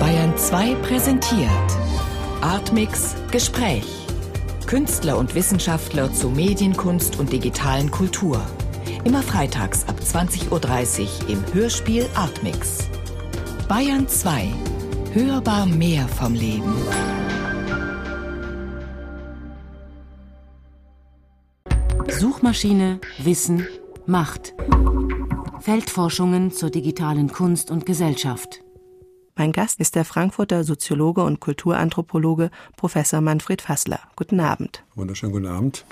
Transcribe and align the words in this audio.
Bayern 0.00 0.38
2 0.38 0.74
präsentiert 0.76 1.50
Artmix 2.40 3.14
Gespräch. 3.30 3.84
Künstler 4.66 5.18
und 5.18 5.34
Wissenschaftler 5.34 6.10
zu 6.14 6.30
Medienkunst 6.30 7.18
und 7.18 7.30
digitalen 7.30 7.90
Kultur. 7.90 8.40
Immer 9.04 9.22
freitags 9.22 9.86
ab 9.86 9.96
20.30 10.00 10.50
Uhr 10.50 11.28
im 11.28 11.44
Hörspiel 11.52 12.06
Artmix. 12.14 12.88
Bayern 13.68 14.08
2. 14.08 14.48
Hörbar 15.12 15.66
mehr 15.66 16.08
vom 16.08 16.32
Leben. 16.32 16.74
Suchmaschine, 22.08 22.98
Wissen, 23.18 23.66
Macht. 24.06 24.54
Feldforschungen 25.60 26.50
zur 26.50 26.70
digitalen 26.70 27.30
Kunst 27.30 27.70
und 27.70 27.84
Gesellschaft. 27.84 28.62
Mein 29.38 29.52
Gast 29.52 29.78
ist 29.78 29.94
der 29.94 30.04
Frankfurter 30.04 30.64
Soziologe 30.64 31.22
und 31.22 31.38
Kulturanthropologe 31.38 32.50
Professor 32.76 33.20
Manfred 33.20 33.62
Fassler. 33.62 34.00
Guten 34.16 34.40
Abend. 34.40 34.82
Wunderschönen 34.96 35.30
guten 35.30 35.46
Abend. 35.46 35.84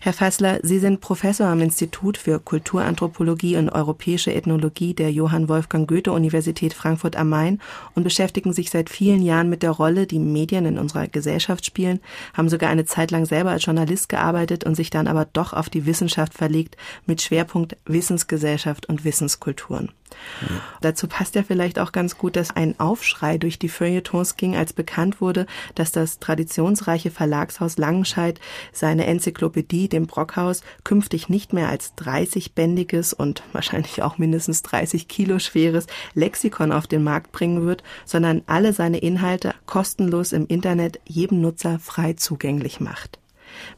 Herr 0.00 0.12
Fassler, 0.12 0.58
Sie 0.64 0.80
sind 0.80 1.00
Professor 1.00 1.46
am 1.46 1.60
Institut 1.60 2.18
für 2.18 2.40
Kulturanthropologie 2.40 3.56
und 3.56 3.70
europäische 3.70 4.34
Ethnologie 4.34 4.94
der 4.94 5.12
Johann 5.12 5.48
Wolfgang 5.48 5.88
Goethe 5.88 6.10
Universität 6.10 6.74
Frankfurt 6.74 7.14
am 7.14 7.28
Main 7.28 7.60
und 7.94 8.02
beschäftigen 8.02 8.52
sich 8.52 8.70
seit 8.70 8.90
vielen 8.90 9.22
Jahren 9.22 9.48
mit 9.48 9.62
der 9.62 9.70
Rolle, 9.70 10.08
die 10.08 10.18
Medien 10.18 10.66
in 10.66 10.78
unserer 10.78 11.06
Gesellschaft 11.06 11.64
spielen, 11.64 12.00
haben 12.34 12.48
sogar 12.48 12.70
eine 12.70 12.84
Zeit 12.84 13.12
lang 13.12 13.26
selber 13.26 13.50
als 13.50 13.64
Journalist 13.64 14.08
gearbeitet 14.08 14.64
und 14.64 14.74
sich 14.74 14.90
dann 14.90 15.06
aber 15.06 15.24
doch 15.32 15.52
auf 15.52 15.70
die 15.70 15.86
Wissenschaft 15.86 16.34
verlegt 16.34 16.76
mit 17.06 17.22
Schwerpunkt 17.22 17.76
Wissensgesellschaft 17.84 18.86
und 18.86 19.04
Wissenskulturen. 19.04 19.92
Ja. 20.40 20.48
Dazu 20.80 21.08
passt 21.08 21.34
ja 21.34 21.42
vielleicht 21.42 21.78
auch 21.78 21.92
ganz 21.92 22.18
gut, 22.18 22.36
dass 22.36 22.54
ein 22.54 22.78
Aufschrei 22.78 23.38
durch 23.38 23.58
die 23.58 23.68
Feuilletons 23.68 24.36
ging, 24.36 24.56
als 24.56 24.72
bekannt 24.72 25.20
wurde, 25.20 25.46
dass 25.74 25.92
das 25.92 26.18
traditionsreiche 26.18 27.10
Verlagshaus 27.10 27.78
Langenscheid 27.78 28.40
seine 28.72 29.06
Enzyklopädie, 29.06 29.88
dem 29.88 30.06
Brockhaus, 30.06 30.62
künftig 30.84 31.28
nicht 31.28 31.52
mehr 31.52 31.68
als 31.68 31.94
30-bändiges 31.96 33.14
und 33.14 33.42
wahrscheinlich 33.52 34.02
auch 34.02 34.18
mindestens 34.18 34.62
30 34.62 35.08
Kilo 35.08 35.38
schweres 35.38 35.86
Lexikon 36.14 36.72
auf 36.72 36.86
den 36.86 37.02
Markt 37.02 37.32
bringen 37.32 37.64
wird, 37.66 37.82
sondern 38.04 38.42
alle 38.46 38.72
seine 38.72 38.98
Inhalte 38.98 39.54
kostenlos 39.66 40.32
im 40.32 40.46
Internet 40.46 41.00
jedem 41.06 41.40
Nutzer 41.40 41.78
frei 41.78 42.14
zugänglich 42.14 42.80
macht. 42.80 43.18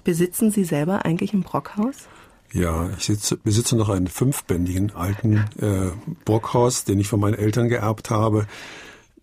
Besitzen 0.05 0.51
Sie 0.51 0.65
selber 0.65 1.05
eigentlich 1.05 1.33
ein 1.33 1.42
Brockhaus? 1.42 2.09
Ja, 2.53 2.89
ich 2.97 3.05
sitze, 3.05 3.37
besitze 3.37 3.77
noch 3.77 3.89
einen 3.89 4.07
fünfbändigen 4.07 4.95
alten 4.95 5.45
äh, 5.61 5.91
Burghaus, 6.25 6.85
den 6.85 6.99
ich 6.99 7.09
von 7.09 7.21
meinen 7.21 7.35
Eltern 7.35 7.69
geerbt 7.69 8.11
habe. 8.11 8.47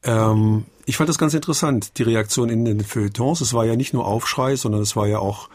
Ähm, 0.04 0.66
ich 0.86 0.98
fand 0.98 1.10
das 1.10 1.18
ganz 1.18 1.34
interessant, 1.34 1.98
die 1.98 2.04
Reaktion 2.04 2.50
in 2.50 2.66
den 2.66 2.82
Feuilletons. 2.82 3.42
Es 3.42 3.54
war 3.54 3.66
ja 3.66 3.76
nicht 3.76 3.94
nur 3.94 4.06
Aufschrei, 4.06 4.56
sondern 4.56 4.82
es 4.82 4.96
war 4.96 5.08
ja 5.08 5.20
auch 5.20 5.50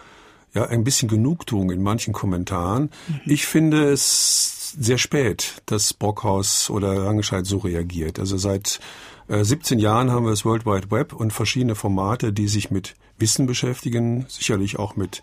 ja 0.52 0.66
ein 0.66 0.82
bisschen 0.82 1.08
Genugtuung 1.08 1.70
in 1.70 1.82
manchen 1.82 2.12
Kommentaren. 2.12 2.90
Mhm. 3.06 3.20
Ich 3.26 3.46
finde 3.46 3.92
es 3.92 4.72
sehr 4.78 4.98
spät, 4.98 5.62
dass 5.66 5.94
Brockhaus 5.94 6.70
oder 6.70 6.94
Langenscheid 6.94 7.46
so 7.46 7.58
reagiert. 7.58 8.18
Also 8.18 8.36
seit 8.36 8.80
äh, 9.28 9.44
17 9.44 9.78
Jahren 9.78 10.10
haben 10.10 10.24
wir 10.24 10.30
das 10.30 10.44
World 10.44 10.66
Wide 10.66 10.90
Web 10.90 11.12
und 11.12 11.32
verschiedene 11.32 11.76
Formate, 11.76 12.32
die 12.32 12.48
sich 12.48 12.70
mit 12.70 12.94
Wissen 13.18 13.46
beschäftigen, 13.46 14.26
sicherlich 14.28 14.78
auch 14.78 14.96
mit 14.96 15.22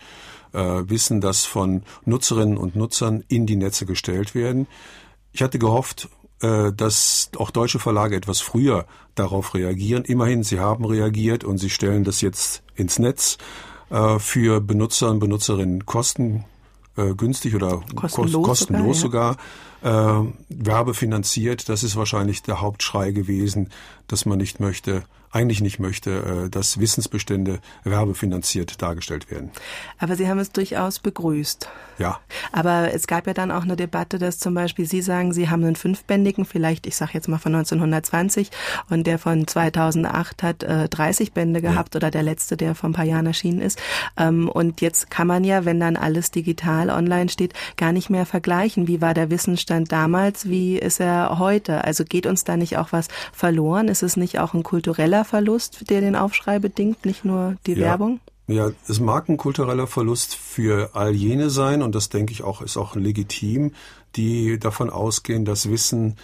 äh, 0.54 0.60
Wissen, 0.60 1.22
das 1.22 1.46
von 1.46 1.84
Nutzerinnen 2.06 2.58
und 2.58 2.76
Nutzern 2.76 3.24
in 3.28 3.46
die 3.46 3.56
Netze 3.56 3.86
gestellt 3.86 4.36
werden. 4.36 4.68
Ich 5.32 5.42
hatte 5.42 5.60
gehofft, 5.60 6.10
äh, 6.42 6.72
dass 6.72 7.32
auch 7.38 7.52
deutsche 7.52 7.80
Verlage 7.80 8.16
etwas 8.16 8.42
früher 8.42 8.86
darauf 9.16 9.54
reagieren. 9.54 10.04
Immerhin, 10.06 10.44
sie 10.44 10.60
haben 10.60 10.86
reagiert 10.86 11.44
und 11.44 11.58
sie 11.58 11.70
stellen 11.70 12.04
das 12.04 12.22
jetzt 12.22 12.64
ins 12.76 13.00
Netz 13.00 13.38
äh, 13.90 14.20
für 14.20 14.62
Benutzer 14.62 15.10
und 15.10 15.20
Benutzerinnen 15.20 15.86
kosten 15.86 16.46
äh, 16.98 17.14
günstig 17.14 17.56
oder 17.56 17.82
kostenlos, 17.96 18.46
kostenlos 18.46 19.00
sogar, 19.00 19.38
sogar 19.82 20.24
äh, 20.24 20.34
werbefinanziert. 20.50 21.70
Das 21.70 21.84
ist 21.84 21.96
wahrscheinlich 21.96 22.44
der 22.44 22.62
Hauptschrei 22.62 23.12
gewesen, 23.12 23.70
dass 24.08 24.26
man 24.26 24.38
nicht 24.38 24.60
möchte, 24.60 25.04
eigentlich 25.32 25.62
nicht 25.62 25.80
möchte, 25.80 26.46
äh, 26.46 26.50
dass 26.50 26.80
Wissensbestände 26.80 27.60
werbefinanziert 27.84 28.82
dargestellt 28.82 29.30
werden. 29.32 29.52
Aber 29.98 30.16
Sie 30.16 30.28
haben 30.28 30.40
es 30.40 30.52
durchaus 30.52 31.00
begrüßt. 31.00 31.70
Ja. 31.98 32.20
Aber 32.52 32.94
es 32.94 33.08
gab 33.08 33.28
ja 33.28 33.34
dann 33.34 33.52
auch 33.52 33.64
eine 33.64 33.76
Debatte, 33.76 34.20
dass 34.20 34.40
zum 34.40 34.54
Beispiel 34.54 34.86
Sie 34.86 35.02
sagen, 35.02 35.34
Sie 35.34 35.50
haben 35.50 35.64
einen 35.64 35.76
fünfbändigen, 35.76 36.46
vielleicht, 36.46 36.86
ich 36.88 36.96
sage 36.96 37.12
jetzt 37.14 37.28
mal 37.28 37.38
von 37.38 37.56
1920, 37.56 38.52
und 38.90 39.08
der 39.08 39.20
von 39.20 39.48
2008 39.48 40.44
hat 40.44 40.64
äh, 40.64 40.88
30 40.90 41.34
Bände 41.34 41.62
gehabt 41.62 41.96
ja. 41.96 42.00
oder 42.00 42.12
der 42.12 42.24
letzte, 42.24 42.58
der 42.58 42.76
vor 42.76 42.90
ein 42.90 42.94
paar 42.94 43.06
Jahren 43.06 43.26
erschienen 43.26 43.62
ist. 43.62 43.80
Ähm, 44.18 44.50
und 44.50 44.82
jetzt 44.82 45.10
kann 45.10 45.28
man 45.28 45.44
ja, 45.44 45.66
wenn 45.66 45.80
dann 45.80 45.98
alles 45.98 46.32
digital 46.32 46.90
online 46.90 47.30
steht, 47.30 47.54
gar 47.78 47.92
nicht 47.92 48.10
mehr 48.10 48.26
vergleichen. 48.26 48.88
Wie 48.88 49.02
war 49.02 49.14
der 49.14 49.30
Wissensstand 49.30 49.92
damals? 49.92 50.50
Wie 50.50 50.78
ist 50.78 51.00
er 51.00 51.40
heute? 51.40 51.84
Also 51.84 52.04
geht 52.04 52.26
uns 52.26 52.44
da 52.44 52.58
nicht 52.58 52.78
auch 52.78 52.92
was 52.92 53.08
verloren? 53.34 53.88
Ist 53.88 54.04
es 54.04 54.18
nicht 54.18 54.40
auch 54.40 54.54
ein 54.54 54.64
kultureller 54.64 55.26
Verlust, 55.26 55.90
der 55.90 56.02
den 56.02 56.16
Aufschrei 56.16 56.60
bedingt, 56.60 57.06
nicht 57.06 57.26
nur 57.26 57.56
die 57.66 57.74
ja. 57.74 57.88
Werbung? 57.88 58.20
Ja, 58.50 58.72
es 58.88 59.02
mag 59.02 59.28
ein 59.28 59.36
kultureller 59.36 59.88
Verlust 59.88 60.34
für 60.36 60.92
all 60.94 61.14
jene 61.14 61.50
sein 61.50 61.82
und 61.82 61.94
das 61.94 62.08
denke 62.08 62.32
ich 62.32 62.44
auch 62.44 62.62
ist 62.62 62.78
auch 62.78 62.96
legitim, 62.96 63.74
die 64.16 64.58
davon 64.58 64.90
ausgehen, 64.90 65.44
dass 65.44 65.70
Wissen 65.70 66.16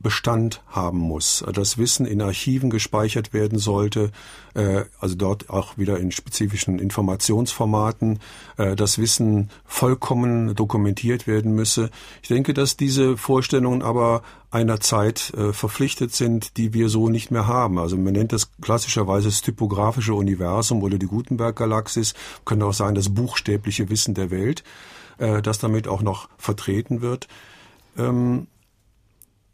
Bestand 0.00 0.62
haben 0.68 0.98
muss, 0.98 1.44
dass 1.52 1.78
Wissen 1.78 2.06
in 2.06 2.22
Archiven 2.22 2.70
gespeichert 2.70 3.32
werden 3.32 3.58
sollte, 3.58 4.12
äh, 4.54 4.84
also 5.00 5.14
dort 5.14 5.50
auch 5.50 5.78
wieder 5.78 5.98
in 5.98 6.12
spezifischen 6.12 6.78
Informationsformaten, 6.78 8.20
äh, 8.56 8.76
dass 8.76 8.98
Wissen 8.98 9.50
vollkommen 9.64 10.54
dokumentiert 10.54 11.26
werden 11.26 11.54
müsse. 11.54 11.90
Ich 12.22 12.28
denke, 12.28 12.54
dass 12.54 12.76
diese 12.76 13.16
Vorstellungen 13.16 13.82
aber 13.82 14.22
einer 14.50 14.80
Zeit 14.80 15.32
äh, 15.34 15.52
verpflichtet 15.52 16.14
sind, 16.14 16.56
die 16.56 16.72
wir 16.72 16.88
so 16.88 17.08
nicht 17.08 17.30
mehr 17.30 17.46
haben. 17.46 17.78
Also 17.78 17.96
man 17.96 18.12
nennt 18.12 18.32
das 18.32 18.52
klassischerweise 18.60 19.28
das 19.28 19.42
typografische 19.42 20.14
Universum 20.14 20.82
oder 20.82 20.98
die 20.98 21.06
Gutenberg-Galaxis, 21.06 22.14
könnte 22.44 22.66
auch 22.66 22.72
sein 22.72 22.94
das 22.94 23.12
buchstäbliche 23.12 23.90
Wissen 23.90 24.14
der 24.14 24.30
Welt, 24.30 24.62
das 25.18 25.58
damit 25.58 25.88
auch 25.88 26.02
noch 26.02 26.28
vertreten 26.36 27.00
wird. 27.00 27.26
Ähm, 27.96 28.46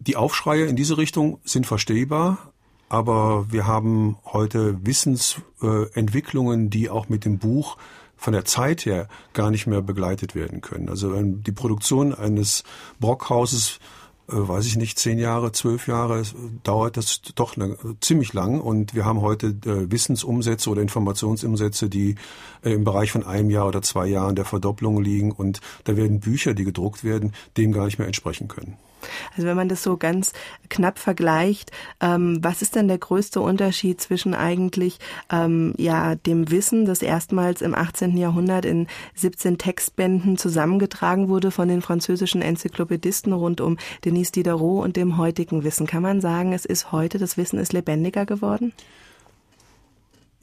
die 0.06 0.16
Aufschreie 0.16 0.66
in 0.66 0.76
diese 0.76 0.98
Richtung 0.98 1.38
sind 1.44 1.66
verstehbar, 1.66 2.52
aber 2.88 3.46
wir 3.50 3.66
haben 3.66 4.16
heute 4.24 4.84
Wissensentwicklungen, 4.84 6.70
die 6.70 6.90
auch 6.90 7.08
mit 7.08 7.24
dem 7.24 7.38
Buch 7.38 7.76
von 8.16 8.32
der 8.32 8.44
Zeit 8.44 8.84
her 8.84 9.08
gar 9.32 9.50
nicht 9.50 9.66
mehr 9.66 9.82
begleitet 9.82 10.34
werden 10.34 10.60
können. 10.60 10.88
Also 10.88 11.12
die 11.20 11.52
Produktion 11.52 12.14
eines 12.14 12.64
Brockhauses 13.00 13.80
äh, 14.28 14.34
weiß 14.34 14.66
ich 14.66 14.76
nicht, 14.76 14.98
zehn 14.98 15.18
Jahre, 15.18 15.52
zwölf 15.52 15.88
Jahre 15.88 16.22
dauert 16.62 16.96
das 16.96 17.22
doch 17.34 17.56
ne, 17.56 17.76
ziemlich 18.00 18.32
lang. 18.32 18.60
Und 18.60 18.94
wir 18.94 19.04
haben 19.04 19.20
heute 19.20 19.48
äh, 19.48 19.90
Wissensumsätze 19.90 20.70
oder 20.70 20.82
Informationsumsätze, 20.82 21.88
die 21.88 22.14
äh, 22.62 22.72
im 22.72 22.84
Bereich 22.84 23.10
von 23.10 23.24
einem 23.24 23.50
Jahr 23.50 23.68
oder 23.68 23.82
zwei 23.82 24.06
Jahren 24.06 24.36
der 24.36 24.44
Verdopplung 24.44 25.02
liegen. 25.02 25.32
Und 25.32 25.60
da 25.84 25.96
werden 25.96 26.20
Bücher, 26.20 26.54
die 26.54 26.64
gedruckt 26.64 27.04
werden, 27.04 27.32
dem 27.56 27.72
gar 27.72 27.86
nicht 27.86 27.98
mehr 27.98 28.06
entsprechen 28.06 28.48
können. 28.48 28.76
Also 29.36 29.46
wenn 29.46 29.56
man 29.56 29.68
das 29.68 29.82
so 29.82 29.96
ganz 29.96 30.32
knapp 30.68 30.98
vergleicht, 30.98 31.70
ähm, 32.00 32.38
was 32.42 32.62
ist 32.62 32.76
denn 32.76 32.88
der 32.88 32.98
größte 32.98 33.40
Unterschied 33.40 34.00
zwischen 34.00 34.34
eigentlich 34.34 34.98
ähm, 35.30 35.74
ja 35.76 36.14
dem 36.14 36.50
Wissen, 36.50 36.84
das 36.84 37.02
erstmals 37.02 37.62
im 37.62 37.74
18. 37.74 38.16
Jahrhundert 38.16 38.64
in 38.64 38.86
17 39.14 39.58
Textbänden 39.58 40.36
zusammengetragen 40.36 41.28
wurde 41.28 41.50
von 41.50 41.68
den 41.68 41.82
französischen 41.82 42.42
Enzyklopädisten 42.42 43.32
rund 43.32 43.60
um 43.60 43.78
Denis 44.04 44.32
Diderot 44.32 44.84
und 44.84 44.96
dem 44.96 45.16
heutigen 45.16 45.64
Wissen? 45.64 45.86
Kann 45.86 46.02
man 46.02 46.20
sagen, 46.20 46.52
es 46.52 46.64
ist 46.64 46.92
heute, 46.92 47.18
das 47.18 47.36
Wissen 47.36 47.58
ist 47.58 47.72
lebendiger 47.72 48.26
geworden? 48.26 48.72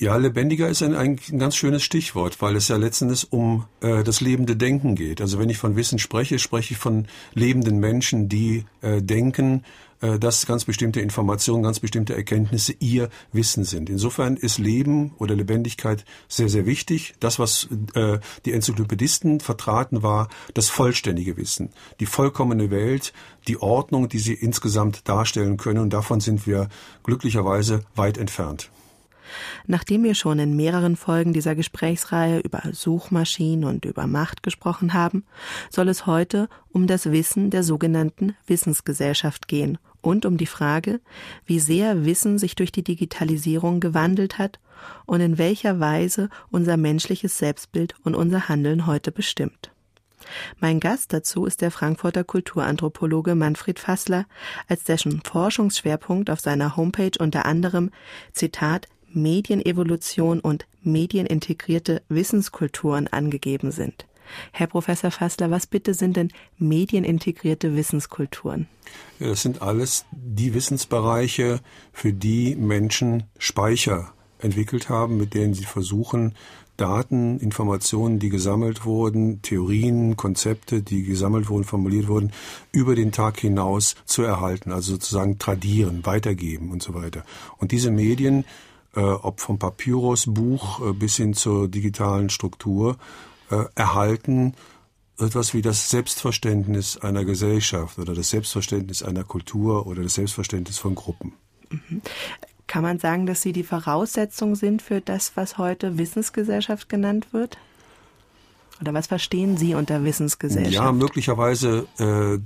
Ja, 0.02 0.16
lebendiger 0.16 0.70
ist 0.70 0.82
ein, 0.82 0.96
ein, 0.96 1.18
ganz 1.38 1.58
schönes 1.58 1.84
Stichwort, 1.84 2.42
weil 2.42 2.56
es 2.56 2.70
ja 2.70 2.78
letztendlich 2.78 3.34
um 3.34 3.66
äh, 3.82 4.02
das 4.02 4.22
lebende 4.22 4.56
Denken 4.56 4.96
geht. 4.96 5.20
Also 5.20 5.40
wenn 5.40 5.50
ich 5.50 5.58
von 5.58 5.76
Wissen 5.76 6.00
spreche, 6.00 6.40
spreche 6.40 6.74
ich 6.74 6.80
von 6.80 7.06
lebenden 7.34 7.80
Menschen, 7.82 8.30
die 8.30 8.64
äh, 8.80 9.02
denken, 9.02 9.66
äh, 10.00 10.18
dass 10.18 10.46
ganz 10.46 10.64
bestimmte 10.64 11.02
Informationen, 11.02 11.64
ganz 11.64 11.82
bestimmte 11.82 12.16
Erkenntnisse 12.16 12.76
ihr 12.80 13.10
Wissen 13.34 13.66
sind. 13.66 13.90
Insofern 13.90 14.38
ist 14.38 14.58
Leben 14.58 15.12
oder 15.18 15.36
Lebendigkeit 15.36 16.06
sehr, 16.30 16.48
sehr 16.48 16.66
wichtig. 16.66 17.16
Das, 17.20 17.38
was 17.38 17.68
äh, 17.94 18.20
die 18.46 18.54
Enzyklopädisten 18.54 19.42
vertraten, 19.42 20.02
war 20.02 20.30
das 20.54 20.70
vollständige 20.70 21.36
Wissen, 21.36 21.72
die 22.00 22.06
vollkommene 22.06 22.72
Welt, 22.72 23.12
die 23.50 23.62
Ordnung, 23.62 24.08
die 24.08 24.20
sie 24.20 24.34
insgesamt 24.34 25.10
darstellen 25.10 25.58
können. 25.58 25.80
Und 25.80 25.92
davon 25.92 26.22
sind 26.22 26.48
wir 26.48 26.70
glücklicherweise 27.04 27.84
weit 27.96 28.18
entfernt. 28.18 28.70
Nachdem 29.68 30.04
wir 30.04 30.16
schon 30.16 30.40
in 30.40 30.56
mehreren 30.56 30.96
Folgen 30.96 31.34
dieser 31.34 31.56
Gesprächsreihe 31.56 32.40
über 32.40 32.62
Suchmaschinen 32.72 33.66
und 33.66 33.86
über 33.86 34.08
Macht 34.08 34.44
gesprochen 34.44 34.94
haben, 34.94 35.24
soll 35.70 35.90
es 35.90 36.06
heute 36.06 36.50
um 36.72 36.88
das 36.88 37.12
Wissen 37.12 37.50
der 37.50 37.64
sogenannten 37.64 38.36
Wissensgesellschaft 38.48 39.48
gehen 39.48 39.78
und 40.02 40.26
um 40.26 40.38
die 40.38 40.46
Frage, 40.46 41.02
wie 41.46 41.60
sehr 41.60 42.06
Wissen 42.06 42.38
sich 42.38 42.56
durch 42.56 42.72
die 42.72 42.84
Digitalisierung 42.84 43.80
gewandelt 43.80 44.38
hat 44.38 44.60
und 45.06 45.22
in 45.22 45.38
welcher 45.38 45.80
Weise 45.80 46.30
unser 46.52 46.78
menschliches 46.78 47.38
Selbstbild 47.38 47.96
und 48.04 48.16
unser 48.16 48.48
Handeln 48.48 48.86
heute 48.86 49.12
bestimmt. 49.12 49.72
Mein 50.60 50.80
Gast 50.80 51.14
dazu 51.14 51.46
ist 51.46 51.62
der 51.62 51.72
Frankfurter 51.72 52.24
Kulturanthropologe 52.24 53.36
Manfred 53.36 53.80
Fassler, 53.80 54.26
als 54.68 54.84
dessen 54.84 55.22
Forschungsschwerpunkt 55.22 56.30
auf 56.30 56.40
seiner 56.40 56.76
Homepage 56.76 57.12
unter 57.20 57.46
anderem 57.46 57.92
Zitat 58.34 58.88
Medienevolution 59.14 60.40
und 60.40 60.66
medienintegrierte 60.82 62.02
Wissenskulturen 62.10 63.08
angegeben 63.08 63.72
sind. 63.72 64.06
Herr 64.52 64.68
Professor 64.68 65.12
Fassler, 65.12 65.52
was 65.52 65.68
bitte 65.68 65.94
sind 65.94 66.16
denn 66.16 66.32
medienintegrierte 66.58 67.76
Wissenskulturen? 67.76 68.68
Ja, 69.20 69.28
das 69.28 69.42
sind 69.42 69.62
alles 69.62 70.06
die 70.12 70.54
Wissensbereiche, 70.54 71.62
für 71.92 72.14
die 72.14 72.56
Menschen 72.56 73.24
Speicher 73.38 74.14
entwickelt 74.40 74.90
haben, 74.90 75.18
mit 75.18 75.34
denen 75.34 75.54
sie 75.54 75.66
versuchen, 75.66 76.36
Daten, 76.78 77.40
Informationen, 77.40 78.20
die 78.20 78.30
gesammelt 78.30 78.86
wurden, 78.86 79.42
Theorien, 79.42 80.16
Konzepte, 80.16 80.82
die 80.82 81.04
gesammelt 81.04 81.50
wurden, 81.50 81.66
formuliert 81.66 82.08
wurden, 82.08 82.32
über 82.72 82.96
den 82.96 83.12
Tag 83.12 83.38
hinaus 83.38 83.96
zu 84.06 84.22
erhalten, 84.22 84.72
also 84.72 84.94
sozusagen 84.94 85.40
tradieren, 85.40 86.06
weitergeben 86.06 86.72
und 86.72 86.82
so 86.82 86.94
weiter. 86.94 87.26
Und 87.58 87.74
diese 87.74 87.92
Medien, 87.92 88.46
äh, 88.96 89.02
ob 89.02 89.40
vom 89.40 89.60
Papyrus-Buch 89.60 90.90
äh, 90.90 90.94
bis 90.94 91.18
hin 91.18 91.34
zur 91.34 91.68
digitalen 91.68 92.30
Struktur, 92.30 92.98
äh, 93.50 93.64
erhalten 93.76 94.54
etwas 95.20 95.54
wie 95.54 95.62
das 95.62 95.90
Selbstverständnis 95.90 96.98
einer 96.98 97.26
Gesellschaft 97.26 98.00
oder 98.00 98.14
das 98.14 98.30
Selbstverständnis 98.30 99.04
einer 99.04 99.24
Kultur 99.24 99.86
oder 99.86 100.04
das 100.04 100.16
Selbstverständnis 100.16 100.78
von 100.78 100.96
Gruppen. 100.96 101.34
Mhm. 101.70 102.02
Kann 102.68 102.84
man 102.84 103.00
sagen, 103.00 103.26
dass 103.26 103.42
sie 103.42 103.52
die 103.52 103.64
Voraussetzung 103.64 104.56
sind 104.56 104.82
für 104.82 105.02
das, 105.02 105.36
was 105.36 105.58
heute 105.58 105.98
Wissensgesellschaft 105.98 106.88
genannt 106.88 107.34
wird? 107.34 107.58
Oder 108.82 108.94
was 108.94 109.08
verstehen 109.08 109.58
Sie 109.58 109.76
unter 109.76 110.04
Wissensgesellschaft? 110.04 110.74
Ja, 110.74 110.92
möglicherweise 110.92 111.88
äh, 111.98 112.40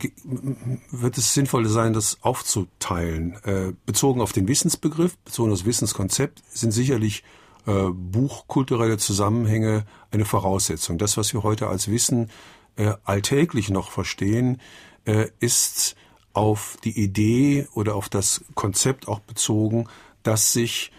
wird 0.92 1.18
es 1.18 1.34
sinnvoll 1.34 1.68
sein, 1.68 1.94
das 1.94 2.18
aufzuteilen. 2.22 3.36
Äh, 3.44 3.74
bezogen 3.86 4.20
auf 4.22 4.34
den 4.34 4.48
Wissensbegriff, 4.48 5.18
bezogen 5.20 5.52
auf 5.52 5.60
das 5.60 5.66
Wissenskonzept 5.66 6.42
sind 6.50 6.72
sicherlich 6.72 7.24
äh, 7.68 7.90
buchkulturelle 7.92 8.98
Zusammenhänge 8.98 9.86
eine 10.12 10.26
Voraussetzung. 10.26 10.98
Das, 10.98 11.18
was 11.18 11.34
wir 11.34 11.44
heute 11.44 11.68
als 11.68 11.90
Wissen 11.90 12.30
äh, 12.78 12.94
alltäglich 13.04 13.70
noch 13.70 13.92
verstehen, 13.92 14.60
äh, 15.06 15.28
ist 15.40 15.96
auf 16.34 16.78
die 16.84 17.00
Idee 17.00 17.68
oder 17.74 17.96
auf 17.96 18.10
das 18.10 18.44
Konzept 18.56 19.08
auch 19.08 19.20
bezogen, 19.20 19.88
dass 20.24 20.52
sich 20.52 20.92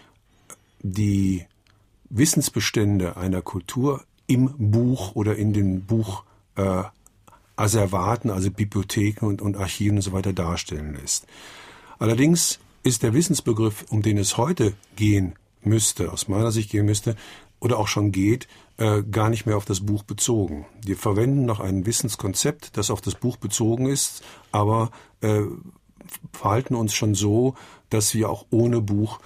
die 0.81 1.45
Wissensbestände 2.09 3.17
einer 3.17 3.41
Kultur 3.41 4.05
im 4.27 4.53
Buch 4.57 5.15
oder 5.15 5.35
in 5.35 5.53
den 5.53 5.85
Buch 5.85 6.23
äh, 6.55 6.83
also 7.55 8.51
Bibliotheken 8.51 9.25
und, 9.25 9.41
und 9.41 9.57
Archiven 9.57 9.97
und 9.97 10.01
so 10.01 10.11
weiter 10.11 10.33
darstellen 10.33 10.97
lässt. 10.99 11.25
Allerdings 11.99 12.59
ist 12.83 13.03
der 13.03 13.13
Wissensbegriff, 13.13 13.85
um 13.89 14.01
den 14.01 14.17
es 14.17 14.37
heute 14.37 14.73
gehen 14.95 15.35
müsste, 15.63 16.11
aus 16.11 16.27
meiner 16.27 16.51
Sicht 16.51 16.69
gehen 16.69 16.85
müsste, 16.85 17.15
oder 17.59 17.79
auch 17.79 17.87
schon 17.87 18.11
geht, 18.11 18.47
äh, 18.77 19.01
gar 19.03 19.29
nicht 19.29 19.45
mehr 19.45 19.57
auf 19.57 19.65
das 19.65 19.79
Buch 19.79 20.03
bezogen. 20.03 20.65
Wir 20.83 20.97
verwenden 20.97 21.45
noch 21.45 21.59
ein 21.59 21.85
Wissenskonzept, 21.85 22.77
das 22.77 22.91
auf 22.91 23.01
das 23.01 23.15
Buch 23.15 23.37
bezogen 23.37 23.87
ist, 23.87 24.21
aber 24.51 24.91
äh, 25.21 25.41
verhalten 26.33 26.75
uns 26.75 26.93
schon 26.93 27.15
so, 27.15 27.55
dass 27.89 28.13
wir 28.13 28.29
auch 28.29 28.45
ohne 28.51 28.81
Buch 28.81 29.19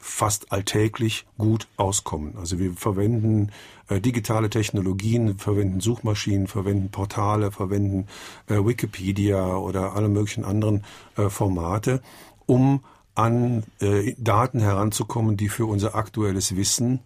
fast 0.00 0.50
alltäglich 0.50 1.26
gut 1.36 1.68
auskommen. 1.76 2.34
Also 2.38 2.58
wir 2.58 2.72
verwenden 2.72 3.52
äh, 3.88 4.00
digitale 4.00 4.48
Technologien, 4.48 5.38
verwenden 5.38 5.80
Suchmaschinen, 5.80 6.46
verwenden 6.46 6.90
Portale, 6.90 7.52
verwenden 7.52 8.08
äh, 8.48 8.54
Wikipedia 8.54 9.56
oder 9.56 9.94
alle 9.94 10.08
möglichen 10.08 10.44
anderen 10.44 10.84
äh, 11.16 11.28
Formate, 11.28 12.00
um 12.46 12.82
an 13.14 13.64
äh, 13.80 14.14
Daten 14.16 14.60
heranzukommen, 14.60 15.36
die 15.36 15.50
für 15.50 15.66
unser 15.66 15.94
aktuelles 15.94 16.56
Wissen 16.56 17.00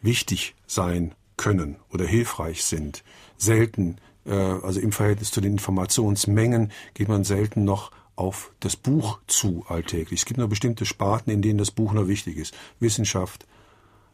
wichtig 0.00 0.54
sein 0.68 1.12
können 1.36 1.76
oder 1.92 2.06
hilfreich 2.06 2.62
sind. 2.62 3.02
Selten, 3.36 3.96
äh, 4.24 4.32
also 4.32 4.78
im 4.78 4.92
Verhältnis 4.92 5.32
zu 5.32 5.40
den 5.40 5.52
Informationsmengen, 5.52 6.70
geht 6.94 7.08
man 7.08 7.24
selten 7.24 7.64
noch 7.64 7.90
auf 8.16 8.52
das 8.60 8.76
Buch 8.76 9.18
zu 9.26 9.64
alltäglich. 9.68 10.20
Es 10.20 10.26
gibt 10.26 10.38
nur 10.38 10.48
bestimmte 10.48 10.86
Sparten, 10.86 11.30
in 11.30 11.42
denen 11.42 11.58
das 11.58 11.70
Buch 11.70 11.92
nur 11.92 12.08
wichtig 12.08 12.36
ist. 12.36 12.54
Wissenschaft, 12.80 13.46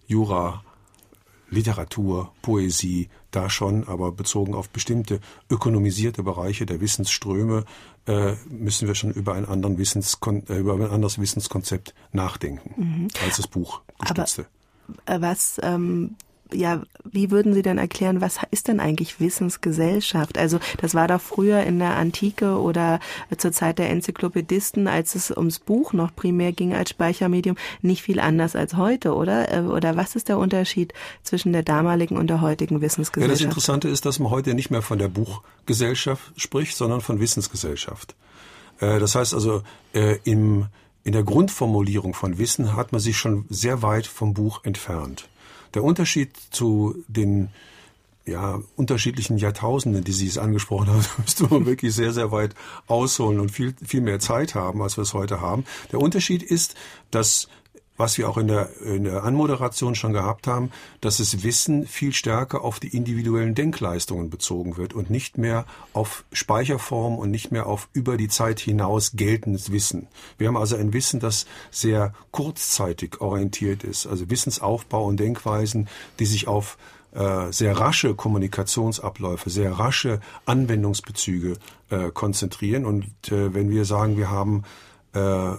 Jura, 0.06 0.64
Literatur, 1.50 2.32
Poesie, 2.42 3.08
da 3.30 3.50
schon, 3.50 3.86
aber 3.86 4.12
bezogen 4.12 4.54
auf 4.54 4.70
bestimmte 4.70 5.20
ökonomisierte 5.50 6.22
Bereiche 6.22 6.66
der 6.66 6.80
Wissensströme 6.80 7.64
äh, 8.06 8.34
müssen 8.48 8.88
wir 8.88 8.94
schon 8.94 9.10
über 9.10 9.34
ein, 9.34 9.44
anderen 9.44 9.78
Wissenskon 9.78 10.44
äh, 10.48 10.58
über 10.58 10.74
ein 10.74 10.82
anderes 10.82 11.18
Wissenskonzept 11.18 11.94
nachdenken 12.12 12.74
mhm. 12.76 13.08
als 13.24 13.36
das 13.36 13.46
Buch 13.46 13.82
gestützte. 13.98 14.46
Aber 15.06 15.16
äh, 15.16 15.20
was 15.20 15.60
ähm, 15.62 16.16
ja, 16.54 16.82
wie 17.04 17.30
würden 17.30 17.54
Sie 17.54 17.62
denn 17.62 17.78
erklären, 17.78 18.20
was 18.20 18.38
ist 18.50 18.68
denn 18.68 18.80
eigentlich 18.80 19.20
Wissensgesellschaft? 19.20 20.38
Also 20.38 20.58
das 20.78 20.94
war 20.94 21.08
doch 21.08 21.20
früher 21.20 21.62
in 21.62 21.78
der 21.78 21.96
Antike 21.96 22.58
oder 22.58 23.00
zur 23.36 23.52
Zeit 23.52 23.78
der 23.78 23.90
Enzyklopädisten, 23.90 24.88
als 24.88 25.14
es 25.14 25.30
ums 25.30 25.58
Buch 25.58 25.92
noch 25.92 26.14
primär 26.14 26.52
ging 26.52 26.74
als 26.74 26.90
Speichermedium, 26.90 27.56
nicht 27.82 28.02
viel 28.02 28.20
anders 28.20 28.56
als 28.56 28.76
heute, 28.76 29.14
oder? 29.14 29.52
Äh, 29.52 29.60
oder 29.62 29.96
was 29.96 30.16
ist 30.16 30.28
der 30.28 30.38
Unterschied 30.38 30.92
zwischen 31.22 31.52
der 31.52 31.62
damaligen 31.62 32.16
und 32.16 32.28
der 32.28 32.40
heutigen 32.40 32.80
Wissensgesellschaft? 32.80 33.40
Ja, 33.40 33.46
das 33.46 33.56
Interessante 33.56 33.88
ist, 33.88 34.04
dass 34.04 34.18
man 34.18 34.30
heute 34.30 34.54
nicht 34.54 34.70
mehr 34.70 34.82
von 34.82 34.98
der 34.98 35.08
Buchgesellschaft 35.08 36.32
spricht, 36.36 36.76
sondern 36.76 37.00
von 37.00 37.20
Wissensgesellschaft. 37.20 38.14
Äh, 38.80 38.98
das 38.98 39.14
heißt 39.14 39.34
also, 39.34 39.62
äh, 39.94 40.18
im 40.24 40.66
in 41.02 41.12
der 41.12 41.22
Grundformulierung 41.22 42.12
von 42.12 42.36
Wissen 42.36 42.76
hat 42.76 42.92
man 42.92 43.00
sich 43.00 43.16
schon 43.16 43.46
sehr 43.48 43.80
weit 43.80 44.06
vom 44.06 44.34
Buch 44.34 44.64
entfernt. 44.64 45.29
Der 45.74 45.84
Unterschied 45.84 46.36
zu 46.50 46.96
den 47.08 47.50
ja, 48.26 48.60
unterschiedlichen 48.76 49.38
Jahrtausenden, 49.38 50.04
die 50.04 50.12
Sie 50.12 50.26
es 50.26 50.38
angesprochen 50.38 50.88
haben, 50.88 51.04
müsste 51.18 51.44
man 51.44 51.66
wirklich 51.66 51.94
sehr, 51.94 52.12
sehr 52.12 52.30
weit 52.30 52.54
ausholen 52.86 53.40
und 53.40 53.50
viel, 53.50 53.74
viel 53.84 54.00
mehr 54.00 54.20
Zeit 54.20 54.54
haben, 54.54 54.82
als 54.82 54.96
wir 54.96 55.02
es 55.02 55.14
heute 55.14 55.40
haben. 55.40 55.64
Der 55.92 56.00
Unterschied 56.00 56.42
ist, 56.42 56.74
dass 57.10 57.48
was 58.00 58.16
wir 58.16 58.28
auch 58.30 58.38
in 58.38 58.48
der, 58.48 58.70
in 58.80 59.04
der 59.04 59.24
Anmoderation 59.24 59.94
schon 59.94 60.14
gehabt 60.14 60.46
haben, 60.46 60.72
dass 61.02 61.18
das 61.18 61.44
Wissen 61.44 61.86
viel 61.86 62.14
stärker 62.14 62.64
auf 62.64 62.80
die 62.80 62.96
individuellen 62.96 63.54
Denkleistungen 63.54 64.30
bezogen 64.30 64.78
wird 64.78 64.94
und 64.94 65.10
nicht 65.10 65.36
mehr 65.36 65.66
auf 65.92 66.24
Speicherform 66.32 67.18
und 67.18 67.30
nicht 67.30 67.52
mehr 67.52 67.66
auf 67.66 67.88
über 67.92 68.16
die 68.16 68.28
Zeit 68.28 68.58
hinaus 68.58 69.12
geltendes 69.12 69.70
Wissen. 69.70 70.08
Wir 70.38 70.48
haben 70.48 70.56
also 70.56 70.76
ein 70.76 70.94
Wissen, 70.94 71.20
das 71.20 71.44
sehr 71.70 72.14
kurzzeitig 72.30 73.20
orientiert 73.20 73.84
ist, 73.84 74.06
also 74.06 74.30
Wissensaufbau 74.30 75.04
und 75.04 75.20
Denkweisen, 75.20 75.86
die 76.18 76.26
sich 76.26 76.48
auf 76.48 76.78
äh, 77.12 77.52
sehr 77.52 77.78
rasche 77.78 78.14
Kommunikationsabläufe, 78.14 79.50
sehr 79.50 79.72
rasche 79.72 80.20
Anwendungsbezüge 80.46 81.58
äh, 81.90 82.10
konzentrieren. 82.12 82.86
Und 82.86 83.04
äh, 83.30 83.52
wenn 83.52 83.68
wir 83.68 83.84
sagen, 83.84 84.16
wir 84.16 84.30
haben 84.30 84.62
äh, 85.12 85.52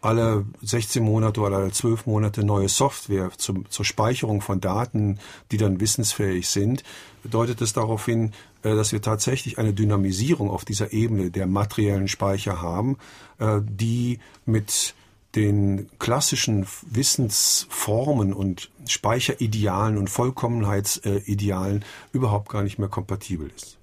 alle 0.00 0.44
16 0.62 1.02
Monate 1.02 1.40
oder 1.40 1.56
alle 1.56 1.72
12 1.72 2.06
Monate 2.06 2.44
neue 2.44 2.68
Software 2.68 3.30
zum, 3.36 3.68
zur 3.70 3.84
Speicherung 3.84 4.40
von 4.40 4.60
Daten, 4.60 5.18
die 5.50 5.56
dann 5.56 5.80
wissensfähig 5.80 6.48
sind, 6.48 6.84
deutet 7.24 7.60
es 7.60 7.72
darauf 7.72 8.04
hin, 8.04 8.32
äh, 8.62 8.74
dass 8.74 8.92
wir 8.92 9.02
tatsächlich 9.02 9.58
eine 9.58 9.72
Dynamisierung 9.72 10.50
auf 10.50 10.64
dieser 10.64 10.92
Ebene 10.92 11.30
der 11.30 11.46
materiellen 11.46 12.08
Speicher 12.08 12.60
haben, 12.62 12.98
äh, 13.38 13.60
die 13.62 14.18
mit 14.44 14.94
den 15.34 15.90
klassischen 15.98 16.66
Wissensformen 16.90 18.32
und 18.32 18.70
Speicheridealen 18.88 19.98
und 19.98 20.08
Vollkommenheitsidealen 20.08 21.84
überhaupt 22.12 22.48
gar 22.48 22.62
nicht 22.62 22.78
mehr 22.78 22.88
kompatibel 22.88 23.50
ist. 23.54 23.75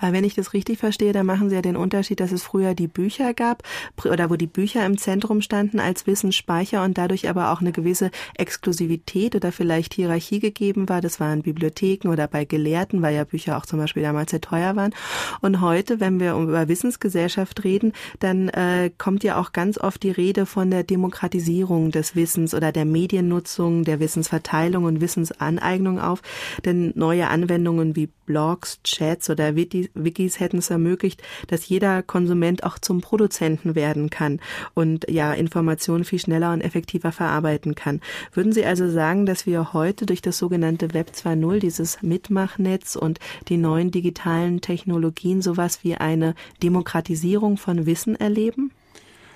Aber 0.00 0.12
wenn 0.12 0.24
ich 0.24 0.34
das 0.34 0.52
richtig 0.52 0.78
verstehe, 0.78 1.12
dann 1.12 1.26
machen 1.26 1.48
Sie 1.48 1.56
ja 1.56 1.62
den 1.62 1.76
Unterschied, 1.76 2.20
dass 2.20 2.32
es 2.32 2.42
früher 2.42 2.74
die 2.74 2.86
Bücher 2.86 3.34
gab 3.34 3.62
oder 4.04 4.30
wo 4.30 4.36
die 4.36 4.46
Bücher 4.46 4.86
im 4.86 4.98
Zentrum 4.98 5.42
standen 5.42 5.80
als 5.80 6.06
Wissensspeicher 6.06 6.84
und 6.84 6.96
dadurch 6.96 7.28
aber 7.28 7.52
auch 7.52 7.60
eine 7.60 7.72
gewisse 7.72 8.10
Exklusivität 8.36 9.34
oder 9.34 9.52
vielleicht 9.52 9.94
Hierarchie 9.94 10.38
gegeben 10.38 10.88
war. 10.88 11.00
Das 11.00 11.20
war 11.20 11.32
in 11.32 11.42
Bibliotheken 11.42 12.08
oder 12.08 12.28
bei 12.28 12.44
Gelehrten, 12.44 13.02
weil 13.02 13.14
ja 13.14 13.24
Bücher 13.24 13.56
auch 13.56 13.66
zum 13.66 13.78
Beispiel 13.78 14.02
damals 14.02 14.30
sehr 14.30 14.40
teuer 14.40 14.76
waren. 14.76 14.94
Und 15.40 15.60
heute, 15.60 16.00
wenn 16.00 16.20
wir 16.20 16.34
über 16.34 16.68
Wissensgesellschaft 16.68 17.64
reden, 17.64 17.92
dann 18.20 18.48
äh, 18.48 18.90
kommt 18.96 19.24
ja 19.24 19.40
auch 19.40 19.52
ganz 19.52 19.78
oft 19.78 20.02
die 20.02 20.10
Rede 20.10 20.46
von 20.46 20.70
der 20.70 20.84
Demokratisierung 20.84 21.90
des 21.90 22.14
Wissens 22.14 22.54
oder 22.54 22.72
der 22.72 22.84
Mediennutzung, 22.84 23.84
der 23.84 24.00
Wissensverteilung 24.00 24.84
und 24.84 25.00
Wissensaneignung 25.00 26.00
auf. 26.00 26.22
Denn 26.64 26.92
neue 26.94 27.28
Anwendungen 27.28 27.96
wie 27.96 28.08
Blogs, 28.28 28.78
Chats 28.84 29.30
oder 29.30 29.56
Wikis 29.56 30.38
hätten 30.38 30.58
es 30.58 30.68
ermöglicht, 30.68 31.22
dass 31.46 31.66
jeder 31.66 32.02
Konsument 32.02 32.62
auch 32.62 32.78
zum 32.78 33.00
Produzenten 33.00 33.74
werden 33.74 34.10
kann 34.10 34.38
und 34.74 35.10
ja 35.10 35.32
Informationen 35.32 36.04
viel 36.04 36.18
schneller 36.18 36.52
und 36.52 36.60
effektiver 36.60 37.10
verarbeiten 37.10 37.74
kann. 37.74 38.02
Würden 38.34 38.52
Sie 38.52 38.66
also 38.66 38.90
sagen, 38.90 39.24
dass 39.24 39.46
wir 39.46 39.72
heute 39.72 40.04
durch 40.04 40.20
das 40.20 40.36
sogenannte 40.36 40.92
Web 40.92 41.12
2.0, 41.14 41.58
dieses 41.58 42.02
Mitmachnetz 42.02 42.96
und 42.96 43.18
die 43.48 43.56
neuen 43.56 43.90
digitalen 43.90 44.60
Technologien 44.60 45.40
sowas 45.40 45.80
wie 45.82 45.94
eine 45.94 46.34
Demokratisierung 46.62 47.56
von 47.56 47.86
Wissen 47.86 48.14
erleben? 48.14 48.72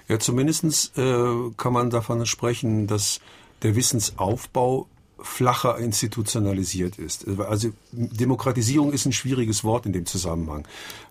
Ja, 0.09 0.19
zumindestens 0.19 0.93
äh, 0.97 1.51
kann 1.57 1.73
man 1.73 1.89
davon 1.89 2.27
sprechen, 2.27 2.87
dass 2.87 3.21
der 3.63 3.75
Wissensaufbau 3.75 4.87
flacher 5.23 5.79
institutionalisiert 5.79 6.99
ist. 6.99 7.27
Also 7.39 7.71
Demokratisierung 7.93 8.93
ist 8.93 9.07
ein 9.07 9.13
schwieriges 9.13 9.65
Wort 9.65 9.87
in 9.87 9.93
dem 9.93 10.07
Zusammenhang. 10.07 10.67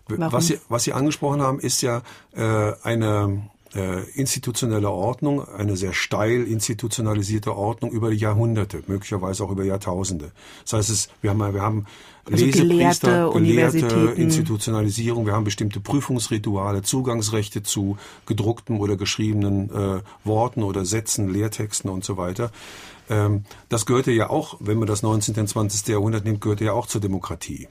Warum? 0.08 0.32
Was 0.32 0.46
Sie, 0.46 0.58
was 0.68 0.84
Sie 0.84 0.92
angesprochen 0.92 1.42
haben, 1.42 1.60
ist 1.60 1.82
ja 1.82 2.02
äh, 2.34 2.72
eine 2.82 3.42
äh, 3.74 4.02
institutionelle 4.14 4.90
Ordnung, 4.90 5.48
eine 5.48 5.76
sehr 5.76 5.92
steil 5.92 6.44
institutionalisierte 6.44 7.56
Ordnung 7.56 7.90
über 7.90 8.10
die 8.10 8.18
Jahrhunderte, 8.18 8.82
möglicherweise 8.86 9.44
auch 9.44 9.50
über 9.50 9.64
Jahrtausende. 9.64 10.32
Das 10.64 10.74
heißt, 10.74 10.90
es, 10.90 11.08
wir 11.22 11.30
haben, 11.30 11.54
wir 11.54 11.62
haben 11.62 11.86
also 12.24 12.44
Lesepriester, 12.44 13.30
Gelehrte, 13.32 13.78
Gelehrte, 13.80 14.20
Institutionalisierung, 14.20 15.26
wir 15.26 15.32
haben 15.32 15.44
bestimmte 15.44 15.80
Prüfungsrituale, 15.80 16.82
Zugangsrechte 16.82 17.62
zu 17.62 17.96
gedruckten 18.26 18.78
oder 18.78 18.96
geschriebenen 18.96 19.70
äh, 19.70 20.02
Worten 20.24 20.62
oder 20.62 20.84
Sätzen, 20.84 21.32
Lehrtexten 21.32 21.90
und 21.90 22.04
so 22.04 22.16
weiter. 22.16 22.52
Ähm, 23.12 23.44
das 23.68 23.84
gehörte 23.84 24.10
ja 24.10 24.30
auch, 24.30 24.56
wenn 24.60 24.78
man 24.78 24.88
das 24.88 25.02
19. 25.02 25.38
und 25.38 25.48
20. 25.48 25.86
Jahrhundert 25.88 26.24
nimmt, 26.24 26.40
gehörte 26.40 26.64
ja 26.64 26.72
auch 26.72 26.86
zur 26.86 27.00
Demokratie. 27.00 27.68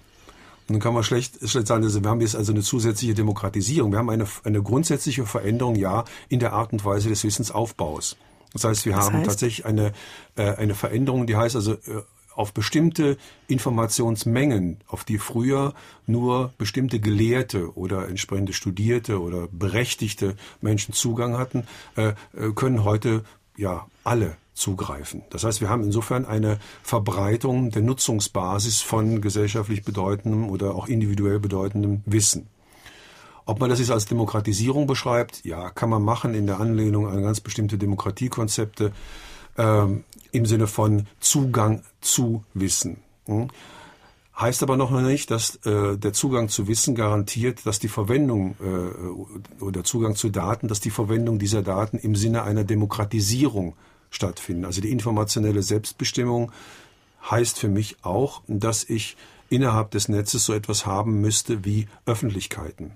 Und 0.68 0.76
dann 0.76 0.80
kann 0.80 0.94
man 0.94 1.04
schlecht, 1.04 1.38
schlecht 1.50 1.68
sagen, 1.68 1.84
also 1.84 2.04
wir 2.04 2.10
haben 2.10 2.22
jetzt 2.22 2.36
also 2.36 2.54
eine 2.54 2.62
zusätzliche 2.62 3.16
Demokratisierung. 3.16 3.92
Wir 3.92 4.00
haben 4.00 4.12
eine, 4.12 4.28
eine 4.44 4.62
grundsätzliche 4.62 5.26
Veränderung, 5.26 5.76
ja, 5.76 6.06
in 6.30 6.40
der 6.40 6.54
Art 6.54 6.72
und 6.72 6.86
Weise 6.86 7.10
des 7.10 7.24
Wissensaufbaus. 7.24 8.16
Das 8.54 8.64
heißt, 8.64 8.86
wir 8.86 8.94
das 8.94 9.06
haben 9.06 9.18
heißt? 9.18 9.26
tatsächlich 9.26 9.66
eine, 9.66 9.94
äh, 10.36 10.54
eine 10.56 10.76
Veränderung, 10.76 11.26
die 11.26 11.36
heißt 11.36 11.56
also, 11.56 11.74
äh, 11.74 12.04
auf 12.36 12.54
bestimmte 12.54 13.18
Informationsmengen, 13.48 14.78
auf 14.88 15.04
die 15.04 15.18
früher 15.18 15.74
nur 16.06 16.54
bestimmte 16.58 17.00
Gelehrte 17.00 17.76
oder 17.76 18.08
entsprechende 18.08 18.54
Studierte 18.54 19.20
oder 19.20 19.48
berechtigte 19.52 20.36
Menschen 20.62 20.94
Zugang 20.94 21.38
hatten, 21.38 21.66
äh, 21.96 22.14
können 22.56 22.86
heute 22.86 23.26
ja 23.58 23.88
alle 24.04 24.38
zugreifen. 24.54 25.24
Das 25.30 25.44
heißt, 25.44 25.62
wir 25.62 25.70
haben 25.70 25.84
insofern 25.84 26.26
eine 26.26 26.60
Verbreitung 26.84 27.72
der 27.72 27.82
Nutzungsbasis 27.82 28.82
von 28.82 29.22
gesellschaftlich 29.22 29.84
bedeutendem 29.84 30.50
oder 30.50 30.76
auch 30.76 30.88
individuell 30.88 31.40
bedeutendem 31.40 32.02
Wissen. 32.06 32.48
Ob 33.46 33.60
man 33.60 33.70
das 33.70 33.80
jetzt 33.80 33.92
als 33.92 34.06
Demokratisierung 34.06 34.88
beschreibt, 34.88 35.44
ja, 35.44 35.70
kann 35.72 35.90
man 35.90 36.04
machen 36.04 36.34
in 36.36 36.46
der 36.46 36.60
Anlehnung 36.60 37.08
an 37.08 37.24
ganz 37.24 37.40
bestimmte 37.40 37.78
Demokratiekonzepte 37.78 38.92
ähm, 39.58 40.04
im 40.32 40.46
Sinne 40.46 40.68
von 40.68 41.08
Zugang 41.20 41.84
zu 42.02 42.44
Wissen. 42.54 42.98
Hm? 43.26 43.50
Heißt 44.40 44.64
aber 44.64 44.78
noch 44.78 44.92
nicht, 44.92 45.30
dass 45.30 45.58
äh, 45.66 45.98
der 45.98 46.14
Zugang 46.14 46.50
zu 46.50 46.68
Wissen 46.68 46.96
garantiert, 46.96 47.66
dass 47.66 47.80
die 47.80 47.90
Verwendung 47.90 48.56
äh, 48.60 49.64
oder 49.64 49.84
Zugang 49.84 50.16
zu 50.16 50.30
Daten, 50.30 50.68
dass 50.68 50.80
die 50.80 50.90
Verwendung 50.90 51.38
dieser 51.38 51.62
Daten 51.62 51.98
im 51.98 52.16
Sinne 52.16 52.44
einer 52.44 52.64
Demokratisierung 52.64 53.76
stattfinden. 54.12 54.66
Also 54.66 54.82
die 54.82 54.92
informationelle 54.92 55.64
Selbstbestimmung 55.64 56.52
heißt 57.30 57.58
für 57.58 57.70
mich 57.70 57.98
auch, 58.04 58.42
dass 58.48 58.84
ich 58.84 59.18
innerhalb 59.50 59.92
des 59.92 60.08
Netzes 60.08 60.46
so 60.46 60.54
etwas 60.54 60.86
haben 60.86 61.20
müsste 61.22 61.66
wie 61.66 61.88
Öffentlichkeiten. 62.06 62.94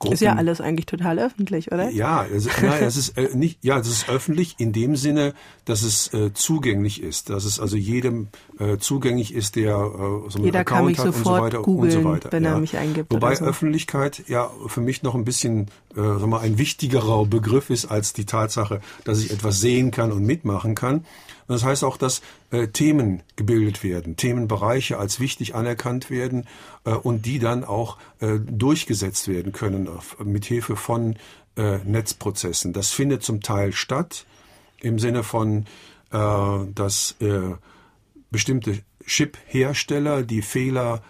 Gruppen. 0.00 0.14
Ist 0.14 0.20
ja 0.20 0.34
alles 0.34 0.62
eigentlich 0.62 0.86
total 0.86 1.18
öffentlich, 1.18 1.70
oder? 1.72 1.90
Ja, 1.90 2.20
also, 2.20 2.48
nein, 2.62 2.84
es 2.84 2.96
ist 2.96 3.18
äh, 3.18 3.36
nicht, 3.36 3.62
ja, 3.62 3.78
es 3.78 3.86
ist 3.86 4.08
öffentlich 4.08 4.54
in 4.56 4.72
dem 4.72 4.96
Sinne, 4.96 5.34
dass 5.66 5.82
es 5.82 6.14
äh, 6.14 6.32
zugänglich 6.32 7.02
ist, 7.02 7.28
dass 7.28 7.44
es 7.44 7.60
also 7.60 7.76
jedem 7.76 8.28
äh, 8.58 8.78
zugänglich 8.78 9.34
ist, 9.34 9.56
der 9.56 9.74
äh, 9.74 10.30
so 10.30 10.36
einen 10.36 10.44
Jeder 10.46 10.60
Account 10.60 10.98
hat 10.98 11.04
und 11.04 11.14
so 11.16 11.24
weiter 11.30 11.60
googlen, 11.60 11.94
und 11.94 12.02
so 12.02 12.04
weiter. 12.08 12.32
Wenn 12.32 12.44
ja. 12.44 12.54
er 12.54 12.60
mich 12.60 12.78
eingibt. 12.78 13.12
Wobei 13.12 13.34
so. 13.34 13.44
Öffentlichkeit 13.44 14.24
ja 14.26 14.50
für 14.68 14.80
mich 14.80 15.02
noch 15.02 15.14
ein 15.14 15.26
bisschen, 15.26 15.66
äh, 15.96 16.00
mal, 16.00 16.40
ein 16.40 16.58
wichtigerer 16.58 17.26
Begriff 17.26 17.70
ist 17.70 17.86
als 17.86 18.12
die 18.12 18.26
Tatsache, 18.26 18.80
dass 19.04 19.20
ich 19.20 19.30
etwas 19.30 19.60
sehen 19.60 19.90
kann 19.90 20.12
und 20.12 20.24
mitmachen 20.24 20.74
kann. 20.74 21.04
Das 21.48 21.64
heißt 21.64 21.82
auch, 21.82 21.96
dass 21.96 22.22
äh, 22.52 22.68
Themen 22.68 23.22
gebildet 23.34 23.82
werden, 23.82 24.16
Themenbereiche 24.16 24.98
als 24.98 25.18
wichtig 25.18 25.56
anerkannt 25.56 26.08
werden 26.08 26.46
äh, 26.84 26.92
und 26.92 27.26
die 27.26 27.40
dann 27.40 27.64
auch 27.64 27.98
äh, 28.20 28.38
durchgesetzt 28.38 29.26
werden 29.26 29.52
können 29.52 29.88
mit 30.22 30.44
Hilfe 30.44 30.76
von 30.76 31.16
äh, 31.56 31.78
Netzprozessen. 31.78 32.72
Das 32.72 32.90
findet 32.90 33.24
zum 33.24 33.40
Teil 33.40 33.72
statt 33.72 34.26
im 34.80 35.00
Sinne 35.00 35.24
von, 35.24 35.66
äh, 36.12 36.18
dass 36.72 37.16
äh, 37.20 37.56
bestimmte 38.30 38.78
Chip-Hersteller 39.04 40.22
die 40.22 40.42
Fehler 40.42 41.02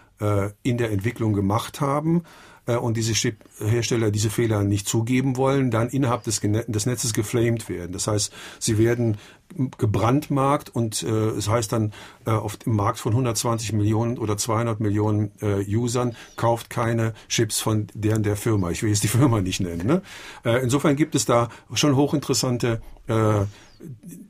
in 0.63 0.77
der 0.77 0.91
Entwicklung 0.91 1.33
gemacht 1.33 1.81
haben 1.81 2.25
und 2.67 2.97
diese 2.97 3.15
Chip-Hersteller 3.15 4.11
diese 4.11 4.31
Fehler 4.31 4.63
nicht 4.63 4.89
zugeben 4.89 5.37
wollen, 5.37 5.71
dann 5.71 5.89
innerhalb 5.89 6.23
des, 6.25 6.41
des 6.41 6.87
Netzes 6.87 7.13
geflamed 7.13 7.69
werden. 7.69 7.93
Das 7.93 8.07
heißt, 8.07 8.33
sie 8.59 8.79
werden 8.79 9.19
gebrandmarkt 9.79 10.69
und 10.69 11.03
äh, 11.03 11.31
es 11.31 11.49
heißt 11.49 11.73
dann 11.73 11.93
äh, 12.27 12.31
auf 12.31 12.57
dem 12.57 12.77
Markt 12.77 12.99
von 12.99 13.13
120 13.13 13.73
Millionen 13.73 14.19
oder 14.19 14.37
200 14.37 14.81
Millionen 14.81 15.33
äh, 15.41 15.65
Usern 15.65 16.17
kauft 16.37 16.71
keine 16.71 17.15
Chips 17.29 17.61
von 17.61 17.89
deren 17.95 18.23
der 18.23 18.37
Firma. 18.37 18.71
Ich 18.71 18.83
will 18.83 18.91
jetzt 18.91 19.03
die 19.03 19.09
Firma 19.09 19.41
nicht 19.41 19.61
nennen. 19.61 19.87
Ne? 19.87 20.03
Äh, 20.45 20.63
insofern 20.63 20.97
gibt 20.97 21.15
es 21.15 21.25
da 21.25 21.49
schon 21.75 21.97
hochinteressante 21.97 22.81
äh, 23.09 23.45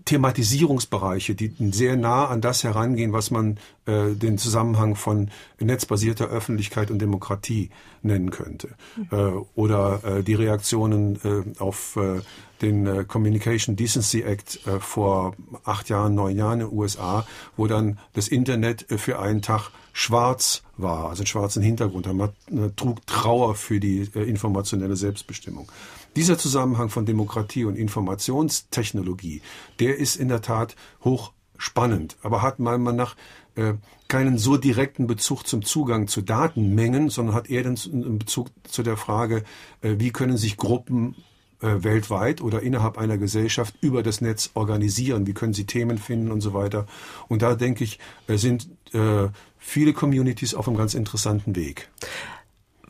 Thematisierungsbereiche, 0.04 1.35
die 1.35 1.52
sehr 1.73 1.97
nah 1.97 2.26
an 2.26 2.40
das 2.40 2.64
herangehen, 2.64 3.12
was 3.12 3.30
man 3.30 3.59
äh, 3.87 4.12
den 4.14 4.38
Zusammenhang 4.38 4.97
von 4.97 5.30
netzbasierter 5.59 6.28
Öffentlichkeit 6.28 6.90
und 6.90 7.00
Demokratie 7.00 7.71
nennen 8.02 8.30
könnte. 8.30 8.71
Mhm. 8.97 9.09
Äh, 9.11 9.16
oder 9.54 10.04
äh, 10.04 10.23
die 10.23 10.35
Reaktionen 10.35 11.16
äh, 11.25 11.61
auf 11.61 11.97
äh, 11.97 12.21
den 12.62 12.87
äh, 12.87 13.04
Communication 13.04 13.76
Decency 13.76 14.23
Act 14.23 14.66
äh, 14.66 14.80
vor 14.80 15.35
acht 15.64 15.88
Jahren, 15.88 16.14
neun 16.14 16.37
Jahren 16.37 16.61
in 16.61 16.69
den 16.69 16.78
USA, 16.78 17.26
wo 17.57 17.66
dann 17.66 17.99
das 18.12 18.28
Internet 18.28 18.90
äh, 18.90 18.99
für 18.99 19.19
einen 19.19 19.42
Tag 19.42 19.71
schwarz 19.92 20.62
war, 20.76 21.11
also 21.11 21.20
einen 21.20 21.26
schwarzen 21.26 21.62
Hintergrund. 21.62 22.06
Man 22.06 22.30
äh, 22.50 22.70
trug 22.76 23.06
Trauer 23.06 23.54
für 23.54 23.80
die 23.80 24.09
äh, 24.14 24.23
informationelle 24.23 24.97
Selbstbestimmung. 24.97 25.70
Dieser 26.16 26.38
Zusammenhang 26.38 26.88
von 26.88 27.06
Demokratie 27.06 27.64
und 27.64 27.76
Informationstechnologie, 27.76 29.42
der 29.78 29.99
ist 29.99 30.16
in 30.16 30.28
der 30.28 30.42
Tat 30.42 30.76
hoch 31.04 31.32
spannend, 31.56 32.16
aber 32.23 32.42
hat 32.42 32.59
meiner 32.59 32.78
Meinung 32.78 32.97
nach 32.97 33.16
äh, 33.54 33.75
keinen 34.09 34.38
so 34.38 34.56
direkten 34.56 35.06
Bezug 35.06 35.47
zum 35.47 35.64
Zugang 35.64 36.09
zu 36.09 36.23
Datenmengen, 36.23 37.11
sondern 37.11 37.35
hat 37.35 37.49
eher 37.49 37.62
den 37.62 38.18
Bezug 38.18 38.49
zu 38.64 38.82
der 38.82 38.97
Frage, 38.97 39.44
äh, 39.82 39.97
wie 39.99 40.11
können 40.11 40.37
sich 40.37 40.56
Gruppen 40.56 41.14
äh, 41.14 41.29
weltweit 41.61 42.40
oder 42.40 42.62
innerhalb 42.62 42.99
einer 42.99 43.19
Gesellschaft 43.19 43.75
über 43.81 44.02
das 44.02 44.21
Netz 44.21 44.50
organisieren, 44.55 45.26
wie 45.26 45.35
können 45.35 45.55
sie 45.55 45.67
Themen 45.67 45.99
finden 45.99 46.33
und 46.33 46.40
so 46.40 46.55
weiter. 46.55 46.87
Und 47.29 47.43
da 47.43 47.55
denke 47.55 47.85
ich, 47.85 47.99
äh, 48.26 48.37
sind 48.37 48.69
äh, 48.93 49.29
viele 49.59 49.93
Communities 49.93 50.55
auf 50.55 50.67
einem 50.67 50.76
ganz 50.76 50.95
interessanten 50.95 51.55
Weg. 51.57 51.88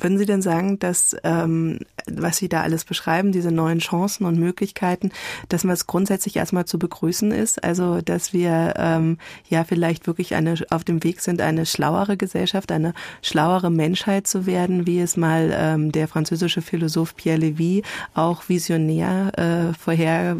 Würden 0.01 0.19
Sie 0.19 0.27
denn 0.27 0.43
sagen, 0.43 0.79
dass 0.79 1.17
ähm, 1.25 1.79
was 2.07 2.39
Sie 2.39 2.49
da 2.49 2.63
alles 2.63 2.85
beschreiben, 2.85 3.33
diese 3.33 3.53
neuen 3.53 3.79
Chancen 3.79 4.25
und 4.25 4.39
Möglichkeiten, 4.39 5.11
dass 5.49 5.65
es 5.65 5.87
grundsätzlich 5.87 6.37
erstmal 6.37 6.65
zu 6.65 6.79
begrüßen 6.79 7.31
ist? 7.33 7.63
Also 7.63 8.01
dass 8.01 8.33
wir 8.33 8.75
ähm, 8.77 9.19
ja 9.49 9.65
vielleicht 9.65 10.07
wirklich 10.07 10.35
eine 10.35 10.55
auf 10.71 10.85
dem 10.85 11.05
Weg 11.05 11.21
sind, 11.21 11.41
eine 11.41 11.67
schlauere 11.67 12.17
Gesellschaft, 12.17 12.73
eine 12.73 12.95
schlauere 13.23 13.71
Menschheit 13.71 14.27
zu 14.27 14.47
werden, 14.47 14.87
wie 14.87 15.01
es 15.01 15.17
mal 15.17 15.51
ähm, 15.55 15.93
der 15.93 16.09
französische 16.09 16.63
Philosoph 16.63 17.17
Pierre 17.17 17.39
Lévy 17.39 17.85
auch 18.15 18.49
visionär 18.49 19.33
äh, 19.39 19.75
vorher 19.79 20.39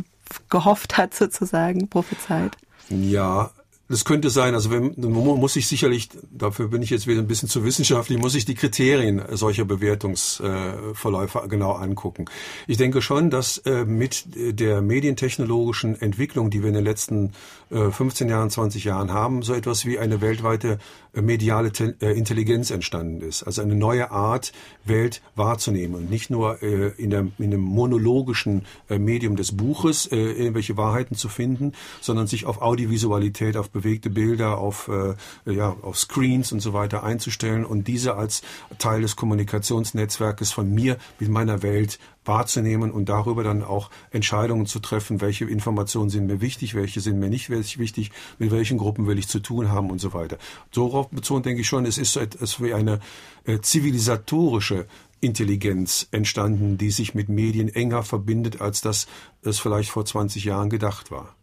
gehofft 0.49 0.97
hat, 0.97 1.15
sozusagen, 1.15 1.89
prophezeit? 1.89 2.57
Ja, 2.89 3.51
das 3.91 4.05
könnte 4.05 4.31
sein, 4.31 4.55
also 4.55 4.71
wenn, 4.71 4.95
muss 4.97 5.57
ich 5.57 5.67
sicherlich, 5.67 6.11
dafür 6.31 6.69
bin 6.69 6.81
ich 6.81 6.91
jetzt 6.91 7.09
wieder 7.09 7.19
ein 7.19 7.27
bisschen 7.27 7.49
zu 7.49 7.65
wissenschaftlich, 7.65 8.21
muss 8.21 8.37
ich 8.37 8.45
die 8.45 8.55
Kriterien 8.55 9.21
solcher 9.33 9.65
Bewertungsverläufe 9.65 11.43
genau 11.49 11.73
angucken. 11.73 12.27
Ich 12.69 12.77
denke 12.77 13.03
schon, 13.03 13.31
dass 13.31 13.59
äh, 13.59 13.85
mit 13.85 14.27
der 14.37 14.81
medientechnologischen 14.81 16.01
Entwicklung, 16.01 16.51
die 16.51 16.63
wir 16.63 16.69
in 16.69 16.75
den 16.75 16.85
letzten 16.85 17.33
15 17.71 18.29
äh, 18.29 18.31
Jahren, 18.31 18.51
20 18.51 18.85
Jahren 18.85 19.13
haben, 19.13 19.43
so 19.43 19.55
etwas 19.55 19.87
wie 19.87 19.99
eine 19.99 20.21
weltweite 20.21 20.79
äh, 21.13 21.23
mediale 21.23 21.71
Intelligenz 22.01 22.71
entstanden 22.71 23.21
ist. 23.21 23.43
Also 23.43 23.63
eine 23.63 23.75
neue 23.75 24.11
Art, 24.11 24.53
Welt 24.85 25.23
wahrzunehmen 25.37 25.95
und 25.95 26.11
nicht 26.11 26.31
nur 26.31 26.63
in, 26.63 27.11
der, 27.11 27.27
in 27.39 27.51
dem 27.51 27.61
monologischen 27.61 28.65
Medium 28.89 29.37
des 29.37 29.57
Buches 29.57 30.07
irgendwelche 30.07 30.77
Wahrheiten 30.77 31.15
zu 31.15 31.29
finden, 31.29 31.73
sondern 32.01 32.27
sich 32.27 32.47
auf 32.47 32.63
Audiovisualität, 32.63 33.57
auf 33.57 33.71
bewegte 33.71 34.11
Bilder, 34.11 34.59
auf, 34.59 34.89
äh, 34.89 35.53
ja, 35.53 35.77
auf 35.83 35.99
Screens 35.99 36.53
und 36.53 36.61
so 36.61 36.73
weiter 36.73 37.05
einzustellen 37.05 37.65
und 37.65 37.89
diese 37.89 38.17
als 38.17 38.43
Teil 38.79 39.03
des 39.03 39.17
Kommunikationsnetzwerkes 39.17 40.53
von 40.53 40.73
mir 40.73 40.97
mit 41.19 41.29
meiner 41.29 41.63
Welt 41.63 41.99
wahrzunehmen 42.31 42.93
und 42.93 43.09
darüber 43.09 43.43
dann 43.43 43.65
auch 43.65 43.91
Entscheidungen 44.13 44.67
zu 44.67 44.79
treffen, 44.79 45.21
welche 45.21 45.45
Informationen 45.45 46.11
sind 46.11 46.27
mir 46.27 46.41
wichtig, 46.41 46.77
welche 46.77 47.01
sind 47.01 47.19
mir 47.19 47.29
nicht 47.29 47.51
wichtig, 47.51 48.13
mit 48.39 48.53
welchen 48.53 48.79
Gruppen 48.79 49.09
will 49.09 49.19
ich 49.19 49.27
zu 49.27 49.41
tun 49.41 49.69
haben 49.69 49.91
und 49.91 49.99
so 49.99 50.13
weiter. 50.15 50.39
Darauf 50.73 51.11
bezogen 51.11 51.43
denke 51.43 51.63
ich 51.63 51.67
schon, 51.67 51.85
es 51.87 51.99
ist 51.99 52.13
so 52.13 52.21
etwas 52.21 52.63
wie 52.63 52.73
eine 52.73 53.01
äh, 53.45 53.59
zivilisatorische 53.61 54.87
Intelligenz 55.21 56.07
entstanden, 56.13 56.79
die 56.79 56.91
sich 56.91 57.15
mit 57.15 57.29
Medien 57.29 57.69
enger 57.69 58.05
verbindet, 58.05 58.61
als 58.61 58.81
das 58.81 59.09
es 59.43 59.59
vielleicht 59.59 59.91
vor 59.91 60.05
20 60.05 60.45
Jahren 60.45 60.71
gedacht 60.71 61.11
war. 61.11 61.35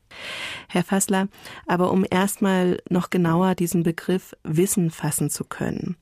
Herr 0.69 0.83
Fassler, 0.83 1.27
aber 1.67 1.91
um 1.91 2.05
erstmal 2.09 2.81
noch 2.89 3.09
genauer 3.09 3.55
diesen 3.55 3.83
Begriff 3.83 4.33
Wissen 4.43 4.89
fassen 4.89 5.29
zu 5.29 5.43
können. 5.43 5.97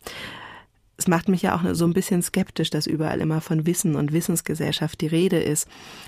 Es 0.97 1.07
macht 1.07 1.27
mich 1.27 1.41
ja 1.41 1.55
auch 1.55 1.75
so 1.75 1.85
ein 1.85 1.93
bisschen 1.93 2.21
skeptisch, 2.21 2.69
dass 2.69 2.87
überall 2.87 3.19
immer 3.19 3.41
von 3.41 3.65
Wissen 3.65 3.95
und 3.95 4.13
Wissensgesellschaft 4.13 5.01
die 5.01 5.07
Rede 5.07 5.39
ist. 5.39 5.67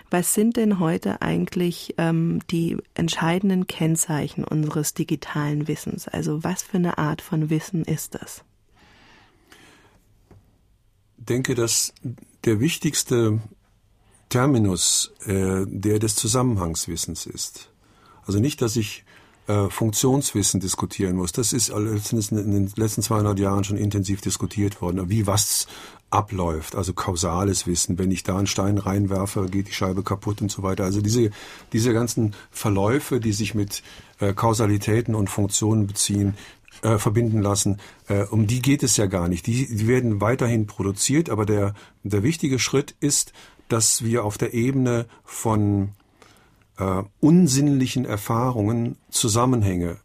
Was 0.10 0.34
sind 0.34 0.56
denn 0.56 0.80
heute 0.80 1.22
eigentlich 1.22 1.96
ähm, 1.98 2.40
die 2.50 2.78
entscheidenden 2.94 3.68
Kennzeichen 3.68 4.44
unseres 4.44 4.94
digitalen 4.94 5.68
Wissens? 5.68 6.08
Also 6.08 6.44
was 6.44 6.64
für 6.64 6.78
eine 6.78 6.98
Art 6.98 7.22
von 7.22 7.50
Wissen 7.50 7.84
ist 7.84 8.16
das? 8.16 8.46
denke, 11.30 11.56
dass 11.56 11.94
der 12.46 12.60
wichtigste 12.60 13.40
Terminus 14.30 15.14
äh, 15.26 15.66
der 15.68 16.00
des 16.00 16.16
Zusammenhangswissens 16.16 17.26
ist. 17.26 17.72
Also 18.26 18.40
nicht, 18.40 18.62
dass 18.62 18.76
ich 18.76 19.06
äh, 19.48 19.70
Funktionswissen 19.70 20.60
diskutieren 20.60 21.16
muss. 21.16 21.32
Das 21.32 21.54
ist 21.54 21.70
in 21.70 22.52
den 22.52 22.72
letzten 22.76 23.02
200 23.02 23.40
Jahren 23.40 23.64
schon 23.64 23.78
intensiv 23.78 24.22
diskutiert 24.22 24.82
worden, 24.82 25.10
wie 25.10 25.28
was 25.28 25.68
abläuft, 26.10 26.76
also 26.76 26.94
kausales 26.94 27.68
Wissen. 27.68 27.98
Wenn 27.98 28.12
ich 28.12 28.24
da 28.24 28.38
einen 28.38 28.48
Stein 28.48 28.78
reinwerfe, 28.78 29.48
geht 29.48 29.68
die 29.68 29.74
Scheibe 29.74 30.04
kaputt 30.04 30.42
und 30.42 30.52
so 30.52 30.64
weiter. 30.64 30.86
Also 30.86 31.02
diese, 31.02 31.32
diese 31.74 31.94
ganzen 31.94 32.34
Verläufe, 32.50 33.20
die 33.20 33.34
sich 33.34 33.56
mit 33.56 33.84
äh, 34.20 34.34
Kausalitäten 34.34 35.16
und 35.16 35.30
Funktionen 35.30 35.88
beziehen, 35.88 36.36
äh, 36.82 36.98
verbinden 36.98 37.42
lassen. 37.42 37.80
Äh, 38.08 38.24
um 38.24 38.48
die 38.48 38.62
geht 38.62 38.84
es 38.84 38.98
ja 38.98 39.08
gar 39.08 39.28
nicht. 39.28 39.48
Die, 39.48 39.68
die 39.68 39.88
werden 39.88 40.22
weiterhin 40.22 40.68
produziert, 40.68 41.30
aber 41.30 41.46
der, 41.46 41.74
der 42.04 42.24
wichtige 42.24 42.60
Schritt 42.60 42.96
ist, 43.00 43.34
dass 43.68 44.04
wir 44.04 44.24
auf 44.24 44.38
der 44.38 44.54
Ebene 44.54 45.08
von 45.26 45.90
äh, 46.78 47.04
unsinnlichen 47.20 48.06
Erfahrungen 48.06 48.98
Zusammenhänge 49.10 49.98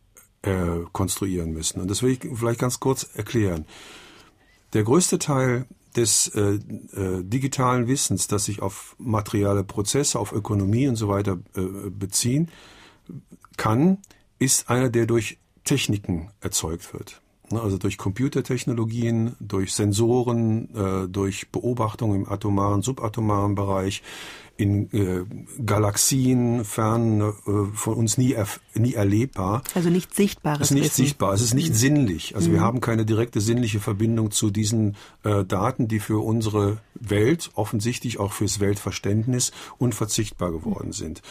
äh, 0.43 0.81
konstruieren 0.93 1.53
müssen. 1.53 1.81
Und 1.81 1.91
das 1.91 2.03
will 2.03 2.13
ich 2.13 2.21
vielleicht 2.35 2.61
ganz 2.61 2.81
kurz 2.81 3.09
erklären. 3.15 3.67
Der 4.73 4.85
größte 4.85 5.19
Teil 5.19 5.67
des 5.97 6.29
äh, 6.29 6.55
äh, 6.97 7.23
digitalen 7.23 7.87
Wissens, 7.87 8.27
das 8.27 8.47
sich 8.47 8.63
auf 8.63 8.97
materielle 8.99 9.65
Prozesse, 9.65 10.19
auf 10.19 10.33
Ökonomie 10.33 10.89
und 10.89 10.97
so 10.97 11.09
weiter 11.09 11.39
äh, 11.55 11.91
beziehen 11.91 12.51
kann, 13.57 13.99
ist 14.39 14.71
einer, 14.71 14.89
der 14.89 15.07
durch 15.07 15.39
Techniken 15.65 16.31
erzeugt 16.41 16.93
wird. 16.95 17.21
Ne, 17.51 17.61
also 17.61 17.77
durch 17.77 17.99
Computertechnologien, 17.99 19.37
durch 19.39 19.75
Sensoren, 19.75 20.75
äh, 20.75 21.09
durch 21.09 21.51
Beobachtung 21.51 22.15
im 22.15 22.29
atomaren, 22.29 22.83
subatomaren 22.83 23.55
Bereich, 23.55 24.03
in 24.57 24.93
äh, 24.93 25.25
Galaxien, 25.65 26.65
fern 26.65 27.21
äh, 27.21 27.33
von 27.75 27.95
uns 27.95 28.19
nie, 28.19 28.37
nie 28.75 28.95
erlebbar. 28.95 29.63
Also 29.75 29.91
nicht 29.91 30.15
sichtbares 30.15 30.61
Es 30.61 30.71
ist 30.71 30.75
nicht 30.75 30.85
Wissen. 30.85 31.05
sichtbar, 31.05 31.35
es 31.35 31.43
ist 31.43 31.55
nicht 31.55 31.71
mhm. 31.71 31.75
sinnlich. 31.75 32.37
Also 32.37 32.49
mhm. 32.49 32.55
wir 32.55 32.61
haben 32.61 32.81
keine 32.81 33.05
direkte 33.05 33.41
sinnliche 33.41 33.81
Verbindung 33.81 34.31
zu 34.31 34.51
diesen 34.51 34.97
äh, 35.25 35.45
Daten, 35.45 35.89
die 35.89 36.01
für 36.01 36.25
unsere 36.25 36.79
Welt, 36.95 37.51
offensichtlich 37.55 38.19
auch 38.19 38.33
fürs 38.33 38.61
Weltverständnis, 38.61 39.53
unverzichtbar 39.79 40.53
geworden 40.53 40.93
sind 40.93 41.23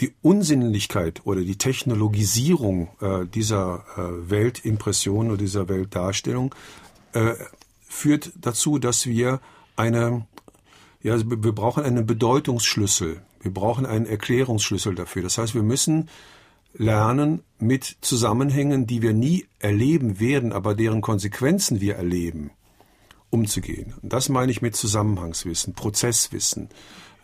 die 0.00 0.14
Unsinnlichkeit 0.22 1.22
oder 1.24 1.40
die 1.40 1.56
Technologisierung 1.56 2.88
äh, 3.00 3.26
dieser 3.26 3.84
äh, 3.96 4.30
Weltimpression 4.30 5.28
oder 5.28 5.38
dieser 5.38 5.68
Weltdarstellung 5.68 6.54
äh, 7.12 7.34
führt 7.88 8.32
dazu, 8.40 8.78
dass 8.78 9.06
wir 9.06 9.40
eine, 9.76 10.26
ja, 11.02 11.18
wir 11.18 11.52
brauchen 11.52 11.84
einen 11.84 12.06
Bedeutungsschlüssel. 12.06 13.22
Wir 13.40 13.52
brauchen 13.52 13.86
einen 13.86 14.06
Erklärungsschlüssel 14.06 14.94
dafür. 14.94 15.22
Das 15.22 15.38
heißt, 15.38 15.54
wir 15.54 15.62
müssen 15.62 16.08
lernen, 16.74 17.42
mit 17.58 17.96
Zusammenhängen, 18.00 18.86
die 18.86 19.02
wir 19.02 19.12
nie 19.12 19.46
erleben 19.58 20.20
werden, 20.20 20.52
aber 20.52 20.74
deren 20.74 21.00
Konsequenzen 21.00 21.80
wir 21.80 21.96
erleben, 21.96 22.50
umzugehen. 23.30 23.94
Und 24.02 24.12
das 24.12 24.28
meine 24.28 24.52
ich 24.52 24.62
mit 24.62 24.76
Zusammenhangswissen, 24.76 25.74
Prozesswissen. 25.74 26.68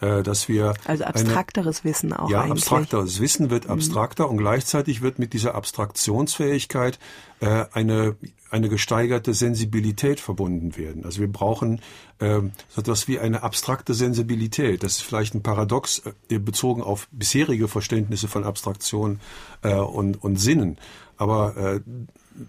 Äh, 0.00 0.22
dass 0.22 0.48
wir 0.48 0.74
also 0.84 1.02
abstrakteres 1.02 1.80
eine, 1.80 1.90
Wissen 1.90 2.12
auch 2.12 2.30
ja 2.30 2.42
eigentlich. 2.42 2.52
abstrakteres 2.52 3.20
Wissen 3.20 3.50
wird 3.50 3.64
mhm. 3.64 3.72
abstrakter 3.72 4.24
mhm. 4.26 4.30
und 4.30 4.38
gleichzeitig 4.38 5.02
wird 5.02 5.18
mit 5.18 5.32
dieser 5.32 5.56
Abstraktionsfähigkeit 5.56 7.00
äh, 7.40 7.64
eine 7.72 8.16
eine 8.50 8.68
gesteigerte 8.68 9.34
Sensibilität 9.34 10.20
verbunden 10.20 10.76
werden. 10.76 11.04
Also 11.04 11.20
wir 11.20 11.30
brauchen 11.30 11.80
äh, 12.18 12.40
so 12.68 12.80
etwas 12.80 13.08
wie 13.08 13.18
eine 13.18 13.42
abstrakte 13.42 13.94
Sensibilität. 13.94 14.82
Das 14.82 14.92
ist 14.92 15.02
vielleicht 15.02 15.34
ein 15.34 15.42
Paradox 15.42 16.02
äh, 16.30 16.38
bezogen 16.38 16.82
auf 16.82 17.08
bisherige 17.12 17.68
Verständnisse 17.68 18.28
von 18.28 18.44
Abstraktion 18.44 19.20
äh, 19.62 19.74
und, 19.74 20.22
und 20.22 20.36
Sinnen. 20.36 20.78
Aber 21.16 21.56
äh, 21.56 21.80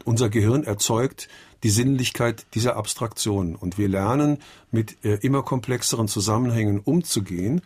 unser 0.05 0.29
Gehirn 0.29 0.63
erzeugt 0.63 1.27
die 1.63 1.69
Sinnlichkeit 1.69 2.45
dieser 2.53 2.75
Abstraktion. 2.75 3.55
Und 3.55 3.77
wir 3.77 3.87
lernen, 3.87 4.37
mit 4.71 5.03
äh, 5.03 5.15
immer 5.15 5.43
komplexeren 5.43 6.07
Zusammenhängen 6.07 6.79
umzugehen. 6.79 7.61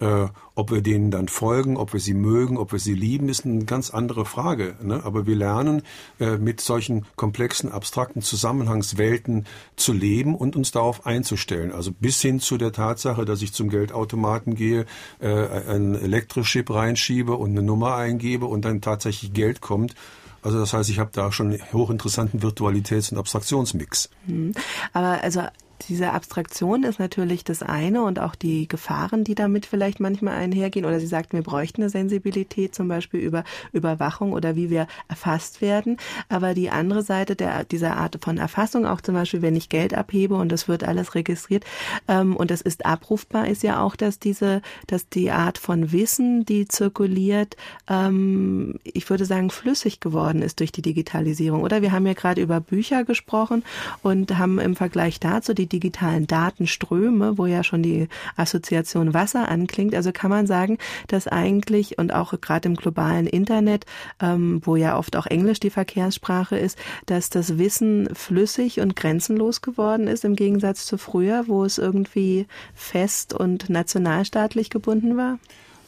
Äh, 0.00 0.28
ob 0.54 0.70
wir 0.70 0.82
denen 0.82 1.10
dann 1.10 1.28
folgen, 1.28 1.76
ob 1.76 1.92
wir 1.92 2.00
sie 2.00 2.12
mögen, 2.12 2.58
ob 2.58 2.72
wir 2.72 2.78
sie 2.78 2.92
lieben, 2.92 3.28
ist 3.28 3.46
eine 3.46 3.64
ganz 3.64 3.90
andere 3.90 4.24
Frage. 4.24 4.74
Ne? 4.82 5.00
Aber 5.04 5.26
wir 5.26 5.36
lernen, 5.36 5.82
äh, 6.18 6.38
mit 6.38 6.60
solchen 6.60 7.06
komplexen, 7.16 7.70
abstrakten 7.70 8.20
Zusammenhangswelten 8.20 9.46
zu 9.76 9.92
leben 9.92 10.34
und 10.34 10.56
uns 10.56 10.72
darauf 10.72 11.06
einzustellen. 11.06 11.72
Also 11.72 11.92
bis 11.92 12.20
hin 12.20 12.40
zu 12.40 12.58
der 12.58 12.72
Tatsache, 12.72 13.24
dass 13.24 13.42
ich 13.42 13.52
zum 13.52 13.70
Geldautomaten 13.70 14.54
gehe, 14.56 14.86
ein 15.20 15.94
Elektrochip 15.94 16.70
reinschiebe 16.70 17.34
und 17.34 17.50
eine 17.50 17.62
Nummer 17.62 17.94
eingebe 17.94 18.46
und 18.46 18.64
dann 18.64 18.80
tatsächlich 18.80 19.32
Geld 19.32 19.60
kommt 19.60 19.94
also 20.42 20.58
das 20.58 20.72
heißt, 20.72 20.90
ich 20.90 20.98
habe 20.98 21.10
da 21.12 21.32
schon 21.32 21.58
hochinteressanten 21.72 22.40
Virtualitäts- 22.40 23.12
und 23.12 23.18
Abstraktionsmix. 23.18 24.10
Mhm. 24.26 24.52
Aber 24.92 25.22
also 25.22 25.42
diese 25.88 26.12
Abstraktion 26.12 26.84
ist 26.84 26.98
natürlich 26.98 27.44
das 27.44 27.62
eine 27.62 28.02
und 28.02 28.18
auch 28.18 28.34
die 28.34 28.68
Gefahren, 28.68 29.24
die 29.24 29.34
damit 29.34 29.66
vielleicht 29.66 30.00
manchmal 30.00 30.34
einhergehen. 30.34 30.84
Oder 30.84 31.00
Sie 31.00 31.06
sagten, 31.06 31.36
wir 31.36 31.44
bräuchten 31.44 31.82
eine 31.82 31.90
Sensibilität 31.90 32.74
zum 32.74 32.88
Beispiel 32.88 33.20
über 33.20 33.44
Überwachung 33.72 34.32
oder 34.32 34.56
wie 34.56 34.70
wir 34.70 34.86
erfasst 35.08 35.60
werden. 35.60 35.96
Aber 36.28 36.54
die 36.54 36.70
andere 36.70 37.02
Seite 37.02 37.36
der, 37.36 37.64
dieser 37.64 37.96
Art 37.96 38.18
von 38.22 38.38
Erfassung, 38.38 38.86
auch 38.86 39.00
zum 39.00 39.14
Beispiel, 39.14 39.42
wenn 39.42 39.56
ich 39.56 39.68
Geld 39.68 39.94
abhebe 39.94 40.34
und 40.34 40.50
das 40.50 40.68
wird 40.68 40.84
alles 40.84 41.14
registriert 41.14 41.64
ähm, 42.08 42.36
und 42.36 42.50
das 42.50 42.60
ist 42.60 42.86
abrufbar, 42.86 43.48
ist 43.48 43.62
ja 43.62 43.82
auch, 43.82 43.96
dass 43.96 44.18
diese, 44.18 44.62
dass 44.86 45.08
die 45.08 45.30
Art 45.30 45.58
von 45.58 45.92
Wissen, 45.92 46.44
die 46.44 46.68
zirkuliert, 46.68 47.56
ähm, 47.88 48.78
ich 48.84 49.08
würde 49.08 49.24
sagen, 49.24 49.50
flüssig 49.50 50.00
geworden 50.00 50.42
ist 50.42 50.60
durch 50.60 50.72
die 50.72 50.82
Digitalisierung. 50.82 51.62
Oder 51.62 51.82
wir 51.82 51.92
haben 51.92 52.06
ja 52.06 52.14
gerade 52.14 52.40
über 52.40 52.60
Bücher 52.60 53.04
gesprochen 53.04 53.64
und 54.02 54.38
haben 54.38 54.58
im 54.58 54.76
Vergleich 54.76 55.20
dazu 55.20 55.54
die 55.54 55.68
digitalen 55.72 56.26
Datenströme, 56.26 57.38
wo 57.38 57.46
ja 57.46 57.64
schon 57.64 57.82
die 57.82 58.08
Assoziation 58.36 59.14
Wasser 59.14 59.48
anklingt. 59.48 59.94
Also 59.94 60.12
kann 60.12 60.30
man 60.30 60.46
sagen, 60.46 60.78
dass 61.08 61.26
eigentlich 61.26 61.98
und 61.98 62.12
auch 62.12 62.38
gerade 62.40 62.68
im 62.68 62.76
globalen 62.76 63.26
Internet, 63.26 63.86
ähm, 64.20 64.60
wo 64.64 64.76
ja 64.76 64.98
oft 64.98 65.16
auch 65.16 65.26
Englisch 65.26 65.60
die 65.60 65.70
Verkehrssprache 65.70 66.58
ist, 66.58 66.78
dass 67.06 67.30
das 67.30 67.58
Wissen 67.58 68.08
flüssig 68.14 68.80
und 68.80 68.96
grenzenlos 68.96 69.62
geworden 69.62 70.06
ist 70.06 70.24
im 70.24 70.36
Gegensatz 70.36 70.86
zu 70.86 70.98
früher, 70.98 71.44
wo 71.48 71.64
es 71.64 71.78
irgendwie 71.78 72.46
fest 72.74 73.34
und 73.34 73.70
nationalstaatlich 73.70 74.70
gebunden 74.70 75.16
war? 75.16 75.38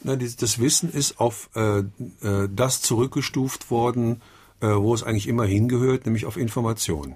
Nein, 0.03 0.19
das 0.19 0.59
Wissen 0.59 0.91
ist 0.91 1.19
auf 1.19 1.49
äh, 1.55 1.79
äh, 1.79 2.49
das 2.53 2.81
zurückgestuft 2.81 3.71
worden, 3.71 4.21
äh, 4.61 4.67
wo 4.67 4.93
es 4.93 5.03
eigentlich 5.03 5.27
immer 5.27 5.45
hingehört, 5.45 6.05
nämlich 6.05 6.25
auf 6.25 6.37
Information. 6.37 7.15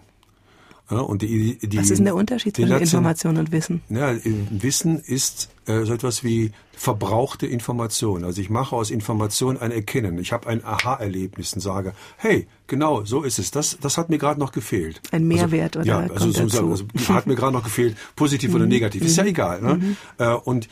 Ja, 0.89 0.99
und 0.99 1.21
die, 1.21 1.58
die, 1.60 1.78
Was 1.78 1.91
ist 1.91 1.99
denn 1.99 2.06
der 2.06 2.15
Unterschied 2.15 2.56
zwischen 2.56 2.78
Information 2.78 3.38
und 3.38 3.52
Wissen? 3.52 3.82
Ja, 3.89 4.15
Wissen 4.23 4.99
ist 4.99 5.49
äh, 5.67 5.84
so 5.86 5.93
etwas 5.93 6.23
wie 6.23 6.52
verbrauchte 6.71 7.45
Information. 7.45 8.23
Also 8.23 8.41
ich 8.41 8.49
mache 8.49 8.75
aus 8.75 8.89
Information 8.89 9.58
ein 9.58 9.71
Erkennen. 9.71 10.17
Ich 10.17 10.32
habe 10.32 10.47
ein 10.47 10.63
Aha-Erlebnis 10.65 11.54
und 11.54 11.60
sage, 11.60 11.93
hey, 12.17 12.47
genau, 12.67 13.06
so 13.06 13.21
ist 13.21 13.38
es. 13.38 13.52
Das, 13.52 13.78
das 13.80 13.97
hat 13.97 14.10
mir 14.10 14.17
gerade 14.17 14.39
noch 14.39 14.52
gefehlt. 14.52 15.02
Ein 15.12 15.28
Mehrwert 15.28 15.78
also, 15.78 15.91
oder 15.91 16.06
Ja, 16.08 16.13
also, 16.13 16.32
so, 16.32 16.69
also 16.71 16.86
hat 17.10 17.28
mir 17.28 17.36
gerade 17.36 17.54
noch 17.54 17.63
gefehlt, 17.63 17.95
positiv 18.15 18.56
oder 18.56 18.63
mhm. 18.63 18.71
negativ. 18.71 19.04
Ist 19.04 19.17
ja 19.17 19.23
mhm. 19.23 19.30
egal. 19.30 19.62
Ne? 19.62 19.75
Mhm. 19.75 19.97
Äh, 20.17 20.34
und 20.34 20.69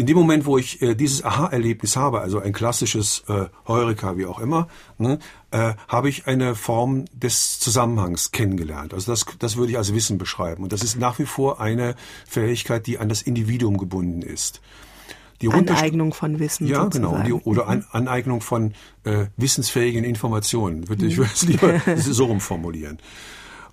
in 0.00 0.06
dem 0.06 0.16
Moment, 0.16 0.46
wo 0.46 0.56
ich 0.56 0.80
äh, 0.80 0.94
dieses 0.94 1.22
Aha-Erlebnis 1.22 1.94
habe, 1.94 2.22
also 2.22 2.40
ein 2.40 2.54
klassisches 2.54 3.22
äh, 3.28 3.46
Heureka, 3.68 4.16
wie 4.16 4.24
auch 4.24 4.40
immer, 4.40 4.66
ne, 4.96 5.18
äh, 5.50 5.74
habe 5.88 6.08
ich 6.08 6.26
eine 6.26 6.54
Form 6.54 7.04
des 7.12 7.58
Zusammenhangs 7.58 8.32
kennengelernt. 8.32 8.94
Also 8.94 9.12
das, 9.12 9.26
das 9.38 9.56
würde 9.56 9.72
ich 9.72 9.78
als 9.78 9.92
Wissen 9.92 10.16
beschreiben. 10.16 10.62
Und 10.62 10.72
das 10.72 10.82
ist 10.82 10.98
nach 10.98 11.18
wie 11.18 11.26
vor 11.26 11.60
eine 11.60 11.96
Fähigkeit, 12.26 12.86
die 12.86 12.98
an 12.98 13.10
das 13.10 13.20
Individuum 13.20 13.76
gebunden 13.76 14.22
ist. 14.22 14.62
Die 15.42 15.48
Aneignung 15.48 16.14
von 16.14 16.38
Wissen. 16.38 16.66
Ja, 16.66 16.84
genau. 16.84 17.10
sozusagen. 17.10 17.24
genau. 17.24 17.38
Die, 17.38 17.44
oder 17.44 17.68
an, 17.68 17.84
Aneignung 17.92 18.40
von 18.40 18.72
äh, 19.04 19.26
wissensfähigen 19.36 20.04
Informationen. 20.04 20.88
Würde 20.88 21.06
ich 21.06 21.18
würde 21.18 21.30
es 21.34 21.42
lieber 21.46 21.78
so 21.96 22.24
rumformulieren. 22.24 22.98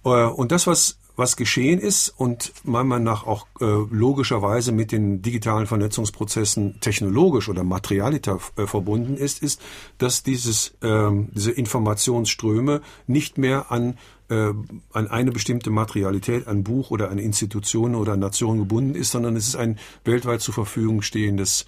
Äh, 0.04 0.10
und 0.10 0.52
das, 0.52 0.68
was 0.68 0.98
was 1.18 1.36
geschehen 1.36 1.80
ist 1.80 2.10
und 2.10 2.54
meiner 2.64 2.86
Meinung 2.86 3.06
nach 3.06 3.26
auch 3.26 3.48
äh, 3.60 3.66
logischerweise 3.66 4.72
mit 4.72 4.92
den 4.92 5.22
digitalen 5.22 5.66
Vernetzungsprozessen 5.66 6.80
technologisch 6.80 7.50
oder 7.50 7.64
materialiter 7.64 8.40
äh, 8.56 8.68
verbunden 8.68 9.18
ist, 9.18 9.42
ist, 9.42 9.60
dass 9.98 10.24
dieses, 10.24 10.78
ähm, 10.84 11.30
diese 11.34 11.52
Informationsströme 11.52 12.82
nicht 13.08 13.38
mehr 13.38 13.72
an 13.72 13.98
äh, 14.30 14.54
an 14.92 15.08
eine 15.08 15.32
bestimmte 15.32 15.70
Materialität, 15.70 16.48
an 16.48 16.64
Buch 16.64 16.92
oder 16.92 17.10
an 17.10 17.18
Institutionen 17.18 17.96
oder 17.96 18.14
an 18.14 18.20
Nationen 18.20 18.60
gebunden 18.60 18.94
ist, 18.94 19.12
sondern 19.12 19.36
es 19.36 19.48
ist 19.48 19.56
ein 19.56 19.80
weltweit 20.04 20.42
zur 20.42 20.54
Verfügung 20.54 21.02
stehendes 21.02 21.66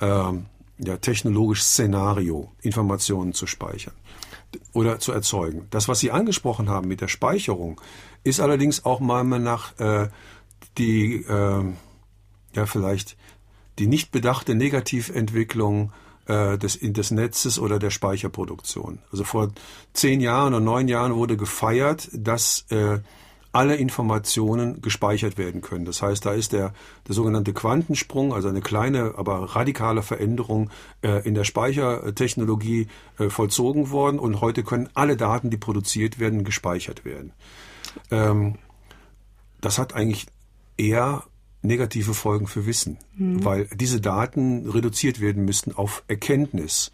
äh, 0.00 0.06
ja, 0.06 0.96
technologisches 1.00 1.72
Szenario, 1.72 2.52
Informationen 2.62 3.34
zu 3.34 3.46
speichern 3.46 3.94
oder 4.72 4.98
zu 4.98 5.12
erzeugen. 5.12 5.66
Das, 5.70 5.88
was 5.88 6.00
Sie 6.00 6.10
angesprochen 6.10 6.68
haben 6.68 6.88
mit 6.88 7.00
der 7.00 7.08
Speicherung, 7.08 7.80
ist 8.26 8.40
allerdings 8.40 8.84
auch 8.84 9.00
meiner 9.00 9.38
nach 9.38 9.78
äh, 9.78 10.08
die, 10.78 11.24
äh, 11.24 11.64
ja 12.54 12.66
vielleicht 12.66 13.16
die 13.78 13.86
nicht 13.86 14.10
bedachte 14.10 14.54
Negativentwicklung 14.54 15.92
äh, 16.26 16.58
des, 16.58 16.78
des 16.80 17.10
Netzes 17.10 17.58
oder 17.58 17.78
der 17.78 17.90
Speicherproduktion. 17.90 18.98
Also 19.12 19.24
vor 19.24 19.50
zehn 19.92 20.20
Jahren 20.20 20.54
oder 20.54 20.64
neun 20.64 20.88
Jahren 20.88 21.14
wurde 21.14 21.36
gefeiert, 21.36 22.08
dass 22.12 22.64
äh, 22.70 22.98
alle 23.52 23.76
Informationen 23.76 24.82
gespeichert 24.82 25.38
werden 25.38 25.62
können. 25.62 25.86
Das 25.86 26.02
heißt, 26.02 26.26
da 26.26 26.32
ist 26.32 26.52
der, 26.52 26.74
der 27.08 27.14
sogenannte 27.14 27.54
Quantensprung, 27.54 28.34
also 28.34 28.48
eine 28.48 28.60
kleine, 28.60 29.14
aber 29.16 29.56
radikale 29.56 30.02
Veränderung 30.02 30.70
äh, 31.02 31.26
in 31.26 31.34
der 31.34 31.44
Speichertechnologie 31.44 32.88
äh, 33.18 33.30
vollzogen 33.30 33.90
worden 33.90 34.18
und 34.18 34.42
heute 34.42 34.62
können 34.62 34.90
alle 34.92 35.16
Daten, 35.16 35.48
die 35.48 35.56
produziert 35.56 36.18
werden, 36.18 36.44
gespeichert 36.44 37.04
werden. 37.06 37.32
Ähm, 38.10 38.56
das 39.60 39.78
hat 39.78 39.94
eigentlich 39.94 40.26
eher 40.76 41.24
negative 41.62 42.14
Folgen 42.14 42.46
für 42.46 42.66
Wissen, 42.66 42.98
mhm. 43.16 43.44
weil 43.44 43.68
diese 43.74 44.00
Daten 44.00 44.68
reduziert 44.68 45.20
werden 45.20 45.44
müssten 45.44 45.72
auf 45.72 46.04
Erkenntnis 46.08 46.92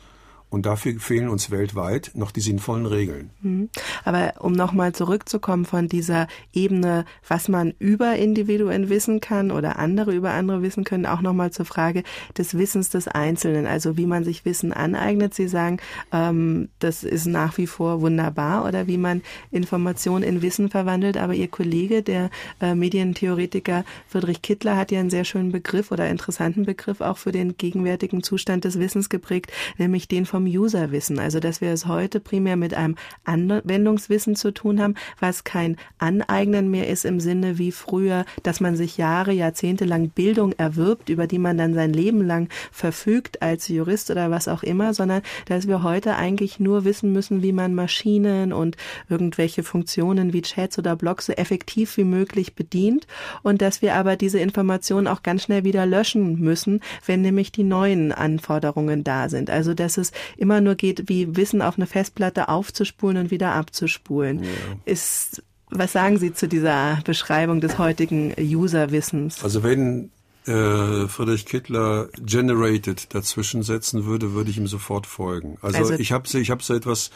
und 0.52 0.66
dafür 0.66 1.00
fehlen 1.00 1.30
uns 1.30 1.50
weltweit 1.50 2.10
noch 2.14 2.30
die 2.30 2.42
sinnvollen 2.42 2.84
Regeln. 2.84 3.30
Mhm. 3.40 3.70
Aber 4.04 4.34
um 4.40 4.52
nochmal 4.52 4.92
zurückzukommen 4.92 5.64
von 5.64 5.88
dieser 5.88 6.26
Ebene, 6.52 7.06
was 7.26 7.48
man 7.48 7.72
über 7.78 8.16
Individuen 8.16 8.90
wissen 8.90 9.20
kann 9.20 9.50
oder 9.50 9.78
andere 9.78 10.12
über 10.14 10.32
andere 10.32 10.60
wissen 10.60 10.84
können, 10.84 11.06
auch 11.06 11.22
nochmal 11.22 11.52
zur 11.52 11.64
Frage 11.64 12.02
des 12.36 12.58
Wissens 12.58 12.90
des 12.90 13.08
Einzelnen, 13.08 13.66
also 13.66 13.96
wie 13.96 14.04
man 14.04 14.24
sich 14.24 14.44
Wissen 14.44 14.74
aneignet. 14.74 15.32
Sie 15.32 15.48
sagen, 15.48 15.78
ähm, 16.12 16.68
das 16.80 17.02
ist 17.02 17.26
nach 17.26 17.56
wie 17.56 17.66
vor 17.66 18.02
wunderbar 18.02 18.66
oder 18.66 18.86
wie 18.86 18.98
man 18.98 19.22
Informationen 19.50 20.22
in 20.22 20.42
Wissen 20.42 20.68
verwandelt. 20.68 21.16
Aber 21.16 21.32
Ihr 21.32 21.48
Kollege, 21.48 22.02
der 22.02 22.28
äh, 22.60 22.74
Medientheoretiker 22.74 23.86
Friedrich 24.06 24.42
Kittler, 24.42 24.76
hat 24.76 24.92
ja 24.92 25.00
einen 25.00 25.08
sehr 25.08 25.24
schönen 25.24 25.50
Begriff 25.50 25.90
oder 25.90 26.10
interessanten 26.10 26.66
Begriff 26.66 27.00
auch 27.00 27.16
für 27.16 27.32
den 27.32 27.56
gegenwärtigen 27.56 28.22
Zustand 28.22 28.64
des 28.64 28.78
Wissens 28.78 29.08
geprägt, 29.08 29.50
nämlich 29.78 30.08
den 30.08 30.26
vom 30.26 30.41
vom 30.42 30.50
Userwissen, 30.50 31.18
also 31.18 31.38
dass 31.38 31.60
wir 31.60 31.70
es 31.70 31.86
heute 31.86 32.18
primär 32.18 32.56
mit 32.56 32.74
einem 32.74 32.96
Anwendungswissen 33.24 34.34
zu 34.34 34.52
tun 34.52 34.80
haben, 34.80 34.94
was 35.20 35.44
kein 35.44 35.76
Aneignen 35.98 36.70
mehr 36.70 36.88
ist 36.88 37.04
im 37.04 37.20
Sinne 37.20 37.58
wie 37.58 37.70
früher, 37.70 38.24
dass 38.42 38.60
man 38.60 38.76
sich 38.76 38.96
Jahre, 38.96 39.32
Jahrzehnte 39.32 39.84
lang 39.84 40.08
Bildung 40.10 40.52
erwirbt, 40.52 41.10
über 41.10 41.26
die 41.26 41.38
man 41.38 41.58
dann 41.58 41.74
sein 41.74 41.92
Leben 41.92 42.26
lang 42.26 42.48
verfügt 42.72 43.40
als 43.40 43.68
Jurist 43.68 44.10
oder 44.10 44.30
was 44.30 44.48
auch 44.48 44.62
immer, 44.64 44.94
sondern 44.94 45.22
dass 45.46 45.68
wir 45.68 45.82
heute 45.84 46.16
eigentlich 46.16 46.58
nur 46.58 46.84
wissen 46.84 47.12
müssen, 47.12 47.42
wie 47.42 47.52
man 47.52 47.74
Maschinen 47.74 48.52
und 48.52 48.76
irgendwelche 49.08 49.62
Funktionen 49.62 50.32
wie 50.32 50.42
Chats 50.42 50.78
oder 50.78 50.96
Blogs 50.96 51.26
so 51.26 51.32
effektiv 51.34 51.96
wie 51.96 52.04
möglich 52.04 52.54
bedient 52.54 53.06
und 53.42 53.62
dass 53.62 53.80
wir 53.80 53.94
aber 53.94 54.16
diese 54.16 54.40
Informationen 54.40 55.06
auch 55.06 55.22
ganz 55.22 55.44
schnell 55.44 55.62
wieder 55.62 55.86
löschen 55.86 56.40
müssen, 56.40 56.80
wenn 57.06 57.22
nämlich 57.22 57.52
die 57.52 57.62
neuen 57.62 58.10
Anforderungen 58.10 59.04
da 59.04 59.28
sind. 59.28 59.48
Also 59.48 59.74
dass 59.74 59.98
es 59.98 60.10
immer 60.36 60.60
nur 60.60 60.74
geht, 60.74 61.08
wie 61.08 61.36
Wissen 61.36 61.62
auf 61.62 61.76
eine 61.76 61.86
Festplatte 61.86 62.48
aufzuspulen 62.48 63.16
und 63.16 63.30
wieder 63.30 63.52
abzuspulen. 63.52 64.44
Ja. 64.44 64.50
Ist, 64.84 65.42
was 65.70 65.92
sagen 65.92 66.18
Sie 66.18 66.32
zu 66.32 66.48
dieser 66.48 67.00
Beschreibung 67.04 67.60
des 67.60 67.78
heutigen 67.78 68.34
User-Wissens? 68.38 69.42
Also 69.42 69.62
wenn 69.62 70.10
äh, 70.46 71.06
Friedrich 71.08 71.46
Kittler 71.46 72.08
generated 72.20 73.14
dazwischen 73.14 73.62
setzen 73.62 74.06
würde, 74.06 74.32
würde 74.32 74.50
ich 74.50 74.58
ihm 74.58 74.66
sofort 74.66 75.06
folgen. 75.06 75.56
Also, 75.62 75.78
also 75.78 75.94
ich 75.94 76.12
habe 76.12 76.26
ich 76.32 76.50
hab 76.50 76.62
so 76.62 76.74
etwas 76.74 77.10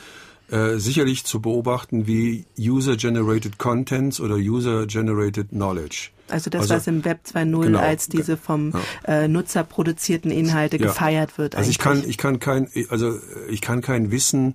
äh, 0.51 0.77
sicherlich 0.77 1.25
zu 1.25 1.41
beobachten 1.41 2.07
wie 2.07 2.47
User-Generated 2.59 3.59
Contents 3.59 4.21
oder 4.21 4.37
User-Generated 4.37 5.51
Knowledge. 5.51 6.11
Also 6.29 6.51
das, 6.51 6.63
also, 6.63 6.75
was 6.75 6.87
im 6.87 7.05
Web 7.05 7.21
2.0 7.27 7.63
genau, 7.63 7.79
als 7.79 8.09
diese 8.09 8.37
vom 8.37 8.73
ja. 9.07 9.25
äh, 9.25 9.29
Nutzer 9.29 9.65
produzierten 9.65 10.31
Inhalte 10.31 10.77
ja. 10.77 10.87
gefeiert 10.87 11.39
wird. 11.39 11.55
Also 11.55 11.71
ich 11.71 11.79
kann, 11.79 12.03
ich 12.07 12.19
kann 12.19 12.41
kein, 12.41 12.69
also 12.89 13.19
ich 13.49 13.61
kann 13.61 13.81
kein 13.81 14.11
Wissen 14.11 14.55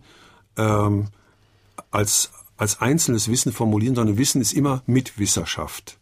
ähm, 0.58 1.08
als 1.92 2.32
als 2.62 2.80
einzelnes 2.80 3.28
Wissen 3.28 3.52
formulieren, 3.52 3.96
sondern 3.96 4.20
Wissen 4.20 4.40
ist 4.40 4.54
immer 4.54 4.84
Mitwisserschaft. 4.86 5.98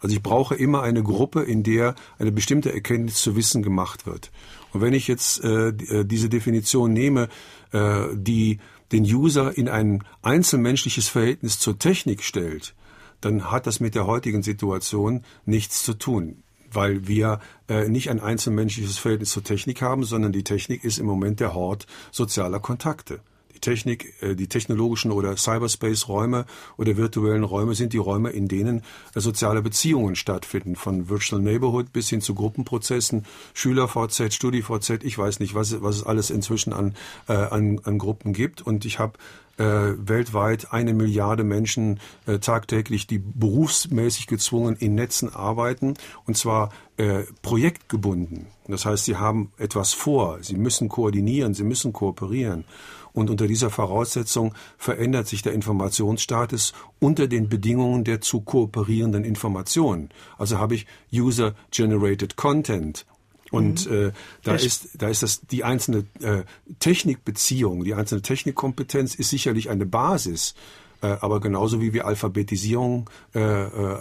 Also 0.00 0.16
ich 0.16 0.22
brauche 0.22 0.56
immer 0.56 0.82
eine 0.82 1.04
Gruppe, 1.04 1.42
in 1.42 1.62
der 1.62 1.94
eine 2.18 2.32
bestimmte 2.32 2.72
Erkenntnis 2.72 3.22
zu 3.22 3.36
Wissen 3.36 3.62
gemacht 3.62 4.04
wird. 4.04 4.32
Und 4.72 4.80
wenn 4.80 4.94
ich 4.94 5.06
jetzt 5.06 5.44
äh, 5.44 5.68
äh 5.68 6.04
diese 6.04 6.28
Definition 6.28 6.92
nehme, 6.92 7.28
äh, 7.70 8.06
die 8.14 8.58
den 8.92 9.04
User 9.04 9.56
in 9.56 9.68
ein 9.68 10.04
einzelmenschliches 10.22 11.08
Verhältnis 11.08 11.58
zur 11.58 11.78
Technik 11.78 12.22
stellt, 12.22 12.74
dann 13.20 13.50
hat 13.50 13.66
das 13.66 13.80
mit 13.80 13.94
der 13.94 14.06
heutigen 14.06 14.42
Situation 14.42 15.24
nichts 15.44 15.82
zu 15.82 15.94
tun 15.94 16.42
weil 16.74 17.06
wir 17.06 17.40
äh, 17.68 17.88
nicht 17.88 18.08
ein 18.08 18.20
einzelmenschliches 18.20 18.98
Verhältnis 18.98 19.30
zur 19.30 19.44
Technik 19.44 19.82
haben, 19.82 20.04
sondern 20.04 20.32
die 20.32 20.44
Technik 20.44 20.84
ist 20.84 20.98
im 20.98 21.06
Moment 21.06 21.40
der 21.40 21.54
Hort 21.54 21.86
sozialer 22.10 22.60
Kontakte. 22.60 23.20
Technik, 23.62 24.12
äh, 24.20 24.34
die 24.34 24.48
technologischen 24.48 25.10
oder 25.10 25.34
Cyberspace-Räume 25.36 26.44
oder 26.76 26.98
virtuellen 26.98 27.44
Räume 27.44 27.74
sind 27.74 27.94
die 27.94 27.98
Räume, 27.98 28.28
in 28.28 28.48
denen 28.48 28.82
äh, 29.14 29.20
soziale 29.20 29.62
Beziehungen 29.62 30.16
stattfinden, 30.16 30.76
von 30.76 31.08
Virtual 31.08 31.40
Neighborhood 31.40 31.94
bis 31.94 32.10
hin 32.10 32.20
zu 32.20 32.34
Gruppenprozessen, 32.34 33.24
Schüler-VZ, 33.54 34.34
Studi-VZ, 34.34 35.02
ich 35.04 35.16
weiß 35.16 35.40
nicht, 35.40 35.54
was, 35.54 35.80
was 35.80 35.96
es 35.96 36.02
alles 36.04 36.28
inzwischen 36.28 36.74
an, 36.74 36.94
äh, 37.28 37.32
an, 37.32 37.80
an 37.84 37.96
Gruppen 37.96 38.34
gibt. 38.34 38.60
Und 38.60 38.84
ich 38.84 38.98
habe 38.98 39.14
äh, 39.58 39.64
weltweit 39.64 40.72
eine 40.72 40.94
Milliarde 40.94 41.44
Menschen 41.44 42.00
äh, 42.26 42.38
tagtäglich, 42.38 43.06
die 43.06 43.18
berufsmäßig 43.18 44.26
gezwungen 44.26 44.76
in 44.76 44.94
Netzen 44.94 45.32
arbeiten, 45.34 45.94
und 46.26 46.36
zwar 46.36 46.70
äh, 46.96 47.24
projektgebunden. 47.42 48.46
Das 48.66 48.86
heißt, 48.86 49.04
sie 49.04 49.16
haben 49.16 49.52
etwas 49.58 49.92
vor, 49.92 50.38
sie 50.42 50.56
müssen 50.56 50.88
koordinieren, 50.88 51.54
sie 51.54 51.64
müssen 51.64 51.92
kooperieren. 51.92 52.64
Und 53.12 53.30
unter 53.30 53.46
dieser 53.46 53.70
Voraussetzung 53.70 54.54
verändert 54.78 55.26
sich 55.28 55.42
der 55.42 55.52
Informationsstatus 55.52 56.72
unter 56.98 57.26
den 57.26 57.48
Bedingungen 57.48 58.04
der 58.04 58.20
zu 58.20 58.40
kooperierenden 58.40 59.24
Informationen. 59.24 60.08
Also 60.38 60.58
habe 60.58 60.74
ich 60.74 60.86
User-Generated 61.12 62.36
Content. 62.36 63.06
Und 63.50 63.88
mhm. 63.88 64.08
äh, 64.08 64.12
da 64.44 64.54
ist 64.54 64.88
da 64.94 65.08
ist 65.08 65.22
das 65.22 65.42
die 65.42 65.62
einzelne 65.62 66.06
äh, 66.20 66.44
Technikbeziehung, 66.78 67.84
die 67.84 67.92
einzelne 67.92 68.22
Technikkompetenz 68.22 69.14
ist 69.14 69.28
sicherlich 69.28 69.68
eine 69.68 69.84
Basis 69.84 70.54
äh, 71.02 71.16
aber 71.20 71.40
genauso 71.40 71.80
wie 71.80 71.92
wir 71.92 72.06
Alphabetisierung 72.06 73.10
äh, 73.34 73.40
äh, 73.40 73.98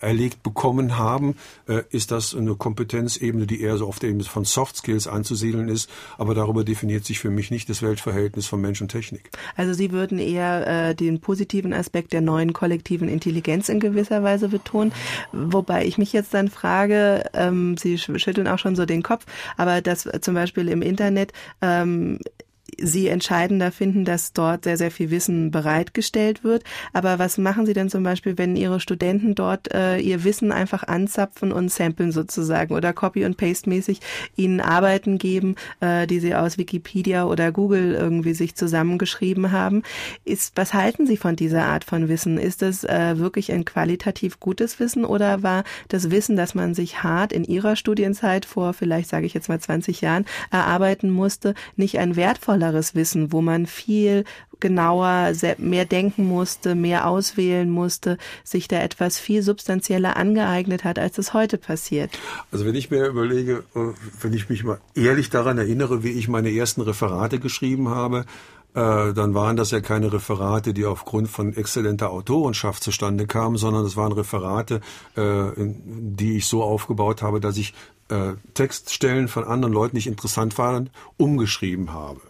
auferlegt 0.00 0.42
bekommen 0.42 0.98
haben, 0.98 1.36
äh, 1.68 1.82
ist 1.90 2.10
das 2.10 2.34
eine 2.34 2.54
Kompetenzebene, 2.54 3.46
die 3.46 3.60
eher 3.60 3.76
so 3.76 3.86
auf 3.86 3.98
der 3.98 4.10
Ebene 4.10 4.24
von 4.24 4.44
Soft 4.44 4.76
Skills 4.76 5.06
anzusiedeln 5.06 5.68
ist. 5.68 5.90
Aber 6.18 6.34
darüber 6.34 6.64
definiert 6.64 7.04
sich 7.04 7.18
für 7.18 7.30
mich 7.30 7.50
nicht 7.50 7.68
das 7.68 7.82
Weltverhältnis 7.82 8.46
von 8.46 8.60
Mensch 8.60 8.80
und 8.80 8.88
Technik. 8.88 9.30
Also 9.56 9.72
Sie 9.72 9.92
würden 9.92 10.18
eher 10.18 10.90
äh, 10.90 10.94
den 10.94 11.20
positiven 11.20 11.72
Aspekt 11.72 12.12
der 12.12 12.20
neuen 12.20 12.52
kollektiven 12.52 13.08
Intelligenz 13.08 13.68
in 13.68 13.80
gewisser 13.80 14.22
Weise 14.22 14.48
betonen. 14.48 14.92
Wobei 15.32 15.84
ich 15.84 15.98
mich 15.98 16.12
jetzt 16.12 16.34
dann 16.34 16.48
frage, 16.48 17.24
ähm, 17.32 17.76
Sie 17.76 17.98
schütteln 17.98 18.48
auch 18.48 18.58
schon 18.58 18.76
so 18.76 18.86
den 18.86 19.02
Kopf, 19.02 19.26
aber 19.56 19.80
dass 19.80 20.08
zum 20.20 20.34
Beispiel 20.34 20.68
im 20.68 20.82
Internet 20.82 21.32
ähm, 21.62 22.18
Sie 22.78 23.08
entscheidender 23.08 23.72
finden, 23.72 24.04
dass 24.04 24.32
dort 24.32 24.64
sehr, 24.64 24.76
sehr 24.76 24.90
viel 24.90 25.10
Wissen 25.10 25.50
bereitgestellt 25.50 26.44
wird. 26.44 26.64
Aber 26.92 27.18
was 27.18 27.38
machen 27.38 27.64
Sie 27.64 27.72
denn 27.72 27.88
zum 27.88 28.02
Beispiel, 28.02 28.36
wenn 28.38 28.56
Ihre 28.56 28.80
Studenten 28.80 29.34
dort 29.34 29.72
äh, 29.72 29.98
ihr 29.98 30.24
Wissen 30.24 30.52
einfach 30.52 30.82
anzapfen 30.82 31.52
und 31.52 31.70
samplen 31.70 32.12
sozusagen 32.12 32.74
oder 32.74 32.92
Copy- 32.92 33.24
und 33.24 33.36
Paste-mäßig 33.36 34.00
Ihnen 34.36 34.60
Arbeiten 34.60 35.18
geben, 35.18 35.54
äh, 35.80 36.06
die 36.06 36.20
Sie 36.20 36.34
aus 36.34 36.58
Wikipedia 36.58 37.24
oder 37.24 37.52
Google 37.52 37.94
irgendwie 37.94 38.34
sich 38.34 38.54
zusammengeschrieben 38.56 39.52
haben? 39.52 39.82
Ist, 40.24 40.52
was 40.56 40.74
halten 40.74 41.06
Sie 41.06 41.16
von 41.16 41.36
dieser 41.36 41.64
Art 41.66 41.84
von 41.84 42.08
Wissen? 42.08 42.36
Ist 42.36 42.62
das 42.62 42.84
äh, 42.84 43.18
wirklich 43.18 43.52
ein 43.52 43.64
qualitativ 43.64 44.40
gutes 44.40 44.80
Wissen 44.80 45.04
oder 45.04 45.42
war 45.42 45.64
das 45.88 46.10
Wissen, 46.10 46.36
dass 46.36 46.54
man 46.54 46.74
sich 46.74 47.02
hart 47.02 47.32
in 47.32 47.44
Ihrer 47.44 47.76
Studienzeit 47.76 48.44
vor 48.44 48.74
vielleicht, 48.74 49.08
sage 49.08 49.26
ich 49.26 49.34
jetzt 49.34 49.48
mal 49.48 49.60
20 49.60 50.00
Jahren, 50.00 50.26
erarbeiten 50.50 51.10
musste, 51.10 51.54
nicht 51.76 51.98
ein 51.98 52.16
wertvolleres 52.56 52.94
Wissen, 52.94 53.32
wo 53.32 53.40
man 53.40 53.66
viel 53.66 54.24
genauer, 54.58 55.32
mehr 55.58 55.84
denken 55.84 56.26
musste, 56.26 56.74
mehr 56.74 57.06
auswählen 57.06 57.70
musste, 57.70 58.16
sich 58.42 58.68
da 58.68 58.80
etwas 58.80 59.18
viel 59.18 59.42
substanzieller 59.42 60.16
angeeignet 60.16 60.84
hat, 60.84 60.98
als 60.98 61.18
es 61.18 61.34
heute 61.34 61.58
passiert. 61.58 62.18
Also 62.50 62.64
wenn 62.64 62.74
ich 62.74 62.90
mir 62.90 63.06
überlege, 63.06 63.64
äh, 63.74 63.80
wenn 64.20 64.32
ich 64.32 64.48
mich 64.48 64.64
mal 64.64 64.80
ehrlich 64.94 65.28
daran 65.28 65.58
erinnere, 65.58 66.02
wie 66.02 66.12
ich 66.12 66.28
meine 66.28 66.50
ersten 66.50 66.80
Referate 66.80 67.38
geschrieben 67.38 67.90
habe, 67.90 68.24
äh, 68.74 69.12
dann 69.12 69.34
waren 69.34 69.56
das 69.56 69.72
ja 69.72 69.80
keine 69.80 70.10
Referate, 70.10 70.72
die 70.72 70.86
aufgrund 70.86 71.28
von 71.28 71.54
exzellenter 71.54 72.10
Autorenschaft 72.10 72.82
zustande 72.82 73.26
kamen, 73.26 73.58
sondern 73.58 73.84
das 73.84 73.96
waren 73.96 74.12
Referate, 74.12 74.80
äh, 75.16 75.50
die 75.56 76.38
ich 76.38 76.46
so 76.46 76.62
aufgebaut 76.62 77.22
habe, 77.22 77.40
dass 77.40 77.56
ich 77.56 77.74
Textstellen 78.54 79.26
von 79.26 79.42
anderen 79.42 79.74
Leuten, 79.74 79.96
die 79.96 79.98
ich 79.98 80.06
interessant 80.06 80.54
fand, 80.54 80.92
umgeschrieben 81.16 81.92
habe. 81.92 82.20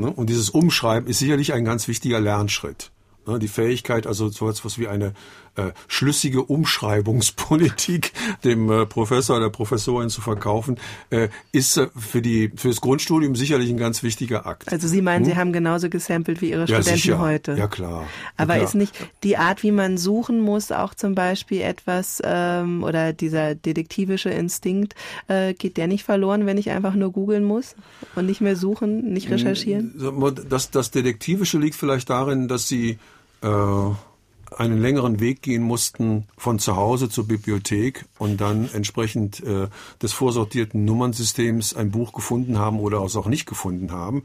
Ne? 0.00 0.10
Und 0.10 0.30
dieses 0.30 0.50
Umschreiben 0.50 1.08
ist 1.08 1.18
sicherlich 1.18 1.52
ein 1.52 1.64
ganz 1.64 1.86
wichtiger 1.86 2.20
Lernschritt. 2.20 2.90
Ne? 3.26 3.38
Die 3.38 3.48
Fähigkeit, 3.48 4.06
also 4.06 4.28
so 4.28 4.48
etwas 4.48 4.78
wie 4.78 4.88
eine 4.88 5.12
äh, 5.56 5.70
schlüssige 5.88 6.42
Umschreibungspolitik 6.42 8.12
dem 8.44 8.70
äh, 8.70 8.86
Professor 8.86 9.36
oder 9.36 9.50
Professorin 9.50 10.10
zu 10.10 10.20
verkaufen, 10.20 10.78
äh, 11.10 11.28
ist 11.52 11.76
äh, 11.76 11.88
für 11.96 12.22
die 12.22 12.52
für 12.56 12.68
das 12.68 12.80
Grundstudium 12.80 13.36
sicherlich 13.36 13.70
ein 13.70 13.76
ganz 13.76 14.02
wichtiger 14.02 14.46
Akt. 14.46 14.72
Also 14.72 14.88
Sie 14.88 15.02
meinen, 15.02 15.24
hm? 15.24 15.32
Sie 15.32 15.36
haben 15.36 15.52
genauso 15.52 15.88
gesampelt 15.88 16.40
wie 16.40 16.50
Ihre 16.50 16.60
ja, 16.60 16.66
Studenten 16.66 16.96
sicher. 16.96 17.18
heute? 17.18 17.52
Ja 17.52 17.68
klar. 17.68 18.06
Aber 18.36 18.54
ja, 18.54 18.58
klar. 18.58 18.68
ist 18.68 18.74
nicht 18.74 18.94
die 19.22 19.36
Art, 19.36 19.62
wie 19.62 19.72
man 19.72 19.98
suchen 19.98 20.40
muss, 20.40 20.72
auch 20.72 20.94
zum 20.94 21.14
Beispiel 21.14 21.60
etwas 21.62 22.22
ähm, 22.24 22.82
oder 22.82 23.12
dieser 23.12 23.54
detektivische 23.54 24.30
Instinkt, 24.30 24.94
äh, 25.28 25.54
geht 25.54 25.76
der 25.76 25.86
nicht 25.86 26.04
verloren, 26.04 26.46
wenn 26.46 26.58
ich 26.58 26.70
einfach 26.70 26.94
nur 26.94 27.12
googeln 27.12 27.44
muss 27.44 27.74
und 28.14 28.26
nicht 28.26 28.40
mehr 28.40 28.56
suchen, 28.56 29.12
nicht 29.12 29.30
recherchieren? 29.30 29.94
Das, 30.48 30.70
das 30.70 30.90
Detektivische 30.90 31.58
liegt 31.58 31.74
vielleicht 31.74 32.10
darin, 32.10 32.48
dass 32.48 32.68
Sie 32.68 32.98
äh, 33.42 33.46
einen 34.60 34.78
längeren 34.78 35.20
Weg 35.20 35.40
gehen 35.40 35.62
mussten 35.62 36.26
von 36.36 36.58
zu 36.58 36.76
Hause 36.76 37.08
zur 37.08 37.26
Bibliothek 37.26 38.04
und 38.18 38.42
dann 38.42 38.68
entsprechend 38.74 39.42
äh, 39.42 39.68
des 40.02 40.12
vorsortierten 40.12 40.84
Nummernsystems 40.84 41.74
ein 41.74 41.90
Buch 41.90 42.12
gefunden 42.12 42.58
haben 42.58 42.78
oder 42.78 43.02
es 43.02 43.16
auch 43.16 43.26
nicht 43.26 43.46
gefunden 43.46 43.90
haben 43.90 44.22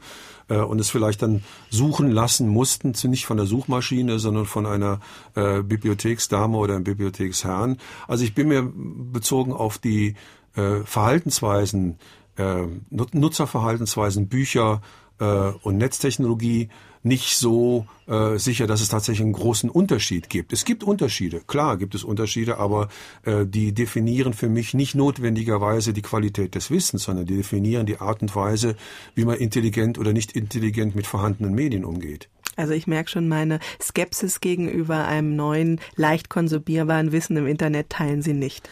äh, 0.48 0.58
und 0.58 0.78
es 0.78 0.90
vielleicht 0.90 1.22
dann 1.22 1.42
suchen 1.70 2.10
lassen 2.10 2.48
mussten, 2.48 2.92
nicht 3.08 3.24
von 3.24 3.38
der 3.38 3.46
Suchmaschine, 3.46 4.18
sondern 4.18 4.44
von 4.44 4.66
einer 4.66 5.00
äh, 5.36 5.62
Bibliotheksdame 5.62 6.58
oder 6.58 6.74
einem 6.74 6.84
Bibliotheksherrn. 6.84 7.78
Also 8.06 8.22
ich 8.22 8.34
bin 8.34 8.48
mir 8.48 8.70
bezogen 8.70 9.54
auf 9.54 9.78
die 9.78 10.16
äh, 10.54 10.80
Verhaltensweisen, 10.84 11.98
äh, 12.36 12.66
Nutzerverhaltensweisen, 12.90 14.28
Bücher 14.28 14.82
äh, 15.18 15.24
und 15.62 15.78
Netztechnologie 15.78 16.68
nicht 17.06 17.36
so 17.36 17.86
äh, 18.06 18.38
sicher, 18.38 18.66
dass 18.66 18.80
es 18.80 18.88
tatsächlich 18.88 19.22
einen 19.22 19.32
großen 19.32 19.70
Unterschied 19.70 20.28
gibt. 20.28 20.52
Es 20.52 20.64
gibt 20.64 20.84
Unterschiede, 20.84 21.40
klar 21.46 21.76
gibt 21.76 21.94
es 21.94 22.04
Unterschiede, 22.04 22.58
aber 22.58 22.88
äh, 23.24 23.46
die 23.46 23.72
definieren 23.72 24.34
für 24.34 24.48
mich 24.48 24.74
nicht 24.74 24.94
notwendigerweise 24.94 25.92
die 25.92 26.02
Qualität 26.02 26.54
des 26.54 26.70
Wissens, 26.70 27.04
sondern 27.04 27.26
die 27.26 27.36
definieren 27.36 27.86
die 27.86 27.98
Art 27.98 28.22
und 28.22 28.34
Weise, 28.34 28.76
wie 29.14 29.24
man 29.24 29.36
intelligent 29.36 29.98
oder 29.98 30.12
nicht 30.12 30.32
intelligent 30.32 30.94
mit 30.94 31.06
vorhandenen 31.06 31.54
Medien 31.54 31.84
umgeht. 31.84 32.28
Also 32.56 32.72
ich 32.72 32.86
merke 32.86 33.10
schon 33.10 33.28
meine 33.28 33.60
Skepsis 33.80 34.40
gegenüber 34.40 35.06
einem 35.06 35.36
neuen, 35.36 35.80
leicht 35.94 36.30
konsumierbaren 36.30 37.12
Wissen 37.12 37.36
im 37.36 37.46
Internet 37.46 37.90
teilen 37.90 38.22
Sie 38.22 38.32
nicht. 38.32 38.68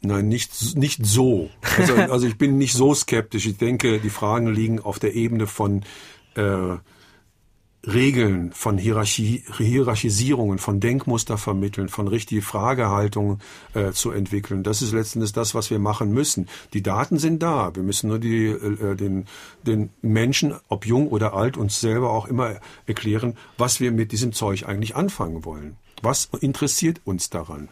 Nein, 0.00 0.28
nicht, 0.28 0.76
nicht 0.76 1.04
so. 1.04 1.50
Also, 1.78 1.94
also 2.10 2.26
ich 2.26 2.36
bin 2.36 2.58
nicht 2.58 2.74
so 2.74 2.94
skeptisch. 2.94 3.46
Ich 3.46 3.56
denke, 3.56 4.00
die 4.00 4.10
Fragen 4.10 4.52
liegen 4.52 4.80
auf 4.80 4.98
der 4.98 5.14
Ebene 5.14 5.46
von 5.46 5.84
äh, 6.34 6.76
Regeln, 7.86 8.52
von 8.52 8.78
Hierarchie, 8.78 9.44
Hierarchisierungen, 9.58 10.58
von 10.58 10.80
Denkmuster 10.80 11.36
vermitteln, 11.38 11.88
von 11.88 12.08
richtige 12.08 12.42
Fragehaltung 12.42 13.40
äh, 13.74 13.92
zu 13.92 14.10
entwickeln. 14.10 14.62
Das 14.62 14.82
ist 14.82 14.92
letztendlich 14.92 15.32
das, 15.32 15.54
was 15.54 15.70
wir 15.70 15.78
machen 15.78 16.12
müssen. 16.12 16.48
Die 16.72 16.82
Daten 16.82 17.18
sind 17.18 17.42
da. 17.42 17.74
Wir 17.74 17.82
müssen 17.82 18.08
nur 18.08 18.18
die, 18.18 18.46
äh, 18.46 18.94
den, 18.96 19.26
den 19.66 19.90
Menschen, 20.02 20.54
ob 20.68 20.86
jung 20.86 21.08
oder 21.08 21.34
alt, 21.34 21.56
uns 21.56 21.80
selber 21.80 22.10
auch 22.10 22.26
immer 22.26 22.56
erklären, 22.86 23.36
was 23.58 23.80
wir 23.80 23.92
mit 23.92 24.12
diesem 24.12 24.32
Zeug 24.32 24.66
eigentlich 24.66 24.96
anfangen 24.96 25.44
wollen. 25.44 25.76
Was 26.02 26.28
interessiert 26.40 27.00
uns 27.04 27.30
daran? 27.30 27.68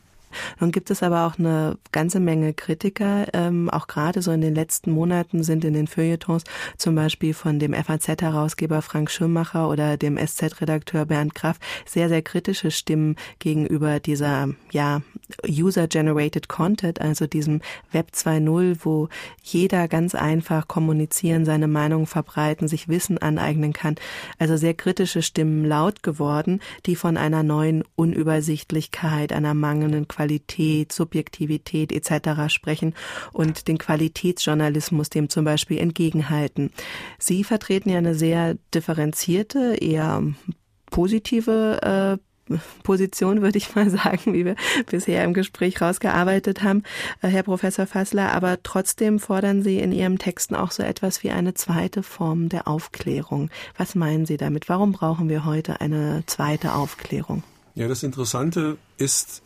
Nun 0.61 0.73
gibt 0.73 0.91
es 0.91 1.03
aber 1.03 1.27
auch 1.27 1.39
eine 1.39 1.79
ganze 1.93 2.21
Menge 2.21 2.55
Kritiker, 2.55 3.27
ähm, 3.33 3.71
auch 3.71 3.87
gerade 3.87 4.23
so 4.23 4.33
in 4.33 4.41
den 4.41 4.55
letzten 4.55 4.91
Monaten 4.91 5.43
sind 5.43 5.65
in 5.65 5.75
den 5.75 5.87
Feuilletons 5.87 6.45
zum 6.77 6.95
Beispiel 6.95 7.35
von 7.35 7.59
dem 7.59 7.75
FAZ-Herausgeber 7.75 8.83
Frank 8.83 9.11
Schirmacher 9.11 9.69
oder 9.69 9.97
dem 9.97 10.17
SZ-Redakteur 10.17 11.07
Bernd 11.07 11.35
Graf 11.35 11.59
sehr, 11.87 12.09
sehr 12.09 12.23
kritische 12.23 12.71
Stimmen 12.71 13.17
gegenüber 13.39 14.01
dieser, 14.01 14.49
ja, 14.71 15.03
User-Generated 15.49 16.49
Content, 16.49 17.01
also 17.01 17.27
diesem 17.27 17.61
Web 17.91 18.11
2.0, 18.15 18.79
wo 18.83 19.09
jeder 19.43 19.89
ganz 19.89 20.15
einfach 20.15 20.69
kommunizieren, 20.69 21.45
seine 21.45 21.69
Meinung 21.69 22.07
verbreiten, 22.07 22.69
sich 22.69 22.89
Wissen 22.89 23.19
aneignen 23.19 23.73
kann. 23.73 23.97
Also 24.39 24.57
sehr 24.57 24.75
kritische 24.75 25.23
Stimmen 25.23 25.65
laut 25.65 26.03
geworden, 26.03 26.61
die 26.87 26.97
von 26.97 27.17
einer 27.17 27.43
neuen 27.43 27.85
Unübersichtlichkeit, 27.97 29.33
einer 29.33 29.55
mangelnden 29.55 30.09
Qualität 30.09 30.22
Qualität, 30.23 30.93
Subjektivität 30.93 31.91
etc. 31.91 32.49
sprechen 32.53 32.95
und 33.33 33.67
den 33.67 33.79
Qualitätsjournalismus 33.79 35.11
dem 35.11 35.29
zum 35.29 35.45
Beispiel 35.45 35.79
entgegenhalten. 35.79 36.71
Sie 37.19 37.43
vertreten 37.43 37.91
ja 37.91 37.99
eine 37.99 38.15
sehr 38.15 38.57
differenzierte, 38.73 39.77
eher 39.81 40.23
positive 40.91 42.19
äh, 42.21 42.59
Position, 42.85 43.43
würde 43.43 43.59
ich 43.59 43.75
mal 43.75 43.91
sagen, 44.03 44.33
wie 44.33 44.45
wir 44.45 44.55
bisher 44.87 45.25
im 45.25 45.35
Gespräch 45.35 45.81
rausgearbeitet 45.81 46.63
haben, 46.63 46.85
äh, 47.21 47.29
Herr 47.29 47.43
Professor 47.43 47.87
Fassler. 47.87 48.33
Aber 48.33 48.63
trotzdem 48.63 49.19
fordern 49.19 49.63
Sie 49.63 49.79
in 49.81 49.91
Ihrem 49.91 50.19
Texten 50.19 50.55
auch 50.55 50.71
so 50.71 50.85
etwas 50.85 51.25
wie 51.25 51.31
eine 51.31 51.55
zweite 51.55 52.05
Form 52.05 52.49
der 52.49 52.69
Aufklärung. 52.69 53.51
Was 53.77 53.97
meinen 53.97 54.27
Sie 54.27 54.37
damit? 54.37 54.69
Warum 54.69 54.93
brauchen 54.93 55.29
wir 55.29 55.45
heute 55.45 55.81
eine 55.81 56.23
zweite 56.27 56.75
Aufklärung? 56.75 57.43
Ja, 57.75 57.89
das 57.89 58.03
Interessante 58.03 58.77
ist, 58.99 59.43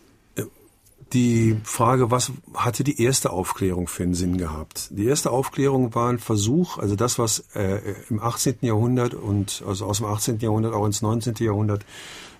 die 1.12 1.57
Frage, 1.62 2.11
was 2.11 2.33
hatte 2.55 2.83
die 2.83 3.01
erste 3.01 3.31
Aufklärung 3.31 3.87
für 3.87 4.03
einen 4.03 4.14
Sinn 4.14 4.38
gehabt? 4.38 4.88
Die 4.90 5.07
erste 5.07 5.31
Aufklärung 5.31 5.95
war 5.95 6.11
ein 6.11 6.19
Versuch, 6.19 6.79
also 6.79 6.97
das, 6.97 7.19
was 7.19 7.45
äh, 7.55 7.81
im 8.11 8.21
18. 8.21 8.57
Jahrhundert 8.62 9.14
und 9.14 9.62
also 9.66 9.87
aus 9.87 9.99
dem 9.99 10.07
18. 10.07 10.40
Jahrhundert 10.40 10.75
auch 10.75 10.85
ins 10.85 11.03
19. 11.03 11.35
Jahrhundert 11.38 11.85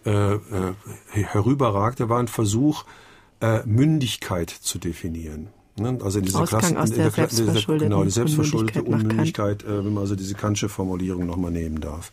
äh, 0.05 0.35
äh, 0.35 0.38
herüberragte, 1.12 2.09
war 2.09 2.18
ein 2.18 2.29
Versuch, 2.29 2.85
äh, 3.40 3.61
Mündigkeit 3.64 4.50
zu 4.50 4.79
definieren. 4.79 5.48
Ne? 5.79 5.98
Also 6.02 6.20
diese 6.20 6.42
Klassen, 6.44 6.76
aus 6.76 6.90
der, 6.90 7.11
der, 7.11 7.26
der, 7.26 7.79
genau, 7.79 8.02
die 8.02 8.11
selbstverschuldete 8.11 8.83
Unmündigkeit, 8.83 9.62
äh, 9.62 9.85
wenn 9.85 9.94
man 9.94 10.02
also 10.02 10.16
diese 10.16 10.35
Kantsche 10.35 10.68
Formulierung 10.68 11.26
nochmal 11.26 11.50
nehmen 11.50 11.81
darf. 11.81 12.11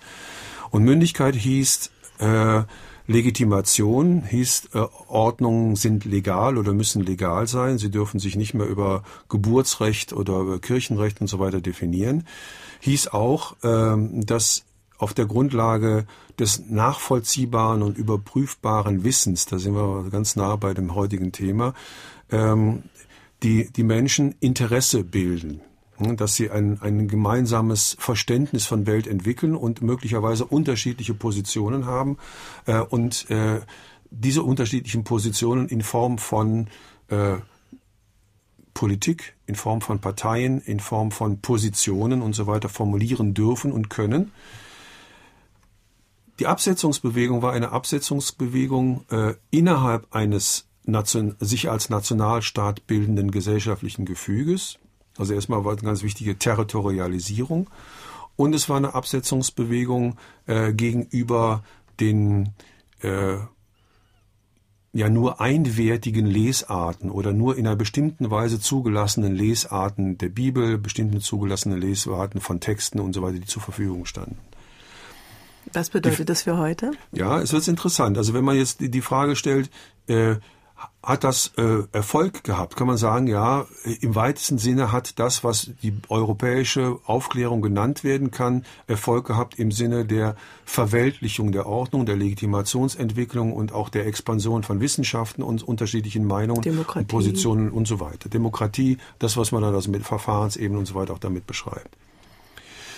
Und 0.70 0.84
Mündigkeit 0.84 1.36
hieß, 1.36 1.90
äh, 2.20 2.64
Legitimation 3.08 4.24
hieß, 4.24 4.70
äh, 4.74 4.86
Ordnungen 5.08 5.76
sind 5.76 6.06
legal 6.06 6.58
oder 6.58 6.74
müssen 6.74 7.02
legal 7.02 7.48
sein. 7.48 7.78
Sie 7.78 7.92
dürfen 7.92 8.20
sich 8.20 8.36
nicht 8.36 8.54
mehr 8.54 8.68
über 8.68 9.04
Geburtsrecht 9.30 10.14
oder 10.14 10.40
über 10.40 10.60
Kirchenrecht 10.60 11.20
und 11.20 11.28
so 11.28 11.40
weiter 11.40 11.60
definieren. 11.60 12.26
Hieß 12.80 13.10
auch, 13.10 13.56
ähm, 13.64 14.26
dass 14.26 14.64
auf 14.98 15.14
der 15.14 15.26
Grundlage 15.26 16.06
des 16.40 16.70
nachvollziehbaren 16.70 17.82
und 17.82 17.98
überprüfbaren 17.98 19.04
Wissens, 19.04 19.46
da 19.46 19.60
sind 19.60 19.76
wir 19.76 20.10
ganz 20.10 20.36
nah 20.36 20.56
bei 20.56 20.74
dem 20.74 20.96
heutigen 20.96 21.32
Thema, 21.34 21.74
ähm, 22.32 22.84
die, 23.44 23.70
die 23.70 23.84
Menschen 23.84 24.36
Interesse 24.40 25.04
bilden 25.04 25.60
dass 26.00 26.36
sie 26.36 26.50
ein, 26.50 26.82
ein 26.82 27.08
gemeinsames 27.08 27.96
Verständnis 28.00 28.66
von 28.66 28.88
Welt 28.88 29.08
entwickeln 29.08 29.56
und 29.56 29.82
möglicherweise 29.82 30.46
unterschiedliche 30.46 31.14
Positionen 31.14 31.86
haben 31.86 32.18
äh, 32.66 32.80
und 32.80 33.30
äh, 33.30 33.62
diese 34.10 34.44
unterschiedlichen 34.44 35.04
Positionen 35.04 35.68
in 35.68 35.82
Form 35.82 36.18
von 36.18 36.68
äh, 37.10 37.36
Politik, 38.74 39.36
in 39.46 39.54
in 39.54 39.56
Form 39.56 39.82
von 39.82 40.00
Parteien, 40.00 40.62
in 40.62 40.80
Form 40.80 41.12
von 41.12 41.40
Positionen 41.40 42.24
und 42.24 42.34
so 42.34 42.48
weiter 42.48 42.70
formulieren 42.70 43.36
dürfen 43.36 43.72
und 43.72 43.90
können. 43.90 44.32
Die 46.40 46.48
Absetzungsbewegung 46.48 47.44
war 47.44 47.54
eine 47.54 47.72
Absetzungsbewegung 47.72 49.06
äh, 49.12 49.36
innerhalb 49.52 50.08
eines 50.16 50.68
Nation, 50.86 51.36
sich 51.40 51.70
als 51.70 51.92
Nationalstaat 51.92 52.88
bildenden 52.88 53.30
gesellschaftlichen 53.30 54.06
Gefüges. 54.06 54.80
Also 55.18 55.34
erstmal 55.34 55.64
war 55.64 55.74
eine 55.74 55.82
ganz 55.82 56.04
wichtige 56.04 56.38
Territorialisierung. 56.38 57.70
Und 58.36 58.56
es 58.56 58.68
war 58.68 58.78
eine 58.78 58.96
Absetzungsbewegung 58.96 60.18
äh, 60.48 60.74
gegenüber 60.74 61.64
den 62.00 62.50
äh, 63.02 63.38
ja 64.94 65.10
nur 65.10 65.42
einwertigen 65.42 66.26
Lesarten 66.26 67.10
oder 67.10 67.34
nur 67.34 67.58
in 67.58 67.66
einer 67.66 67.76
bestimmten 67.76 68.30
Weise 68.30 68.60
zugelassenen 68.60 69.36
Lesarten 69.36 70.18
der 70.20 70.30
Bibel, 70.30 70.78
bestimmten 70.78 71.20
zugelassenen 71.20 71.82
Lesarten 71.82 72.42
von 72.42 72.60
Texten 72.60 73.00
und 73.00 73.14
so 73.14 73.24
weiter, 73.24 73.40
die 73.40 73.46
zur 73.46 73.62
Verfügung 73.62 74.06
standen. 74.06 74.38
Was 75.72 75.90
bedeutet 75.90 76.20
die, 76.20 76.26
das 76.26 76.44
für 76.44 76.58
heute? 76.58 76.92
Ja, 77.12 77.42
es 77.42 77.54
wird 77.54 77.68
interessant. 77.68 78.18
Also 78.18 78.34
wenn 78.34 78.44
man 78.44 78.56
jetzt 78.56 78.82
die, 78.82 78.90
die 78.90 79.02
Frage 79.02 79.36
stellt, 79.36 79.72
äh, 80.08 80.36
hat 81.04 81.24
das 81.24 81.52
äh, 81.58 81.84
Erfolg 81.92 82.44
gehabt? 82.44 82.76
Kann 82.78 82.88
man 82.88 82.98
sagen, 82.98 83.28
ja, 83.28 83.66
im 84.02 84.16
weitesten 84.16 84.58
Sinne 84.58 84.92
hat 84.92 85.20
das, 85.20 85.44
was 85.44 85.72
die 85.82 85.94
europäische 86.08 86.98
Aufklärung 87.06 87.62
genannt 87.62 88.04
werden 88.04 88.32
kann, 88.32 88.66
Erfolg 88.88 89.28
gehabt 89.28 89.60
im 89.60 89.72
Sinne 89.72 90.06
der 90.06 90.36
Verweltlichung 90.64 91.52
der 91.52 91.66
Ordnung, 91.66 92.06
der 92.06 92.16
Legitimationsentwicklung 92.16 93.52
und 93.52 93.74
auch 93.74 93.90
der 93.90 94.08
Expansion 94.08 94.64
von 94.64 94.80
Wissenschaften 94.80 95.44
und 95.44 95.62
unterschiedlichen 95.64 96.26
Meinungen 96.26 96.62
Demokratie. 96.62 97.00
und 97.00 97.08
Positionen 97.08 97.72
und 97.72 97.88
so 97.88 98.00
weiter. 98.00 98.30
Demokratie, 98.30 98.98
das, 99.20 99.36
was 99.36 99.52
man 99.52 99.62
dann 99.62 99.76
also 99.76 99.92
mit 99.92 100.04
Verfahrensebenen 100.04 100.80
und 100.80 100.86
so 100.86 100.96
weiter 100.96 101.14
auch 101.14 101.20
damit 101.20 101.46
beschreibt. 101.46 101.98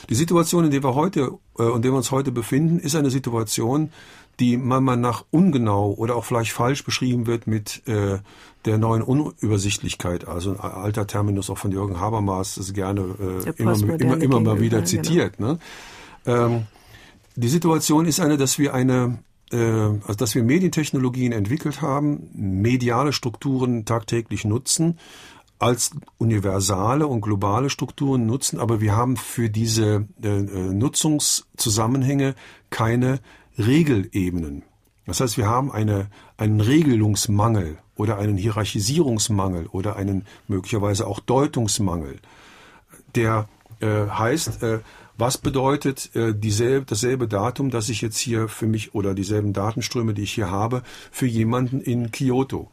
Die 0.10 0.16
Situation, 0.16 0.66
in 0.66 0.72
der 0.72 0.84
wir 0.84 0.96
heute, 0.96 1.32
äh, 1.58 1.64
in 1.64 1.82
der 1.82 1.92
wir 1.92 1.98
uns 1.98 2.12
heute 2.12 2.32
befinden, 2.32 2.80
ist 2.80 2.96
eine 2.96 3.10
Situation, 3.10 3.92
die 4.40 4.58
manchmal 4.58 4.98
nach 4.98 5.24
ungenau 5.32 5.94
oder 5.94 6.16
auch 6.16 6.26
vielleicht 6.26 6.52
falsch 6.52 6.84
beschrieben 6.84 7.26
wird 7.26 7.48
mit 7.48 7.88
äh, 7.88 8.20
der 8.66 8.78
neuen 8.78 9.02
Unübersichtlichkeit. 9.02 10.28
Also 10.28 10.52
ein 10.52 10.60
alter 10.60 11.08
Terminus 11.08 11.50
auch 11.50 11.58
von 11.58 11.72
Jürgen 11.72 12.00
Habermas 12.00 12.58
ist 12.58 12.74
gerne 12.74 13.02
äh, 13.46 13.52
immer, 13.62 13.76
immer, 14.00 14.22
immer 14.22 14.40
mal 14.40 14.60
wieder 14.60 14.82
genau. 14.82 14.88
zitiert. 14.88 15.38
Genau. 15.38 15.54
Ne? 15.54 15.60
Ähm, 16.26 16.64
die 17.36 17.48
Situation 17.48 18.06
ist 18.06 18.20
eine, 18.20 18.38
dass 18.38 18.60
wir 18.60 18.74
eine 18.74 19.20
äh, 19.52 19.58
also 19.58 20.16
dass 20.18 20.36
wir 20.36 20.44
Medientechnologien 20.44 21.32
entwickelt 21.32 21.82
haben, 21.82 22.30
mediale 22.34 23.14
Strukturen 23.14 23.86
tagtäglich 23.86 24.46
nutzen, 24.46 25.00
als 25.60 25.92
universale 26.18 27.08
und 27.08 27.22
globale 27.22 27.70
Strukturen 27.70 28.26
nutzen, 28.26 28.60
aber 28.60 28.82
wir 28.82 28.96
haben 28.96 29.18
für 29.18 29.50
diese 29.50 30.08
äh, 30.24 30.28
äh 30.28 30.74
Nutzungszusammenhänge 30.74 32.36
keine 32.70 33.20
Regelebenen. 33.58 34.64
Das 35.06 35.22
heißt, 35.22 35.38
wir 35.38 35.48
haben 35.48 35.72
eine, 35.72 36.08
einen 36.38 36.62
Regelungsmangel 36.62 37.78
oder 37.96 38.18
einen 38.18 38.38
Hierarchisierungsmangel 38.38 39.68
oder 39.68 39.96
einen 39.96 40.26
möglicherweise 40.48 41.08
auch 41.08 41.20
Deutungsmangel, 41.20 42.20
der 43.14 43.48
äh, 43.80 44.08
heißt, 44.08 44.64
äh, 44.64 44.80
was 45.18 45.38
bedeutet 45.38 46.14
äh, 46.16 46.34
dieselbe, 46.34 46.86
dasselbe 46.86 47.28
Datum, 47.28 47.70
das 47.70 47.88
ich 47.88 48.02
jetzt 48.02 48.18
hier 48.18 48.50
für 48.50 48.68
mich 48.68 48.94
oder 48.94 49.14
dieselben 49.14 49.54
Datenströme, 49.54 50.14
die 50.14 50.24
ich 50.24 50.34
hier 50.34 50.52
habe, 50.52 50.84
für 51.12 51.26
jemanden 51.26 51.80
in 51.80 52.12
Kyoto? 52.12 52.70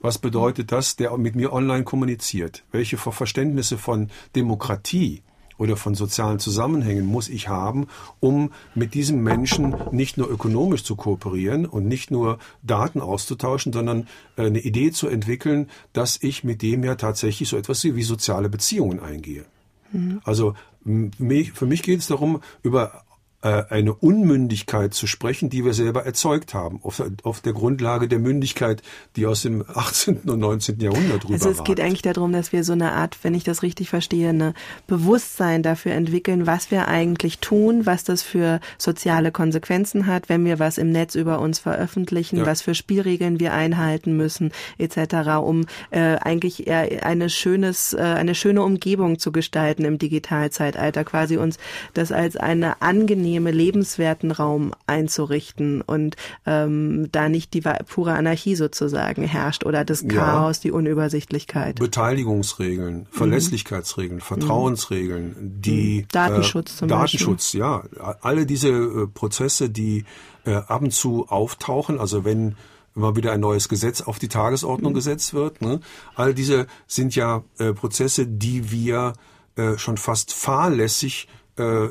Was 0.00 0.18
bedeutet 0.18 0.72
das, 0.72 0.96
der 0.96 1.16
mit 1.18 1.34
mir 1.34 1.52
online 1.52 1.84
kommuniziert? 1.84 2.64
Welche 2.70 2.96
Verständnisse 2.96 3.78
von 3.78 4.10
Demokratie 4.36 5.22
oder 5.58 5.76
von 5.76 5.94
sozialen 5.94 6.38
Zusammenhängen 6.38 7.04
muss 7.04 7.28
ich 7.28 7.48
haben, 7.48 7.88
um 8.20 8.52
mit 8.74 8.94
diesem 8.94 9.22
Menschen 9.22 9.74
nicht 9.90 10.16
nur 10.16 10.30
ökonomisch 10.30 10.84
zu 10.84 10.96
kooperieren 10.96 11.66
und 11.66 11.86
nicht 11.86 12.10
nur 12.10 12.38
Daten 12.62 13.00
auszutauschen, 13.00 13.72
sondern 13.72 14.06
äh, 14.36 14.46
eine 14.46 14.60
Idee 14.60 14.92
zu 14.92 15.08
entwickeln, 15.08 15.68
dass 15.92 16.22
ich 16.22 16.44
mit 16.44 16.62
dem 16.62 16.84
ja 16.84 16.94
tatsächlich 16.94 17.48
so 17.48 17.56
etwas 17.56 17.82
wie 17.82 18.02
soziale 18.02 18.48
Beziehungen 18.48 19.00
eingehe. 19.00 19.44
Mhm. 19.92 20.20
Also 20.24 20.54
für 20.84 21.66
mich 21.66 21.82
geht 21.82 21.98
es 21.98 22.06
darum, 22.06 22.40
über 22.62 23.04
eine 23.40 23.94
Unmündigkeit 23.94 24.94
zu 24.94 25.06
sprechen, 25.06 25.48
die 25.48 25.64
wir 25.64 25.72
selber 25.72 26.04
erzeugt 26.04 26.54
haben, 26.54 26.80
auf, 26.82 27.00
auf, 27.22 27.40
der 27.40 27.52
Grundlage 27.52 28.08
der 28.08 28.18
Mündigkeit, 28.18 28.82
die 29.14 29.26
aus 29.26 29.42
dem 29.42 29.64
18. 29.72 30.22
und 30.26 30.40
19. 30.40 30.80
Jahrhundert 30.80 31.24
rüber 31.24 31.34
Also 31.34 31.50
es 31.50 31.62
geht 31.62 31.80
eigentlich 31.80 32.02
darum, 32.02 32.32
dass 32.32 32.52
wir 32.52 32.64
so 32.64 32.72
eine 32.72 32.92
Art, 32.92 33.16
wenn 33.22 33.34
ich 33.34 33.44
das 33.44 33.62
richtig 33.62 33.90
verstehe, 33.90 34.30
eine 34.30 34.54
Bewusstsein 34.88 35.62
dafür 35.62 35.92
entwickeln, 35.92 36.48
was 36.48 36.72
wir 36.72 36.88
eigentlich 36.88 37.38
tun, 37.38 37.86
was 37.86 38.02
das 38.02 38.22
für 38.22 38.58
soziale 38.76 39.30
Konsequenzen 39.30 40.08
hat, 40.08 40.28
wenn 40.28 40.44
wir 40.44 40.58
was 40.58 40.76
im 40.76 40.90
Netz 40.90 41.14
über 41.14 41.38
uns 41.38 41.60
veröffentlichen, 41.60 42.38
ja. 42.38 42.46
was 42.46 42.62
für 42.62 42.74
Spielregeln 42.74 43.38
wir 43.38 43.52
einhalten 43.52 44.16
müssen, 44.16 44.50
etc., 44.78 45.38
um 45.40 45.66
äh, 45.90 46.16
eigentlich 46.16 46.66
eher 46.66 47.06
eine 47.06 47.30
schönes, 47.30 47.92
äh, 47.92 47.98
eine 47.98 48.34
schöne 48.34 48.62
Umgebung 48.62 49.20
zu 49.20 49.30
gestalten 49.30 49.84
im 49.84 49.98
Digitalzeitalter, 49.98 51.04
quasi 51.04 51.36
uns 51.36 51.58
das 51.94 52.10
als 52.10 52.36
eine 52.36 52.82
angenehme 52.82 53.27
angenehme, 53.28 53.50
lebenswerten 53.50 54.30
Raum 54.30 54.72
einzurichten 54.86 55.82
und 55.82 56.16
ähm, 56.46 57.08
da 57.12 57.28
nicht 57.28 57.54
die 57.54 57.60
pure 57.60 58.14
Anarchie 58.14 58.56
sozusagen 58.56 59.22
herrscht 59.24 59.64
oder 59.64 59.84
das 59.84 60.06
Chaos, 60.08 60.58
ja. 60.58 60.62
die 60.62 60.70
Unübersichtlichkeit. 60.72 61.78
Beteiligungsregeln, 61.78 63.06
Verlässlichkeitsregeln, 63.10 64.16
mhm. 64.16 64.22
Vertrauensregeln, 64.22 65.36
die 65.40 66.02
mhm. 66.02 66.08
Datenschutz 66.10 66.72
äh, 66.72 66.76
zum 66.78 66.88
Datenschutz, 66.88 67.52
Beispiel. 67.52 67.60
ja, 67.60 67.82
alle 68.20 68.46
diese 68.46 68.68
äh, 68.68 69.06
Prozesse, 69.06 69.68
die 69.68 70.04
äh, 70.44 70.54
ab 70.54 70.82
und 70.82 70.92
zu 70.92 71.26
auftauchen, 71.28 72.00
also 72.00 72.24
wenn 72.24 72.56
immer 72.96 73.14
wieder 73.14 73.32
ein 73.32 73.40
neues 73.40 73.68
Gesetz 73.68 74.00
auf 74.00 74.18
die 74.18 74.28
Tagesordnung 74.28 74.92
mhm. 74.92 74.96
gesetzt 74.96 75.32
wird. 75.34 75.60
Ne? 75.60 75.80
All 76.16 76.34
diese 76.34 76.66
sind 76.88 77.14
ja 77.14 77.44
äh, 77.58 77.72
Prozesse, 77.72 78.26
die 78.26 78.72
wir 78.72 79.12
äh, 79.54 79.78
schon 79.78 79.98
fast 79.98 80.32
fahrlässig 80.32 81.28
äh, 81.58 81.88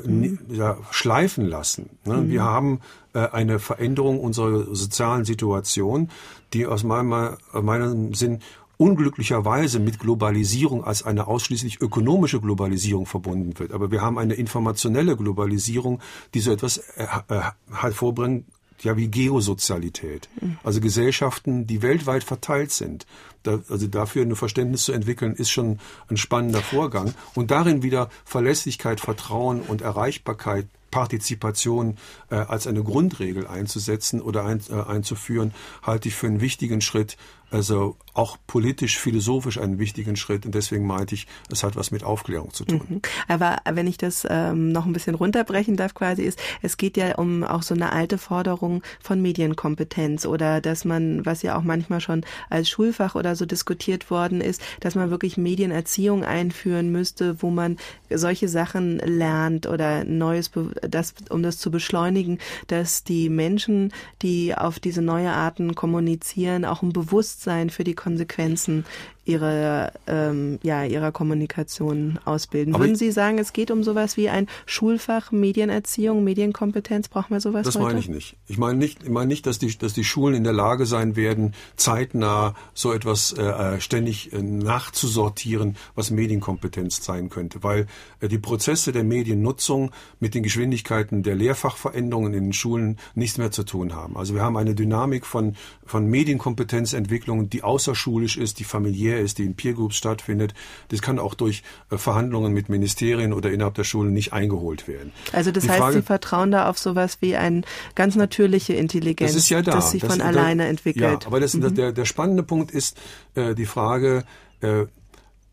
ja, 0.48 0.76
schleifen 0.90 1.46
lassen. 1.46 1.90
Ne? 2.04 2.14
Mhm. 2.14 2.30
Wir 2.30 2.42
haben 2.42 2.80
äh, 3.12 3.20
eine 3.28 3.58
Veränderung 3.58 4.20
unserer 4.20 4.74
sozialen 4.74 5.24
Situation, 5.24 6.10
die 6.52 6.66
aus 6.66 6.84
meinem, 6.84 7.36
meinem 7.52 8.14
Sinn 8.14 8.40
unglücklicherweise 8.78 9.80
mit 9.80 9.98
Globalisierung 9.98 10.84
als 10.84 11.02
eine 11.02 11.26
ausschließlich 11.26 11.80
ökonomische 11.80 12.40
Globalisierung 12.40 13.06
verbunden 13.06 13.58
wird. 13.58 13.72
Aber 13.72 13.90
wir 13.90 14.00
haben 14.00 14.18
eine 14.18 14.34
informationelle 14.34 15.16
Globalisierung, 15.16 16.00
die 16.32 16.40
so 16.40 16.52
etwas 16.52 16.78
äh, 16.78 17.06
äh, 17.28 17.40
hervorbringen 17.72 18.46
ja 18.82 18.96
wie 18.96 19.08
Geosozialität. 19.08 20.28
Also 20.62 20.80
Gesellschaften, 20.80 21.66
die 21.66 21.82
weltweit 21.82 22.24
verteilt 22.24 22.70
sind. 22.70 23.06
Da, 23.42 23.60
also 23.68 23.86
dafür 23.86 24.22
ein 24.22 24.36
Verständnis 24.36 24.84
zu 24.84 24.92
entwickeln, 24.92 25.34
ist 25.34 25.50
schon 25.50 25.78
ein 26.08 26.16
spannender 26.16 26.60
Vorgang. 26.60 27.14
Und 27.34 27.50
darin 27.50 27.82
wieder 27.82 28.10
Verlässlichkeit, 28.24 29.00
Vertrauen 29.00 29.60
und 29.60 29.82
Erreichbarkeit 29.82 30.66
Partizipation 30.90 31.96
äh, 32.30 32.36
als 32.36 32.66
eine 32.66 32.82
Grundregel 32.82 33.46
einzusetzen 33.46 34.20
oder 34.20 34.44
ein, 34.44 34.60
äh, 34.70 34.74
einzuführen, 34.74 35.52
halte 35.82 36.08
ich 36.08 36.14
für 36.14 36.26
einen 36.26 36.40
wichtigen 36.40 36.80
Schritt, 36.80 37.16
also 37.50 37.96
auch 38.18 38.36
politisch, 38.46 38.98
philosophisch 38.98 39.58
einen 39.58 39.78
wichtigen 39.78 40.16
Schritt. 40.16 40.44
Und 40.44 40.54
deswegen 40.54 40.86
meinte 40.86 41.14
ich, 41.14 41.26
es 41.50 41.62
hat 41.62 41.76
was 41.76 41.92
mit 41.92 42.02
Aufklärung 42.02 42.52
zu 42.52 42.64
tun. 42.64 42.82
Mhm. 42.88 43.02
Aber 43.28 43.58
wenn 43.64 43.86
ich 43.86 43.96
das 43.96 44.26
ähm, 44.28 44.72
noch 44.72 44.86
ein 44.86 44.92
bisschen 44.92 45.14
runterbrechen 45.14 45.76
darf, 45.76 45.94
quasi 45.94 46.22
ist, 46.22 46.40
es 46.60 46.76
geht 46.76 46.96
ja 46.96 47.14
um 47.14 47.44
auch 47.44 47.62
so 47.62 47.74
eine 47.74 47.92
alte 47.92 48.18
Forderung 48.18 48.82
von 49.00 49.22
Medienkompetenz 49.22 50.26
oder 50.26 50.60
dass 50.60 50.84
man, 50.84 51.24
was 51.24 51.42
ja 51.42 51.56
auch 51.56 51.62
manchmal 51.62 52.00
schon 52.00 52.24
als 52.50 52.68
Schulfach 52.68 53.14
oder 53.14 53.36
so 53.36 53.46
diskutiert 53.46 54.10
worden 54.10 54.40
ist, 54.40 54.60
dass 54.80 54.96
man 54.96 55.10
wirklich 55.10 55.36
Medienerziehung 55.36 56.24
einführen 56.24 56.90
müsste, 56.90 57.40
wo 57.40 57.50
man 57.50 57.76
solche 58.10 58.48
Sachen 58.48 58.98
lernt 58.98 59.66
oder 59.66 60.02
neues, 60.02 60.50
das, 60.82 61.14
um 61.30 61.44
das 61.44 61.58
zu 61.58 61.70
beschleunigen, 61.70 62.38
dass 62.66 63.04
die 63.04 63.28
Menschen, 63.28 63.92
die 64.22 64.56
auf 64.56 64.80
diese 64.80 65.02
neue 65.02 65.30
Arten 65.30 65.76
kommunizieren, 65.76 66.64
auch 66.64 66.82
ein 66.82 66.92
Bewusstsein 66.92 67.37
für 67.70 67.84
die 67.84 67.94
Konsequenzen 67.94 68.84
ihrer, 69.28 69.92
ähm, 70.06 70.58
ja, 70.62 70.84
ihrer 70.84 71.12
Kommunikation 71.12 72.18
ausbilden. 72.24 72.74
Aber 72.74 72.84
Würden 72.84 72.96
Sie 72.96 73.12
sagen, 73.12 73.38
es 73.38 73.52
geht 73.52 73.70
um 73.70 73.84
sowas 73.84 74.16
wie 74.16 74.30
ein 74.30 74.46
Schulfach 74.64 75.30
Medienerziehung, 75.30 76.24
Medienkompetenz? 76.24 77.08
Brauchen 77.08 77.34
wir 77.34 77.40
sowas 77.40 77.66
Das 77.66 77.76
heute? 77.76 77.84
meine 77.84 77.98
ich 78.00 78.08
nicht. 78.08 78.36
Ich 78.46 78.56
meine 78.56 78.78
nicht, 78.78 79.02
ich 79.02 79.10
meine 79.10 79.26
nicht, 79.26 79.46
dass 79.46 79.58
die, 79.58 79.76
dass 79.76 79.92
die 79.92 80.04
Schulen 80.04 80.34
in 80.34 80.44
der 80.44 80.54
Lage 80.54 80.86
sein 80.86 81.14
werden, 81.14 81.54
zeitnah 81.76 82.54
so 82.72 82.92
etwas 82.92 83.32
äh, 83.32 83.42
äh 83.42 83.80
ständig 83.80 84.32
äh, 84.32 84.42
nachzusortieren, 84.42 85.76
was 85.94 86.10
Medienkompetenz 86.10 87.04
sein 87.04 87.28
könnte, 87.28 87.62
weil 87.62 87.86
äh, 88.20 88.28
die 88.28 88.38
Prozesse 88.38 88.92
der 88.92 89.04
Mediennutzung 89.04 89.90
mit 90.20 90.34
den 90.34 90.42
Geschwindigkeiten 90.42 91.22
der 91.22 91.34
Lehrfachveränderungen 91.34 92.32
in 92.32 92.44
den 92.44 92.52
Schulen 92.54 92.98
nichts 93.14 93.36
mehr 93.36 93.50
zu 93.50 93.64
tun 93.64 93.94
haben. 93.94 94.16
Also 94.16 94.34
wir 94.34 94.42
haben 94.42 94.56
eine 94.56 94.74
Dynamik 94.74 95.26
von, 95.26 95.54
von 95.84 96.06
Medienkompetenzentwicklung, 96.06 97.50
die 97.50 97.62
außerschulisch 97.62 98.38
ist, 98.38 98.58
die 98.58 98.64
familiär 98.64 99.17
familiär 99.18 99.24
ist, 99.24 99.38
die 99.38 99.44
in 99.44 99.54
Peer 99.54 99.74
Groups 99.74 99.96
stattfindet. 99.96 100.54
Das 100.88 101.02
kann 101.02 101.18
auch 101.18 101.34
durch 101.34 101.62
äh, 101.90 101.98
Verhandlungen 101.98 102.52
mit 102.52 102.68
Ministerien 102.68 103.32
oder 103.32 103.50
innerhalb 103.50 103.74
der 103.74 103.84
Schule 103.84 104.10
nicht 104.10 104.32
eingeholt 104.32 104.88
werden. 104.88 105.12
Also 105.32 105.50
das 105.50 105.64
die 105.64 105.70
heißt, 105.70 105.80
Frage, 105.80 105.96
Sie 105.96 106.02
vertrauen 106.02 106.50
da 106.50 106.68
auf 106.68 106.78
sowas 106.78 107.18
wie 107.20 107.36
eine 107.36 107.62
ganz 107.94 108.16
natürliche 108.16 108.74
Intelligenz, 108.74 109.34
das 109.34 109.48
ja 109.48 109.62
da. 109.62 109.72
das 109.72 109.90
sich 109.90 110.02
das, 110.02 110.12
von 110.12 110.20
alleine 110.20 110.64
da, 110.64 110.68
entwickelt. 110.68 111.22
Ja, 111.22 111.26
aber 111.26 111.40
das, 111.40 111.54
mhm. 111.54 111.74
der, 111.74 111.92
der 111.92 112.04
spannende 112.04 112.42
Punkt 112.42 112.70
ist 112.70 112.96
äh, 113.34 113.54
die 113.54 113.66
Frage, 113.66 114.24
äh, 114.60 114.86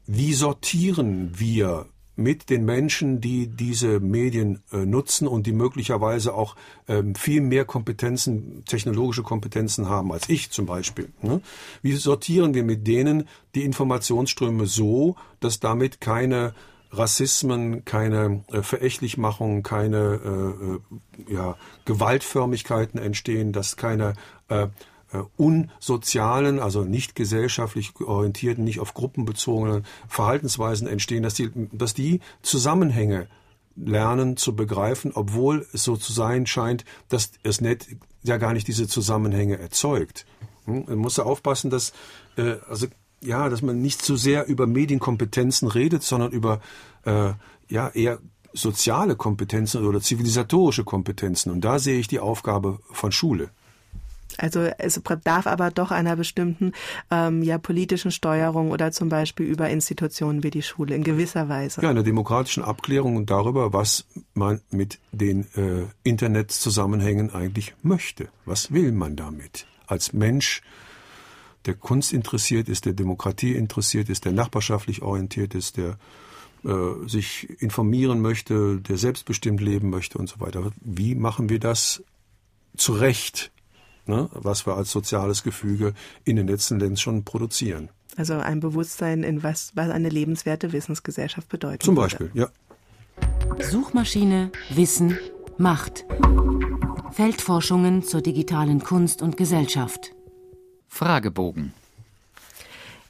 wie 0.08 0.34
sortieren 0.34 1.32
wir 1.36 1.88
mit 2.16 2.50
den 2.50 2.66
Menschen, 2.66 3.22
die 3.22 3.48
diese 3.48 4.00
Medien 4.00 4.64
äh, 4.72 4.86
nutzen 4.86 5.28
und 5.28 5.48
die 5.48 5.52
möglicherweise 5.52 6.34
auch 6.34 6.56
ähm, 6.88 7.16
viel 7.16 7.42
mehr 7.42 7.66
Kompetenzen, 7.66 8.64
technologische 8.66 9.24
Kompetenzen 9.24 9.90
haben 9.90 10.12
als 10.12 10.30
ich 10.30 10.52
zum 10.52 10.66
Beispiel. 10.66 11.10
Ne? 11.22 11.42
Wie 11.82 11.94
sortieren 11.94 12.54
wir 12.54 12.64
mit 12.64 12.88
denen 12.88 13.28
die 13.54 13.64
Informationsströme 13.64 14.66
so, 14.66 15.16
dass 15.40 15.60
damit 15.60 16.02
keine 16.02 16.54
Rassismen, 16.92 17.84
keine 17.86 18.44
äh, 18.52 18.62
Verächtlichmachung, 18.62 19.64
keine 19.64 20.20
äh, 20.24 21.30
äh 21.30 21.34
ja, 21.34 21.58
Gewaltförmigkeiten 21.86 23.00
entstehen, 23.00 23.52
dass 23.52 23.78
keine 23.78 24.14
äh, 24.50 24.68
unsozialen, 25.38 26.60
also 26.60 26.84
nicht 26.84 27.16
gesellschaftlich 27.16 27.94
orientierten, 28.00 28.64
nicht 28.64 28.80
auf 28.80 28.94
Gruppen 28.94 29.26
bezogenen 29.26 29.86
Verhaltensweisen 30.08 30.88
entstehen, 30.88 31.24
dass 31.24 31.34
die, 31.34 31.52
dass 31.72 31.94
die 31.94 32.20
Zusammenhänge 32.42 33.28
lernen 33.76 34.38
zu 34.38 34.56
begreifen, 34.56 35.12
obwohl 35.14 35.66
es 35.74 35.84
so 35.84 35.98
zu 35.98 36.14
sein 36.14 36.48
scheint, 36.48 36.86
dass 37.10 37.32
es 37.44 37.62
nicht, 37.62 37.88
ja 38.24 38.38
gar 38.38 38.54
nicht 38.54 38.68
diese 38.68 38.88
Zusammenhänge 38.88 39.60
erzeugt. 39.60 40.26
Hm? 40.66 40.86
Man 40.88 40.98
muss 40.98 41.16
da 41.16 41.24
aufpassen, 41.24 41.70
dass, 41.70 41.94
äh, 42.38 42.56
also, 42.70 42.88
ja, 43.22 43.50
dass 43.50 43.62
man 43.62 43.82
nicht 43.82 44.02
zu 44.02 44.16
sehr 44.16 44.48
über 44.48 44.68
Medienkompetenzen 44.68 45.68
redet, 45.68 46.04
sondern 46.04 46.32
über, 46.32 46.62
äh, 47.04 47.34
ja, 47.68 47.90
eher 47.90 48.20
soziale 48.54 49.16
Kompetenzen 49.16 49.86
oder 49.86 50.00
zivilisatorische 50.00 50.84
Kompetenzen. 50.84 51.52
Und 51.52 51.62
da 51.62 51.78
sehe 51.80 52.00
ich 52.00 52.08
die 52.08 52.20
Aufgabe 52.20 52.80
von 52.92 53.12
Schule. 53.12 53.50
Also 54.38 54.62
es 54.78 55.02
darf 55.24 55.48
aber 55.48 55.72
doch 55.72 55.92
einer 55.92 56.16
bestimmten 56.16 56.74
ähm, 57.12 57.44
ja, 57.44 57.58
politischen 57.58 58.12
Steuerung 58.12 58.72
oder 58.72 58.92
zum 58.92 59.10
Beispiel 59.10 59.46
über 59.46 59.70
Institutionen 59.70 60.44
wie 60.44 60.50
die 60.50 60.62
Schule 60.62 60.96
in 60.96 61.04
gewisser 61.04 61.50
Weise. 61.50 61.82
Ja, 61.82 61.90
einer 61.90 62.04
demokratischen 62.04 62.64
Abklärung 62.64 63.26
darüber, 63.26 63.74
was 63.74 64.06
man 64.34 64.62
mit 64.72 65.00
den 65.12 65.48
äh, 65.56 65.86
Internetzusammenhängen 66.04 67.34
eigentlich 67.34 67.74
möchte. 67.82 68.30
Was 68.46 68.72
will 68.72 68.92
man 68.92 69.16
damit? 69.16 69.66
Als 69.88 70.14
Mensch, 70.14 70.62
der 71.66 71.76
Kunst 71.76 72.14
interessiert 72.14 72.70
ist, 72.70 72.86
der 72.86 72.94
Demokratie 72.94 73.54
interessiert 73.54 74.10
ist, 74.10 74.26
der 74.26 74.32
nachbarschaftlich 74.32 75.02
orientiert 75.02 75.56
ist, 75.56 75.78
der 75.78 75.98
äh, 76.64 77.08
sich 77.08 77.62
informieren 77.62 78.22
möchte, 78.22 78.82
der 78.82 78.98
selbstbestimmt 78.98 79.62
leben 79.62 79.90
möchte 79.90 80.18
und 80.18 80.28
so 80.28 80.40
weiter. 80.40 80.72
Wie 80.82 81.14
machen 81.16 81.50
wir 81.50 81.60
das 81.60 82.04
zurecht? 82.76 83.52
Ne, 84.08 84.30
was 84.32 84.66
wir 84.66 84.76
als 84.76 84.92
soziales 84.92 85.44
Gefüge 85.44 85.94
in 86.24 86.36
den 86.36 86.48
letzten 86.48 86.80
Ländern 86.80 86.98
schon 86.98 87.24
produzieren. 87.24 87.90
Also 88.18 88.36
ein 88.36 88.60
Bewusstsein 88.60 89.24
in 89.24 89.44
was, 89.44 89.72
was 89.76 89.90
eine 89.90 90.10
lebenswerte 90.10 90.72
Wissensgesellschaft 90.72 91.50
bedeutet. 91.50 91.84
Zum 91.84 91.96
Beispiel, 91.96 92.32
würde. 92.34 92.52
ja. 93.60 93.64
Suchmaschine, 93.64 94.52
Wissen, 94.70 95.18
Macht. 95.58 96.06
Feldforschungen 97.12 98.04
zur 98.04 98.22
digitalen 98.22 98.82
Kunst 98.82 99.22
und 99.22 99.38
Gesellschaft. 99.38 100.12
Fragebogen. 100.88 101.74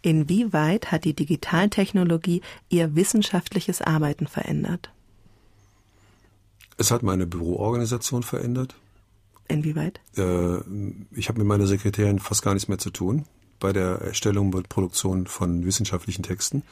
Inwieweit 0.01 0.91
hat 0.91 1.03
die 1.03 1.15
Digitaltechnologie 1.15 2.41
Ihr 2.69 2.95
wissenschaftliches 2.95 3.81
Arbeiten 3.81 4.27
verändert? 4.27 4.91
Es 6.77 6.91
hat 6.91 7.01
meine 7.01 7.25
Büroorganisation 7.25 8.21
verändert. 8.21 8.75
Inwieweit? 9.47 9.99
Äh, 10.17 10.57
ich 11.11 11.29
habe 11.29 11.39
mit 11.39 11.47
meiner 11.47 11.67
Sekretärin 11.67 12.19
fast 12.19 12.41
gar 12.41 12.53
nichts 12.53 12.67
mehr 12.67 12.77
zu 12.77 12.89
tun 12.89 13.25
bei 13.59 13.73
der 13.73 14.01
Erstellung 14.01 14.53
und 14.53 14.69
Produktion 14.69 15.27
von 15.27 15.65
wissenschaftlichen 15.65 16.23
Texten. 16.23 16.63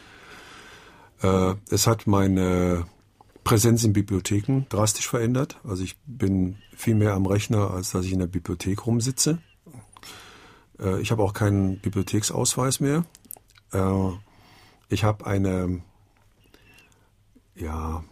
Äh, 1.21 1.55
es 1.69 1.87
hat 1.87 2.07
meine 2.07 2.85
Präsenz 3.43 3.83
in 3.83 3.93
Bibliotheken 3.93 4.65
drastisch 4.69 5.07
verändert. 5.07 5.59
Also 5.63 5.83
ich 5.83 5.97
bin 6.05 6.57
viel 6.75 6.95
mehr 6.95 7.13
am 7.13 7.25
Rechner, 7.25 7.71
als 7.71 7.91
dass 7.91 8.05
ich 8.05 8.13
in 8.13 8.19
der 8.19 8.27
Bibliothek 8.27 8.85
rumsitze. 8.85 9.39
Äh, 10.79 11.01
ich 11.01 11.11
habe 11.11 11.23
auch 11.23 11.33
keinen 11.33 11.79
Bibliotheksausweis 11.79 12.79
mehr. 12.79 13.05
Äh, 13.71 14.09
ich 14.89 15.03
habe 15.03 15.25
eine, 15.25 15.81
ja, 17.55 18.03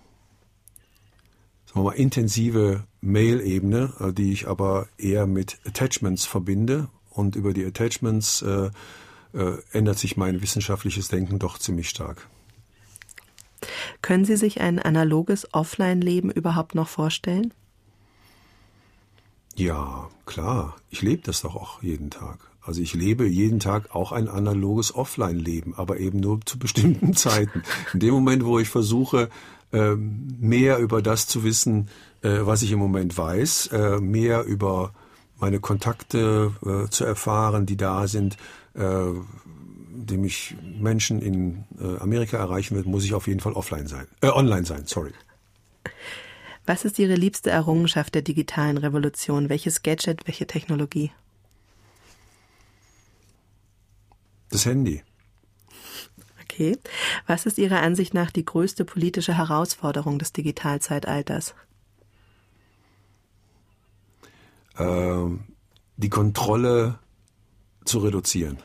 sagen 1.66 1.74
wir 1.74 1.84
mal, 1.84 1.91
intensive 1.93 2.84
Mail-Ebene, 3.01 3.93
äh, 3.99 4.13
die 4.13 4.31
ich 4.31 4.47
aber 4.47 4.87
eher 4.97 5.27
mit 5.27 5.59
Attachments 5.65 6.25
verbinde. 6.25 6.87
Und 7.09 7.35
über 7.35 7.53
die 7.53 7.65
Attachments 7.65 8.41
äh, 8.41 8.69
äh, 9.33 9.57
ändert 9.71 9.99
sich 9.99 10.17
mein 10.17 10.41
wissenschaftliches 10.41 11.09
Denken 11.09 11.39
doch 11.39 11.57
ziemlich 11.57 11.89
stark. 11.89 12.27
Können 14.01 14.25
Sie 14.25 14.37
sich 14.37 14.61
ein 14.61 14.79
analoges 14.79 15.53
Offline-Leben 15.53 16.31
überhaupt 16.31 16.73
noch 16.73 16.87
vorstellen? 16.87 17.53
Ja, 19.55 20.09
klar. 20.25 20.75
Ich 20.89 21.01
lebe 21.01 21.21
das 21.23 21.41
doch 21.41 21.55
auch 21.55 21.83
jeden 21.83 22.09
Tag. 22.09 22.39
Also 22.63 22.81
ich 22.81 22.93
lebe 22.93 23.27
jeden 23.27 23.59
Tag 23.59 23.93
auch 23.93 24.11
ein 24.11 24.27
analoges 24.27 24.93
Offline-Leben, 24.93 25.75
aber 25.75 25.99
eben 25.99 26.19
nur 26.19 26.39
zu 26.45 26.57
bestimmten 26.57 27.13
Zeiten. 27.15 27.63
In 27.93 27.99
dem 27.99 28.13
Moment, 28.13 28.45
wo 28.45 28.59
ich 28.59 28.69
versuche, 28.69 29.29
ähm, 29.73 30.27
mehr 30.39 30.79
über 30.79 31.01
das 31.01 31.27
zu 31.27 31.43
wissen, 31.43 31.89
was 32.22 32.61
ich 32.61 32.72
im 32.72 32.80
Moment 32.80 33.17
weiß, 33.17 33.67
äh, 33.67 33.99
mehr 33.99 34.43
über 34.43 34.93
meine 35.39 35.59
Kontakte 35.59 36.53
äh, 36.63 36.89
zu 36.89 37.03
erfahren, 37.03 37.65
die 37.65 37.78
da 37.78 38.07
sind, 38.07 38.38
die 38.74 40.17
mich 40.17 40.55
Menschen 40.80 41.22
in 41.22 41.65
Amerika 41.99 42.38
erreichen 42.38 42.78
wird, 42.78 42.86
muss 42.86 43.03
ich 43.03 43.13
auf 43.13 43.28
jeden 43.28 43.41
Fall 43.41 43.51
offline 43.51 43.88
sein, 43.88 44.07
äh, 44.22 44.30
online 44.30 44.65
sein, 44.65 44.86
sorry. 44.86 45.11
Was 46.65 46.86
ist 46.86 46.97
Ihre 46.99 47.15
liebste 47.15 47.49
Errungenschaft 47.49 48.15
der 48.15 48.22
digitalen 48.22 48.78
Revolution? 48.78 49.49
Welches 49.49 49.84
Gadget, 49.84 50.26
welche 50.26 50.47
Technologie? 50.47 51.11
Das 54.49 54.65
Handy. 54.65 55.03
Okay. 56.43 56.78
Was 57.28 57.45
ist 57.45 57.57
Ihrer 57.57 57.82
Ansicht 57.82 58.13
nach 58.13 58.32
die 58.32 58.45
größte 58.45 58.86
politische 58.86 59.38
Herausforderung 59.38 60.19
des 60.19 60.34
Digitalzeitalters? 60.34 61.55
Ähm, 61.55 61.57
die 64.78 66.09
Kontrolle 66.09 66.99
zu 67.86 67.99
reduzieren. 67.99 68.57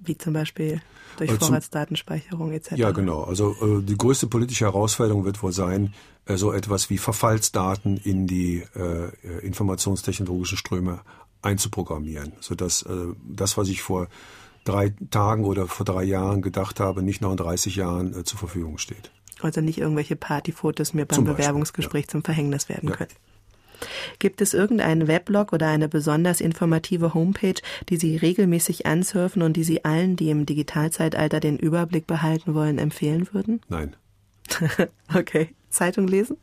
Wie 0.00 0.18
zum 0.18 0.34
Beispiel 0.34 0.82
durch 1.16 1.30
also 1.30 1.46
Vorratsdatenspeicherung 1.46 2.52
etc. 2.52 2.72
Ja, 2.72 2.90
genau. 2.90 3.22
Also 3.22 3.54
äh, 3.60 3.82
die 3.82 3.96
größte 3.96 4.26
politische 4.26 4.64
Herausforderung 4.64 5.24
wird 5.24 5.42
wohl 5.42 5.52
sein, 5.52 5.94
äh, 6.26 6.36
so 6.36 6.52
etwas 6.52 6.90
wie 6.90 6.98
Verfallsdaten 6.98 7.96
in 7.98 8.26
die 8.26 8.64
äh, 8.74 9.38
informationstechnologischen 9.42 10.58
Ströme 10.58 11.00
einzuprogrammieren, 11.42 12.32
sodass 12.40 12.82
äh, 12.82 13.14
das, 13.28 13.56
was 13.56 13.68
ich 13.68 13.82
vor 13.82 14.08
drei 14.64 14.94
Tagen 15.10 15.44
oder 15.44 15.66
vor 15.66 15.84
drei 15.84 16.04
Jahren 16.04 16.42
gedacht 16.42 16.80
habe, 16.80 17.02
nicht 17.02 17.20
noch 17.20 17.30
in 17.30 17.36
30 17.36 17.76
Jahren 17.76 18.18
äh, 18.18 18.24
zur 18.24 18.38
Verfügung 18.38 18.78
steht. 18.78 19.10
Also 19.40 19.60
nicht 19.60 19.78
irgendwelche 19.78 20.16
Partyfotos 20.16 20.94
mir 20.94 21.04
beim 21.04 21.16
zum 21.16 21.24
Bewerbungsgespräch 21.24 22.04
ja. 22.04 22.08
zum 22.08 22.24
Verhängnis 22.24 22.68
werden 22.68 22.88
ja. 22.88 22.96
können. 22.96 23.12
Gibt 24.18 24.40
es 24.40 24.54
irgendeinen 24.54 25.08
Weblog 25.08 25.52
oder 25.52 25.68
eine 25.68 25.88
besonders 25.88 26.40
informative 26.40 27.14
Homepage, 27.14 27.60
die 27.88 27.96
Sie 27.96 28.16
regelmäßig 28.16 28.86
ansurfen 28.86 29.42
und 29.42 29.56
die 29.56 29.64
Sie 29.64 29.84
allen, 29.84 30.16
die 30.16 30.30
im 30.30 30.46
Digitalzeitalter 30.46 31.40
den 31.40 31.58
Überblick 31.58 32.06
behalten 32.06 32.54
wollen, 32.54 32.78
empfehlen 32.78 33.28
würden? 33.32 33.60
Nein. 33.68 33.96
okay. 35.14 35.48
Zeitung 35.70 36.06
lesen? 36.06 36.36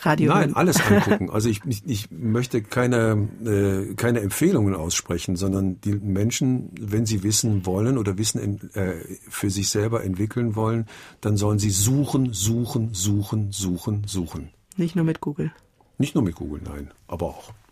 Radio 0.00 0.32
Nein, 0.32 0.54
alles 0.54 0.80
angucken. 0.90 1.30
Also 1.30 1.48
ich, 1.48 1.60
ich, 1.66 1.82
ich 1.86 2.10
möchte 2.10 2.62
keine, 2.62 3.28
äh, 3.44 3.94
keine 3.94 4.20
Empfehlungen 4.20 4.74
aussprechen, 4.74 5.36
sondern 5.36 5.80
die 5.80 5.92
Menschen, 5.92 6.70
wenn 6.80 7.04
sie 7.04 7.22
wissen 7.22 7.66
wollen 7.66 7.98
oder 7.98 8.16
Wissen 8.16 8.40
in, 8.40 8.70
äh, 8.74 8.94
für 9.28 9.50
sich 9.50 9.68
selber 9.70 10.04
entwickeln 10.04 10.54
wollen, 10.54 10.86
dann 11.20 11.36
sollen 11.36 11.58
sie 11.58 11.70
suchen, 11.70 12.32
suchen, 12.32 12.94
suchen, 12.94 13.52
suchen, 13.52 14.04
suchen. 14.06 14.50
Nicht 14.76 14.94
nur 14.94 15.04
mit 15.04 15.20
Google. 15.20 15.52
Nicht 15.98 16.14
nur 16.14 16.22
mit 16.22 16.36
Google, 16.36 16.60
nein, 16.64 16.92
aber 17.08 17.26
auch. 17.26 17.52